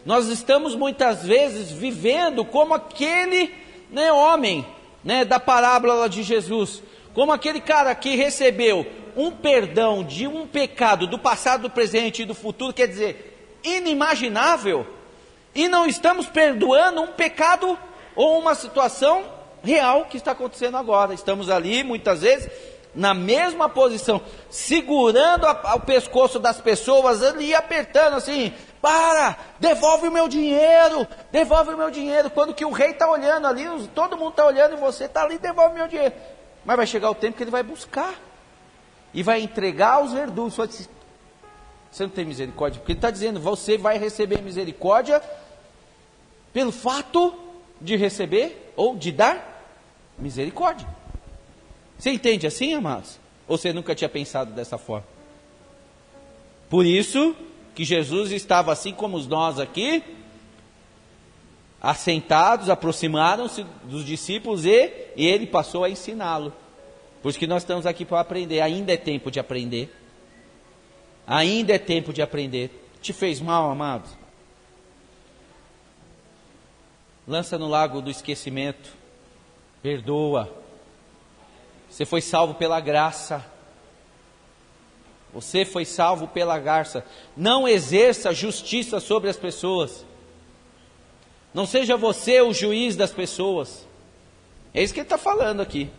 nós 0.05 0.27
estamos 0.29 0.75
muitas 0.75 1.25
vezes 1.25 1.71
vivendo 1.71 2.45
como 2.45 2.75
aquele 2.75 3.51
né, 3.91 4.13
homem 4.13 4.67
né, 5.03 5.25
da 5.25 5.41
parábola 5.41 6.07
de 6.07 6.23
Jesus, 6.23 6.83
como 7.15 7.33
aquele 7.33 7.63
cara 7.63 7.95
que 7.95 8.15
recebeu 8.15 8.87
um 9.17 9.31
perdão 9.31 10.03
de 10.03 10.27
um 10.27 10.47
pecado 10.47 11.07
do 11.07 11.19
passado, 11.19 11.63
do 11.63 11.71
presente 11.71 12.23
e 12.23 12.25
do 12.27 12.35
futuro, 12.35 12.73
quer 12.73 12.87
dizer, 12.87 13.59
inimaginável, 13.63 14.87
e 15.55 15.69
não 15.69 15.87
estamos 15.87 16.27
perdoando 16.27 17.03
um 17.03 17.09
pecado 17.09 17.79
ou 18.15 18.39
uma 18.39 18.55
situação 18.55 19.25
real 19.63 20.07
que 20.07 20.17
está 20.17 20.33
acontecendo 20.33 20.77
agora. 20.77 21.15
Estamos 21.15 21.51
ali, 21.51 21.83
muitas 21.83 22.23
vezes, 22.23 22.51
na 22.95 23.15
mesma 23.15 23.69
posição, 23.69 24.21
segurando 24.49 25.47
a, 25.47 25.75
o 25.75 25.81
pescoço 25.81 26.39
das 26.39 26.61
pessoas 26.61 27.23
ali, 27.23 27.55
apertando 27.55 28.15
assim, 28.15 28.53
para, 28.81 29.37
devolve 29.59 30.09
o 30.09 30.13
meu 30.13 30.29
dinheiro, 30.29 31.07
devolve 31.31 31.75
o 31.75 31.77
meu 31.77 31.91
dinheiro. 31.91 32.31
Quando 32.31 32.55
que 32.55 32.65
o 32.65 32.71
rei 32.71 32.91
está 32.91 33.11
olhando 33.11 33.47
ali, 33.47 33.65
todo 33.95 34.17
mundo 34.17 34.31
está 34.31 34.47
olhando 34.47 34.75
e 34.75 34.81
você 34.81 35.05
está 35.05 35.23
ali, 35.23 35.39
devolve 35.39 35.75
o 35.75 35.79
meu 35.79 35.89
dinheiro. 35.89 36.15
Mas 36.65 36.77
vai 36.77 36.87
chegar 36.87 37.11
o 37.11 37.15
tempo 37.15 37.37
que 37.37 37.43
ele 37.43 37.51
vai 37.51 37.63
buscar 37.63 38.15
e 39.13 39.23
vai 39.23 39.41
entregar 39.41 39.95
aos 39.95 40.13
verdugos. 40.13 40.55
Você 40.55 42.03
não 42.03 42.11
tem 42.11 42.25
misericórdia, 42.25 42.81
porque 42.81 42.93
ele 42.93 42.99
está 42.99 43.11
dizendo, 43.11 43.41
você 43.41 43.77
vai 43.77 43.99
receber 43.99 44.41
misericórdia 44.43 45.23
pelo 46.53 46.73
fato 46.73 47.35
de 47.81 47.97
receber 47.97 48.73
ou 48.77 48.97
de 48.97 49.11
dar 49.11 49.65
misericórdia. 50.19 50.87
Você 51.99 52.11
entende 52.11 52.47
assim, 52.47 52.75
amados? 52.75 53.19
Ou 53.49 53.59
você 53.59 53.73
nunca 53.73 53.95
tinha 53.95 54.09
pensado 54.09 54.53
dessa 54.53 54.79
forma? 54.79 55.07
Por 56.69 56.87
isso 56.87 57.35
que 57.75 57.85
Jesus 57.85 58.31
estava 58.31 58.73
assim 58.73 58.93
como 58.93 59.19
nós 59.19 59.59
aqui, 59.59 60.03
assentados, 61.81 62.69
aproximaram-se 62.69 63.65
dos 63.85 64.05
discípulos 64.05 64.65
e, 64.65 64.93
e 65.17 65.27
ele 65.27 65.47
passou 65.47 65.83
a 65.83 65.91
ensiná-lo. 65.91 66.53
Por 67.23 67.29
isso 67.29 67.39
que 67.39 67.47
nós 67.47 67.63
estamos 67.63 67.87
aqui 67.87 68.05
para 68.05 68.21
aprender. 68.21 68.61
Ainda 68.61 68.93
é 68.93 68.97
tempo 68.97 69.31
de 69.31 69.39
aprender. 69.39 69.95
Ainda 71.27 71.75
é 71.75 71.79
tempo 71.79 72.13
de 72.13 72.23
aprender. 72.23 72.71
Te 73.01 73.13
fez 73.13 73.41
mal, 73.41 73.71
amado? 73.71 74.09
Lança 77.27 77.59
no 77.59 77.69
lago 77.69 78.01
do 78.01 78.11
esquecimento. 78.11 78.91
Perdoa. 79.83 80.53
Você 81.89 82.05
foi 82.05 82.21
salvo 82.21 82.55
pela 82.55 82.81
graça. 82.81 83.45
Você 85.33 85.65
foi 85.65 85.85
salvo 85.85 86.27
pela 86.27 86.59
graça. 86.59 87.05
Não 87.37 87.69
exerça 87.69 88.33
justiça 88.33 88.99
sobre 88.99 89.31
as 89.31 89.37
pessoas. 89.37 90.05
Não 91.53 91.67
seja 91.67 91.97
você 91.97 92.41
o 92.41 92.53
juiz 92.53 92.97
das 92.97 93.13
pessoas. 93.13 93.87
É 94.73 94.83
isso 94.83 94.95
que 94.95 95.01
ele 95.01 95.07
está 95.07 95.19
falando 95.19 95.61
aqui. 95.61 95.91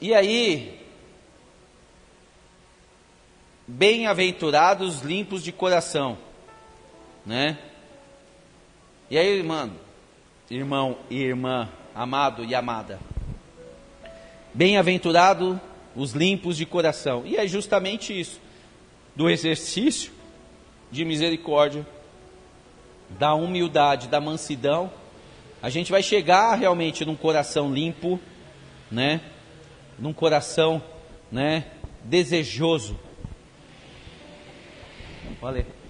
E 0.00 0.14
aí, 0.14 0.80
bem-aventurados 3.66 5.02
limpos 5.02 5.42
de 5.42 5.52
coração, 5.52 6.16
né? 7.26 7.58
E 9.10 9.18
aí, 9.18 9.42
mano, 9.42 9.74
irmão 10.50 10.96
e 11.10 11.20
irmã, 11.20 11.68
amado 11.94 12.44
e 12.46 12.54
amada. 12.54 12.98
Bem-aventurado 14.54 15.60
os 15.94 16.12
limpos 16.12 16.56
de 16.56 16.64
coração. 16.64 17.24
E 17.26 17.36
é 17.36 17.46
justamente 17.46 18.18
isso, 18.18 18.40
do 19.14 19.28
exercício 19.28 20.12
de 20.90 21.04
misericórdia, 21.04 21.86
da 23.10 23.34
humildade, 23.34 24.08
da 24.08 24.18
mansidão, 24.18 24.90
a 25.60 25.68
gente 25.68 25.90
vai 25.92 26.02
chegar 26.02 26.54
realmente 26.54 27.04
num 27.04 27.16
coração 27.16 27.70
limpo, 27.70 28.18
né? 28.90 29.20
Num 30.00 30.12
coração, 30.12 30.82
né, 31.30 31.70
desejoso. 32.04 32.98
Valeu. 35.40 35.80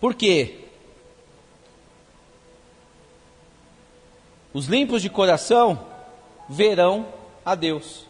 Por 0.00 0.14
quê? 0.14 0.60
Os 4.52 4.66
limpos 4.66 5.02
de 5.02 5.10
coração 5.10 5.84
verão 6.48 7.12
a 7.44 7.54
Deus. 7.54 8.05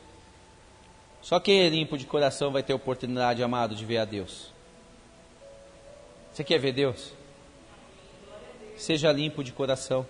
Só 1.26 1.38
quem 1.40 1.62
é 1.62 1.68
limpo 1.68 1.98
de 1.98 2.06
coração 2.06 2.52
vai 2.52 2.62
ter 2.62 2.72
oportunidade, 2.72 3.42
amado, 3.42 3.74
de 3.74 3.84
ver 3.84 3.98
a 3.98 4.04
Deus. 4.04 4.52
Você 6.32 6.44
quer 6.44 6.60
ver 6.60 6.72
Deus? 6.72 7.12
Seja 8.76 9.10
limpo 9.10 9.42
de 9.42 9.50
coração. 9.50 10.06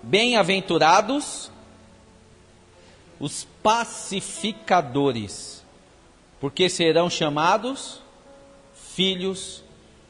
Bem-aventurados 0.00 1.50
os 3.18 3.44
pacificadores 3.60 5.64
porque 6.38 6.68
serão 6.68 7.10
chamados 7.10 8.00
filhos 8.72 9.64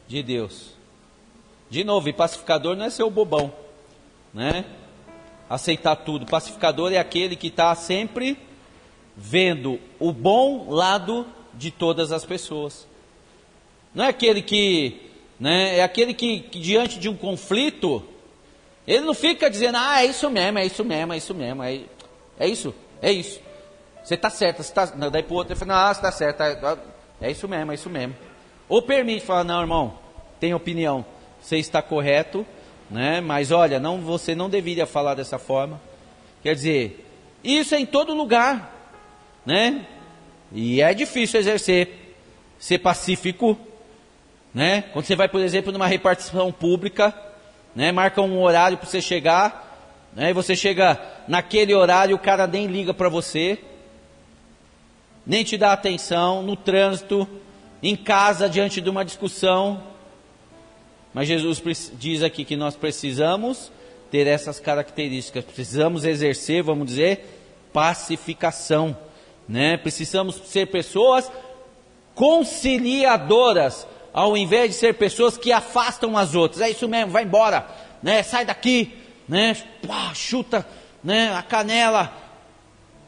de 0.06 0.22
Deus. 0.22 0.74
De 1.70 1.82
novo, 1.82 2.10
e 2.10 2.12
pacificador 2.12 2.76
não 2.76 2.84
é 2.84 2.90
ser 2.90 3.04
o 3.04 3.10
bobão, 3.10 3.50
né? 4.34 4.66
Aceitar 5.50 5.96
tudo. 5.96 6.24
Pacificador 6.24 6.92
é 6.92 6.98
aquele 6.98 7.36
que 7.36 7.48
está 7.48 7.74
sempre 7.74 8.38
vendo 9.16 9.78
o 9.98 10.12
bom 10.12 10.70
lado 10.70 11.26
de 11.52 11.70
todas 11.70 12.12
as 12.12 12.24
pessoas. 12.24 12.86
Não 13.94 14.04
é 14.04 14.08
aquele 14.08 14.40
que, 14.40 15.10
né? 15.38 15.78
É 15.78 15.82
aquele 15.82 16.14
que, 16.14 16.40
que 16.40 16.60
diante 16.60 16.98
de 16.98 17.08
um 17.08 17.16
conflito, 17.16 18.02
ele 18.86 19.00
não 19.00 19.14
fica 19.14 19.50
dizendo, 19.50 19.76
ah, 19.76 20.02
é 20.02 20.06
isso 20.06 20.30
mesmo, 20.30 20.58
é 20.58 20.66
isso 20.66 20.84
mesmo, 20.84 21.12
é 21.12 21.16
isso 21.16 21.34
mesmo, 21.34 21.62
é, 21.62 21.80
é 22.38 22.48
isso, 22.48 22.74
é 23.02 23.12
isso. 23.12 23.40
Você 24.02 24.14
está 24.14 24.30
certo, 24.30 24.62
você 24.62 24.72
tá, 24.72 24.86
daí 24.86 25.22
para 25.22 25.34
o 25.34 25.36
outro 25.36 25.52
ele 25.52 25.58
fala, 25.58 25.74
não, 25.74 25.94
você 25.94 25.98
está 25.98 26.12
certo, 26.12 26.40
é, 26.42 26.78
é 27.20 27.30
isso 27.30 27.46
mesmo, 27.48 27.72
é 27.72 27.74
isso 27.74 27.90
mesmo. 27.90 28.16
Ou 28.68 28.80
permite, 28.80 29.26
fala, 29.26 29.44
não, 29.44 29.60
irmão, 29.60 29.98
tem 30.38 30.54
opinião, 30.54 31.04
você 31.40 31.58
está 31.58 31.82
correto, 31.82 32.46
né? 32.90 33.20
Mas 33.20 33.50
olha, 33.52 33.78
não, 33.78 34.00
você 34.00 34.34
não 34.34 34.50
deveria 34.50 34.86
falar 34.86 35.14
dessa 35.14 35.38
forma. 35.38 35.80
Quer 36.42 36.54
dizer, 36.54 37.06
isso 37.44 37.74
é 37.74 37.80
em 37.80 37.86
todo 37.86 38.14
lugar, 38.14 38.74
né? 39.46 39.86
E 40.52 40.82
é 40.82 40.92
difícil 40.92 41.38
exercer, 41.38 42.16
ser 42.58 42.78
pacífico, 42.78 43.56
né? 44.52 44.82
Quando 44.92 45.04
você 45.04 45.14
vai, 45.14 45.28
por 45.28 45.40
exemplo, 45.40 45.72
numa 45.72 45.86
repartição 45.86 46.50
pública, 46.50 47.14
né? 47.74 47.92
Marca 47.92 48.20
um 48.20 48.42
horário 48.42 48.76
para 48.76 48.88
você 48.88 49.00
chegar, 49.00 50.08
né? 50.14 50.30
E 50.30 50.32
você 50.32 50.56
chega 50.56 51.00
naquele 51.28 51.74
horário, 51.74 52.16
o 52.16 52.18
cara 52.18 52.46
nem 52.46 52.66
liga 52.66 52.92
para 52.92 53.08
você, 53.08 53.58
nem 55.24 55.44
te 55.44 55.56
dá 55.56 55.72
atenção 55.72 56.42
no 56.42 56.56
trânsito, 56.56 57.28
em 57.82 57.94
casa, 57.94 58.48
diante 58.48 58.80
de 58.80 58.90
uma 58.90 59.04
discussão. 59.04 59.89
Mas 61.12 61.28
Jesus 61.28 61.62
diz 61.94 62.22
aqui 62.22 62.44
que 62.44 62.56
nós 62.56 62.76
precisamos 62.76 63.70
ter 64.10 64.26
essas 64.26 64.58
características, 64.58 65.44
precisamos 65.44 66.04
exercer, 66.04 66.62
vamos 66.62 66.86
dizer, 66.86 67.40
pacificação, 67.72 68.96
né? 69.48 69.76
Precisamos 69.76 70.36
ser 70.46 70.66
pessoas 70.66 71.30
conciliadoras, 72.14 73.86
ao 74.12 74.36
invés 74.36 74.70
de 74.70 74.76
ser 74.76 74.94
pessoas 74.94 75.36
que 75.36 75.52
afastam 75.52 76.16
as 76.16 76.34
outras. 76.34 76.60
É 76.60 76.70
isso 76.70 76.88
mesmo, 76.88 77.12
vai 77.12 77.24
embora, 77.24 77.66
né? 78.02 78.22
Sai 78.22 78.44
daqui, 78.44 78.92
né? 79.28 79.56
Pá, 79.86 80.12
chuta, 80.14 80.66
né? 81.02 81.32
A 81.34 81.42
canela. 81.42 82.12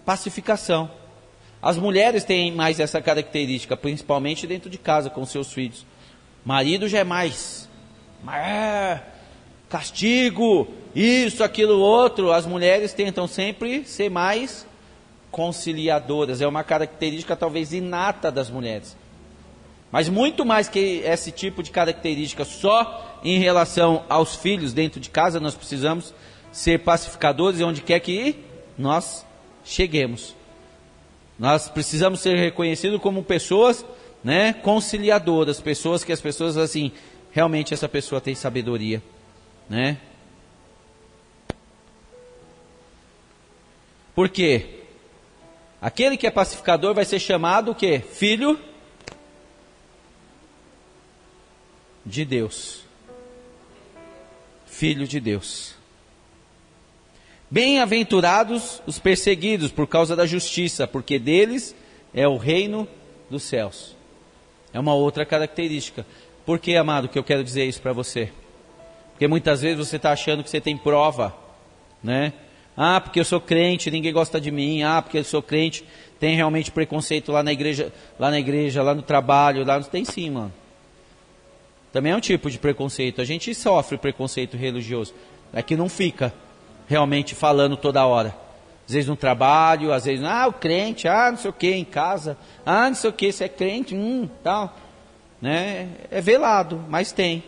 Pacificação. 0.04 0.90
As 1.60 1.78
mulheres 1.78 2.24
têm 2.24 2.50
mais 2.50 2.80
essa 2.80 3.00
característica, 3.00 3.76
principalmente 3.76 4.48
dentro 4.48 4.68
de 4.68 4.78
casa 4.78 5.08
com 5.08 5.24
seus 5.24 5.52
filhos. 5.52 5.86
Marido 6.44 6.88
já 6.88 6.98
é 6.98 7.04
mais. 7.04 7.61
É, 8.30 9.00
castigo, 9.68 10.68
isso, 10.94 11.42
aquilo, 11.42 11.78
outro. 11.78 12.32
As 12.32 12.46
mulheres 12.46 12.92
tentam 12.92 13.26
sempre 13.26 13.84
ser 13.84 14.10
mais 14.10 14.66
conciliadoras. 15.30 16.40
É 16.40 16.46
uma 16.46 16.62
característica 16.62 17.34
talvez 17.34 17.72
inata 17.72 18.30
das 18.30 18.50
mulheres. 18.50 18.96
Mas 19.90 20.08
muito 20.08 20.44
mais 20.44 20.68
que 20.68 21.02
esse 21.04 21.30
tipo 21.30 21.62
de 21.62 21.70
característica 21.70 22.44
só 22.44 23.18
em 23.24 23.38
relação 23.38 24.04
aos 24.08 24.36
filhos 24.36 24.72
dentro 24.72 25.00
de 25.00 25.10
casa, 25.10 25.38
nós 25.38 25.54
precisamos 25.54 26.14
ser 26.50 26.80
pacificadores 26.80 27.60
e 27.60 27.64
onde 27.64 27.82
quer 27.82 28.00
que 28.00 28.36
nós 28.78 29.26
cheguemos. 29.64 30.34
Nós 31.38 31.68
precisamos 31.68 32.20
ser 32.20 32.36
reconhecidos 32.36 33.00
como 33.00 33.22
pessoas, 33.22 33.84
né, 34.22 34.52
conciliadoras, 34.52 35.60
pessoas 35.60 36.04
que 36.04 36.12
as 36.12 36.20
pessoas 36.20 36.56
assim, 36.56 36.92
realmente 37.32 37.74
essa 37.74 37.88
pessoa 37.88 38.20
tem 38.20 38.34
sabedoria, 38.34 39.02
né? 39.68 39.98
Por 44.14 44.28
quê? 44.28 44.82
Aquele 45.80 46.16
que 46.16 46.26
é 46.26 46.30
pacificador 46.30 46.94
vai 46.94 47.04
ser 47.04 47.18
chamado 47.18 47.72
o 47.72 47.74
quê? 47.74 47.98
Filho 47.98 48.60
de 52.04 52.24
Deus. 52.24 52.82
Filho 54.66 55.08
de 55.08 55.18
Deus. 55.18 55.74
Bem-aventurados 57.50 58.82
os 58.86 58.98
perseguidos 58.98 59.70
por 59.72 59.86
causa 59.86 60.14
da 60.14 60.26
justiça, 60.26 60.86
porque 60.86 61.18
deles 61.18 61.74
é 62.14 62.28
o 62.28 62.36
reino 62.36 62.86
dos 63.30 63.42
céus. 63.42 63.96
É 64.72 64.80
uma 64.80 64.94
outra 64.94 65.26
característica. 65.26 66.06
Por 66.44 66.58
que, 66.58 66.76
amado, 66.76 67.08
que 67.08 67.18
eu 67.18 67.24
quero 67.24 67.44
dizer 67.44 67.64
isso 67.64 67.80
para 67.80 67.92
você? 67.92 68.30
Porque 69.12 69.28
muitas 69.28 69.62
vezes 69.62 69.78
você 69.78 69.96
está 69.96 70.12
achando 70.12 70.42
que 70.42 70.50
você 70.50 70.60
tem 70.60 70.76
prova, 70.76 71.34
né? 72.02 72.32
Ah, 72.76 73.00
porque 73.00 73.20
eu 73.20 73.24
sou 73.24 73.40
crente, 73.40 73.90
ninguém 73.90 74.12
gosta 74.12 74.40
de 74.40 74.50
mim. 74.50 74.82
Ah, 74.82 75.00
porque 75.02 75.18
eu 75.18 75.24
sou 75.24 75.42
crente, 75.42 75.84
tem 76.18 76.34
realmente 76.34 76.70
preconceito 76.70 77.30
lá 77.30 77.42
na 77.42 77.52
igreja, 77.52 77.92
lá 78.18 78.30
na 78.30 78.40
igreja, 78.40 78.82
lá 78.82 78.94
no 78.94 79.02
trabalho, 79.02 79.64
lá 79.64 79.80
tem 79.82 80.04
sim, 80.04 80.30
mano. 80.30 80.52
Também 81.92 82.12
é 82.12 82.16
um 82.16 82.20
tipo 82.20 82.50
de 82.50 82.58
preconceito. 82.58 83.20
A 83.20 83.24
gente 83.24 83.54
sofre 83.54 83.98
preconceito 83.98 84.56
religioso. 84.56 85.14
É 85.52 85.62
que 85.62 85.76
não 85.76 85.88
fica 85.88 86.32
realmente 86.88 87.34
falando 87.34 87.76
toda 87.76 88.06
hora. 88.06 88.34
Às 88.86 88.94
vezes 88.94 89.08
no 89.08 89.16
trabalho, 89.16 89.92
às 89.92 90.06
vezes, 90.06 90.24
ah, 90.24 90.48
o 90.48 90.52
crente, 90.52 91.06
ah, 91.06 91.30
não 91.30 91.38
sei 91.38 91.50
o 91.50 91.54
que, 91.54 91.70
em 91.72 91.84
casa, 91.84 92.36
ah, 92.64 92.88
não 92.88 92.94
sei 92.94 93.10
o 93.10 93.12
que, 93.12 93.30
você 93.30 93.44
é 93.44 93.48
crente, 93.48 93.94
hum, 93.94 94.28
tal. 94.42 94.74
Né? 95.42 95.88
É 96.08 96.20
velado, 96.20 96.84
mas 96.88 97.10
tem. 97.10 97.42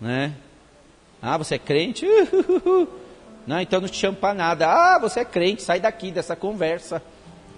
Né? 0.00 0.34
Ah, 1.22 1.38
você 1.38 1.54
é 1.54 1.58
crente? 1.58 2.04
Não, 3.46 3.60
então 3.60 3.78
não 3.78 3.88
te 3.88 3.98
chamo 3.98 4.16
para 4.16 4.32
nada. 4.32 4.66
Ah, 4.66 4.98
você 4.98 5.20
é 5.20 5.24
crente, 5.24 5.62
sai 5.62 5.78
daqui 5.78 6.10
dessa 6.10 6.34
conversa. 6.34 7.02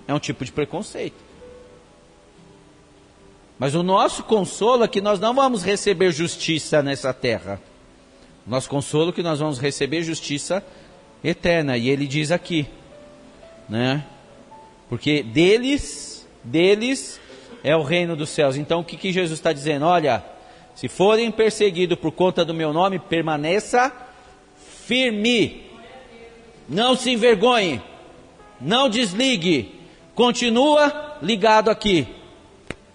É 0.08 0.12
um 0.12 0.18
tipo 0.18 0.44
de 0.44 0.50
preconceito. 0.50 1.24
Mas 3.56 3.72
o 3.76 3.84
nosso 3.84 4.24
consolo 4.24 4.82
é 4.82 4.88
que 4.88 5.00
nós 5.00 5.20
não 5.20 5.32
vamos 5.32 5.62
receber 5.62 6.10
justiça 6.10 6.82
nessa 6.82 7.14
terra. 7.14 7.60
O 8.44 8.50
nosso 8.50 8.68
consolo 8.68 9.10
é 9.10 9.12
que 9.12 9.22
nós 9.22 9.38
vamos 9.38 9.60
receber 9.60 10.02
justiça 10.02 10.60
eterna. 11.22 11.78
E 11.78 11.88
ele 11.88 12.08
diz 12.08 12.32
aqui, 12.32 12.68
né? 13.68 14.04
Porque 14.88 15.22
deles, 15.22 16.26
deles 16.42 17.20
é 17.66 17.74
o 17.74 17.82
reino 17.82 18.14
dos 18.14 18.30
céus. 18.30 18.56
Então 18.56 18.78
o 18.78 18.84
que, 18.84 18.96
que 18.96 19.12
Jesus 19.12 19.40
está 19.40 19.52
dizendo? 19.52 19.86
Olha, 19.86 20.24
se 20.76 20.86
forem 20.86 21.32
perseguidos 21.32 21.98
por 21.98 22.12
conta 22.12 22.44
do 22.44 22.54
meu 22.54 22.72
nome, 22.72 23.00
permaneça 23.00 23.92
firme. 24.84 25.66
Não 26.68 26.94
se 26.94 27.10
envergonhe. 27.10 27.82
Não 28.60 28.88
desligue. 28.88 29.80
Continua 30.14 31.18
ligado 31.20 31.68
aqui. 31.68 32.06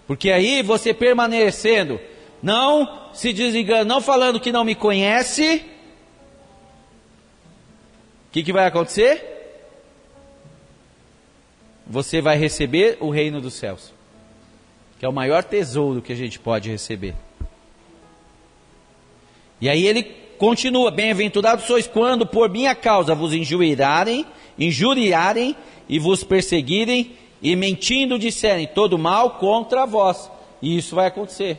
Porque 0.07 0.32
aí 0.32 0.63
você 0.63 0.93
permanecendo, 0.93 1.99
não 2.41 3.11
se 3.13 3.34
desligando, 3.34 3.86
não 3.86 3.99
falando 3.99 4.39
que 4.39 4.53
não 4.53 4.63
me 4.63 4.74
conhece, 4.74 5.65
o 8.30 8.32
que, 8.32 8.41
que 8.41 8.53
vai 8.53 8.67
acontecer? 8.67 9.28
Você 11.86 12.22
vai 12.22 12.38
receber 12.38 12.97
o 13.01 13.09
reino 13.09 13.41
dos 13.41 13.53
céus, 13.53 13.93
que 15.02 15.06
é 15.06 15.10
o 15.10 15.12
maior 15.12 15.43
tesouro 15.43 15.99
que 15.99 16.14
a 16.14 16.16
gente 16.16 16.38
pode 16.38 16.70
receber. 16.70 17.16
E 19.60 19.68
aí 19.68 19.88
ele 19.88 20.04
continua: 20.38 20.91
Bem-aventurados 20.91 21.66
sois 21.66 21.88
quando 21.88 22.24
por 22.24 22.47
minha 22.52 22.76
causa 22.76 23.16
vos 23.16 23.34
injuriarem, 23.34 24.28
injuriarem 24.60 25.56
e 25.89 25.97
vos 25.97 26.24
perseguirem 26.24 27.14
e 27.41 27.56
mentindo 27.56 28.20
disserem 28.20 28.68
todo 28.68 28.95
mal 28.95 29.39
contra 29.39 29.88
vós. 29.88 30.30
E 30.62 30.78
isso 30.78 30.93
vai 30.93 31.08
acontecer. 31.08 31.58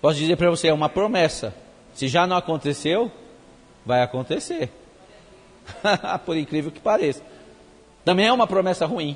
Posso 0.00 0.18
dizer 0.18 0.36
para 0.36 0.48
você, 0.48 0.68
é 0.68 0.72
uma 0.72 0.88
promessa. 0.88 1.54
Se 1.92 2.08
já 2.08 2.26
não 2.26 2.38
aconteceu, 2.38 3.12
vai 3.84 4.00
acontecer. 4.00 4.70
Por 6.24 6.38
incrível 6.38 6.72
que 6.72 6.80
pareça. 6.80 7.22
Também 8.02 8.24
é 8.24 8.32
uma 8.32 8.46
promessa 8.46 8.86
ruim. 8.86 9.14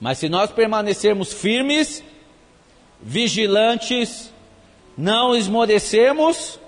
Mas 0.00 0.18
se 0.18 0.28
nós 0.28 0.50
permanecermos 0.50 1.32
firmes, 1.32 2.04
vigilantes, 3.00 4.32
não 4.96 5.34
esmorecermos, 5.34 6.58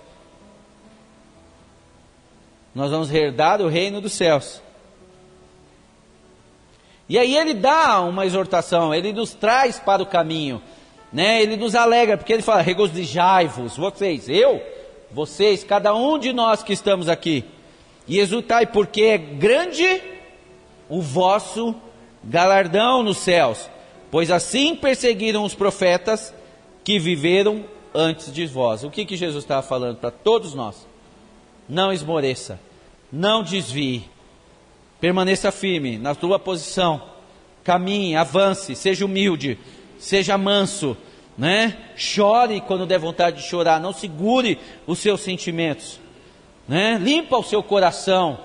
nós 2.74 2.90
vamos 2.90 3.12
herdar 3.12 3.60
o 3.60 3.68
reino 3.68 4.00
dos 4.00 4.12
céus. 4.12 4.62
E 7.08 7.18
aí 7.18 7.36
ele 7.36 7.54
dá 7.54 8.00
uma 8.02 8.24
exortação, 8.24 8.94
ele 8.94 9.12
nos 9.12 9.34
traz 9.34 9.80
para 9.80 10.02
o 10.02 10.06
caminho, 10.06 10.62
né? 11.12 11.42
Ele 11.42 11.56
nos 11.56 11.74
alegra, 11.74 12.16
porque 12.16 12.32
ele 12.32 12.42
fala: 12.42 12.62
regozijai-vos, 12.62 13.76
vocês, 13.76 14.28
eu, 14.28 14.62
vocês, 15.10 15.64
cada 15.64 15.92
um 15.92 16.18
de 16.18 16.32
nós 16.32 16.62
que 16.62 16.72
estamos 16.72 17.08
aqui, 17.08 17.44
e 18.06 18.18
exultai, 18.20 18.66
porque 18.66 19.02
é 19.02 19.18
grande 19.18 20.00
o 20.88 21.00
vosso 21.00 21.74
galardão 22.22 23.02
nos 23.02 23.18
céus, 23.18 23.68
pois 24.10 24.30
assim 24.30 24.74
perseguiram 24.76 25.44
os 25.44 25.54
profetas 25.54 26.34
que 26.84 26.98
viveram 26.98 27.64
antes 27.94 28.32
de 28.32 28.46
vós. 28.46 28.84
O 28.84 28.90
que, 28.90 29.04
que 29.04 29.16
Jesus 29.16 29.44
estava 29.44 29.62
falando 29.62 29.96
para 29.96 30.10
todos 30.10 30.54
nós? 30.54 30.86
Não 31.68 31.92
esmoreça, 31.92 32.58
não 33.12 33.42
desvie, 33.42 34.08
Permaneça 35.00 35.50
firme 35.50 35.96
na 35.96 36.14
tua 36.14 36.38
posição. 36.38 37.00
Caminhe, 37.64 38.16
avance, 38.16 38.76
seja 38.76 39.04
humilde, 39.04 39.58
seja 39.98 40.36
manso, 40.36 40.96
né? 41.38 41.76
Chore 41.96 42.60
quando 42.60 42.86
der 42.86 42.98
vontade 42.98 43.38
de 43.38 43.48
chorar, 43.48 43.80
não 43.80 43.92
segure 43.92 44.58
os 44.86 44.98
seus 44.98 45.22
sentimentos, 45.22 45.98
né? 46.68 46.98
Limpa 47.00 47.38
o 47.38 47.42
seu 47.42 47.62
coração 47.62 48.38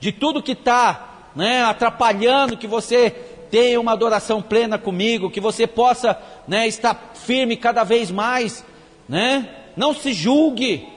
de 0.00 0.10
tudo 0.10 0.42
que 0.42 0.52
está, 0.52 1.09
né, 1.34 1.62
atrapalhando 1.62 2.56
que 2.56 2.66
você 2.66 3.10
tenha 3.50 3.80
uma 3.80 3.92
adoração 3.92 4.40
plena 4.40 4.78
comigo, 4.78 5.30
que 5.30 5.40
você 5.40 5.66
possa, 5.66 6.20
né, 6.46 6.66
estar 6.68 7.12
firme 7.14 7.56
cada 7.56 7.84
vez 7.84 8.10
mais, 8.10 8.64
né? 9.08 9.48
Não 9.76 9.92
se 9.92 10.12
julgue. 10.12 10.88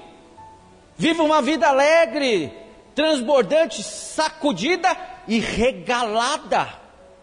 Viva 0.95 1.23
uma 1.23 1.41
vida 1.41 1.67
alegre, 1.67 2.53
transbordante, 2.93 3.81
sacudida 3.81 4.95
e 5.27 5.39
regalada. 5.39 6.69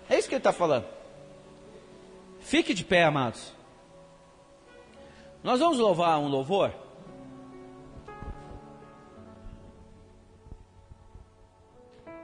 É 0.09 0.19
isso 0.19 0.29
que 0.29 0.35
ele 0.35 0.41
está 0.41 0.53
falando. 0.53 0.85
Fique 2.41 2.75
de 2.75 2.85
pé, 2.85 3.05
amados. 3.05 3.53
Nós 5.43 5.61
vamos 5.61 5.79
louvar 5.79 6.19
um 6.19 6.27
louvor. 6.27 6.73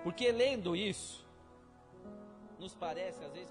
Porque 0.06 0.30
lendo 0.30 0.76
isso, 0.76 1.26
nos 2.60 2.76
parece 2.76 3.24
às 3.24 3.32
vezes 3.32 3.45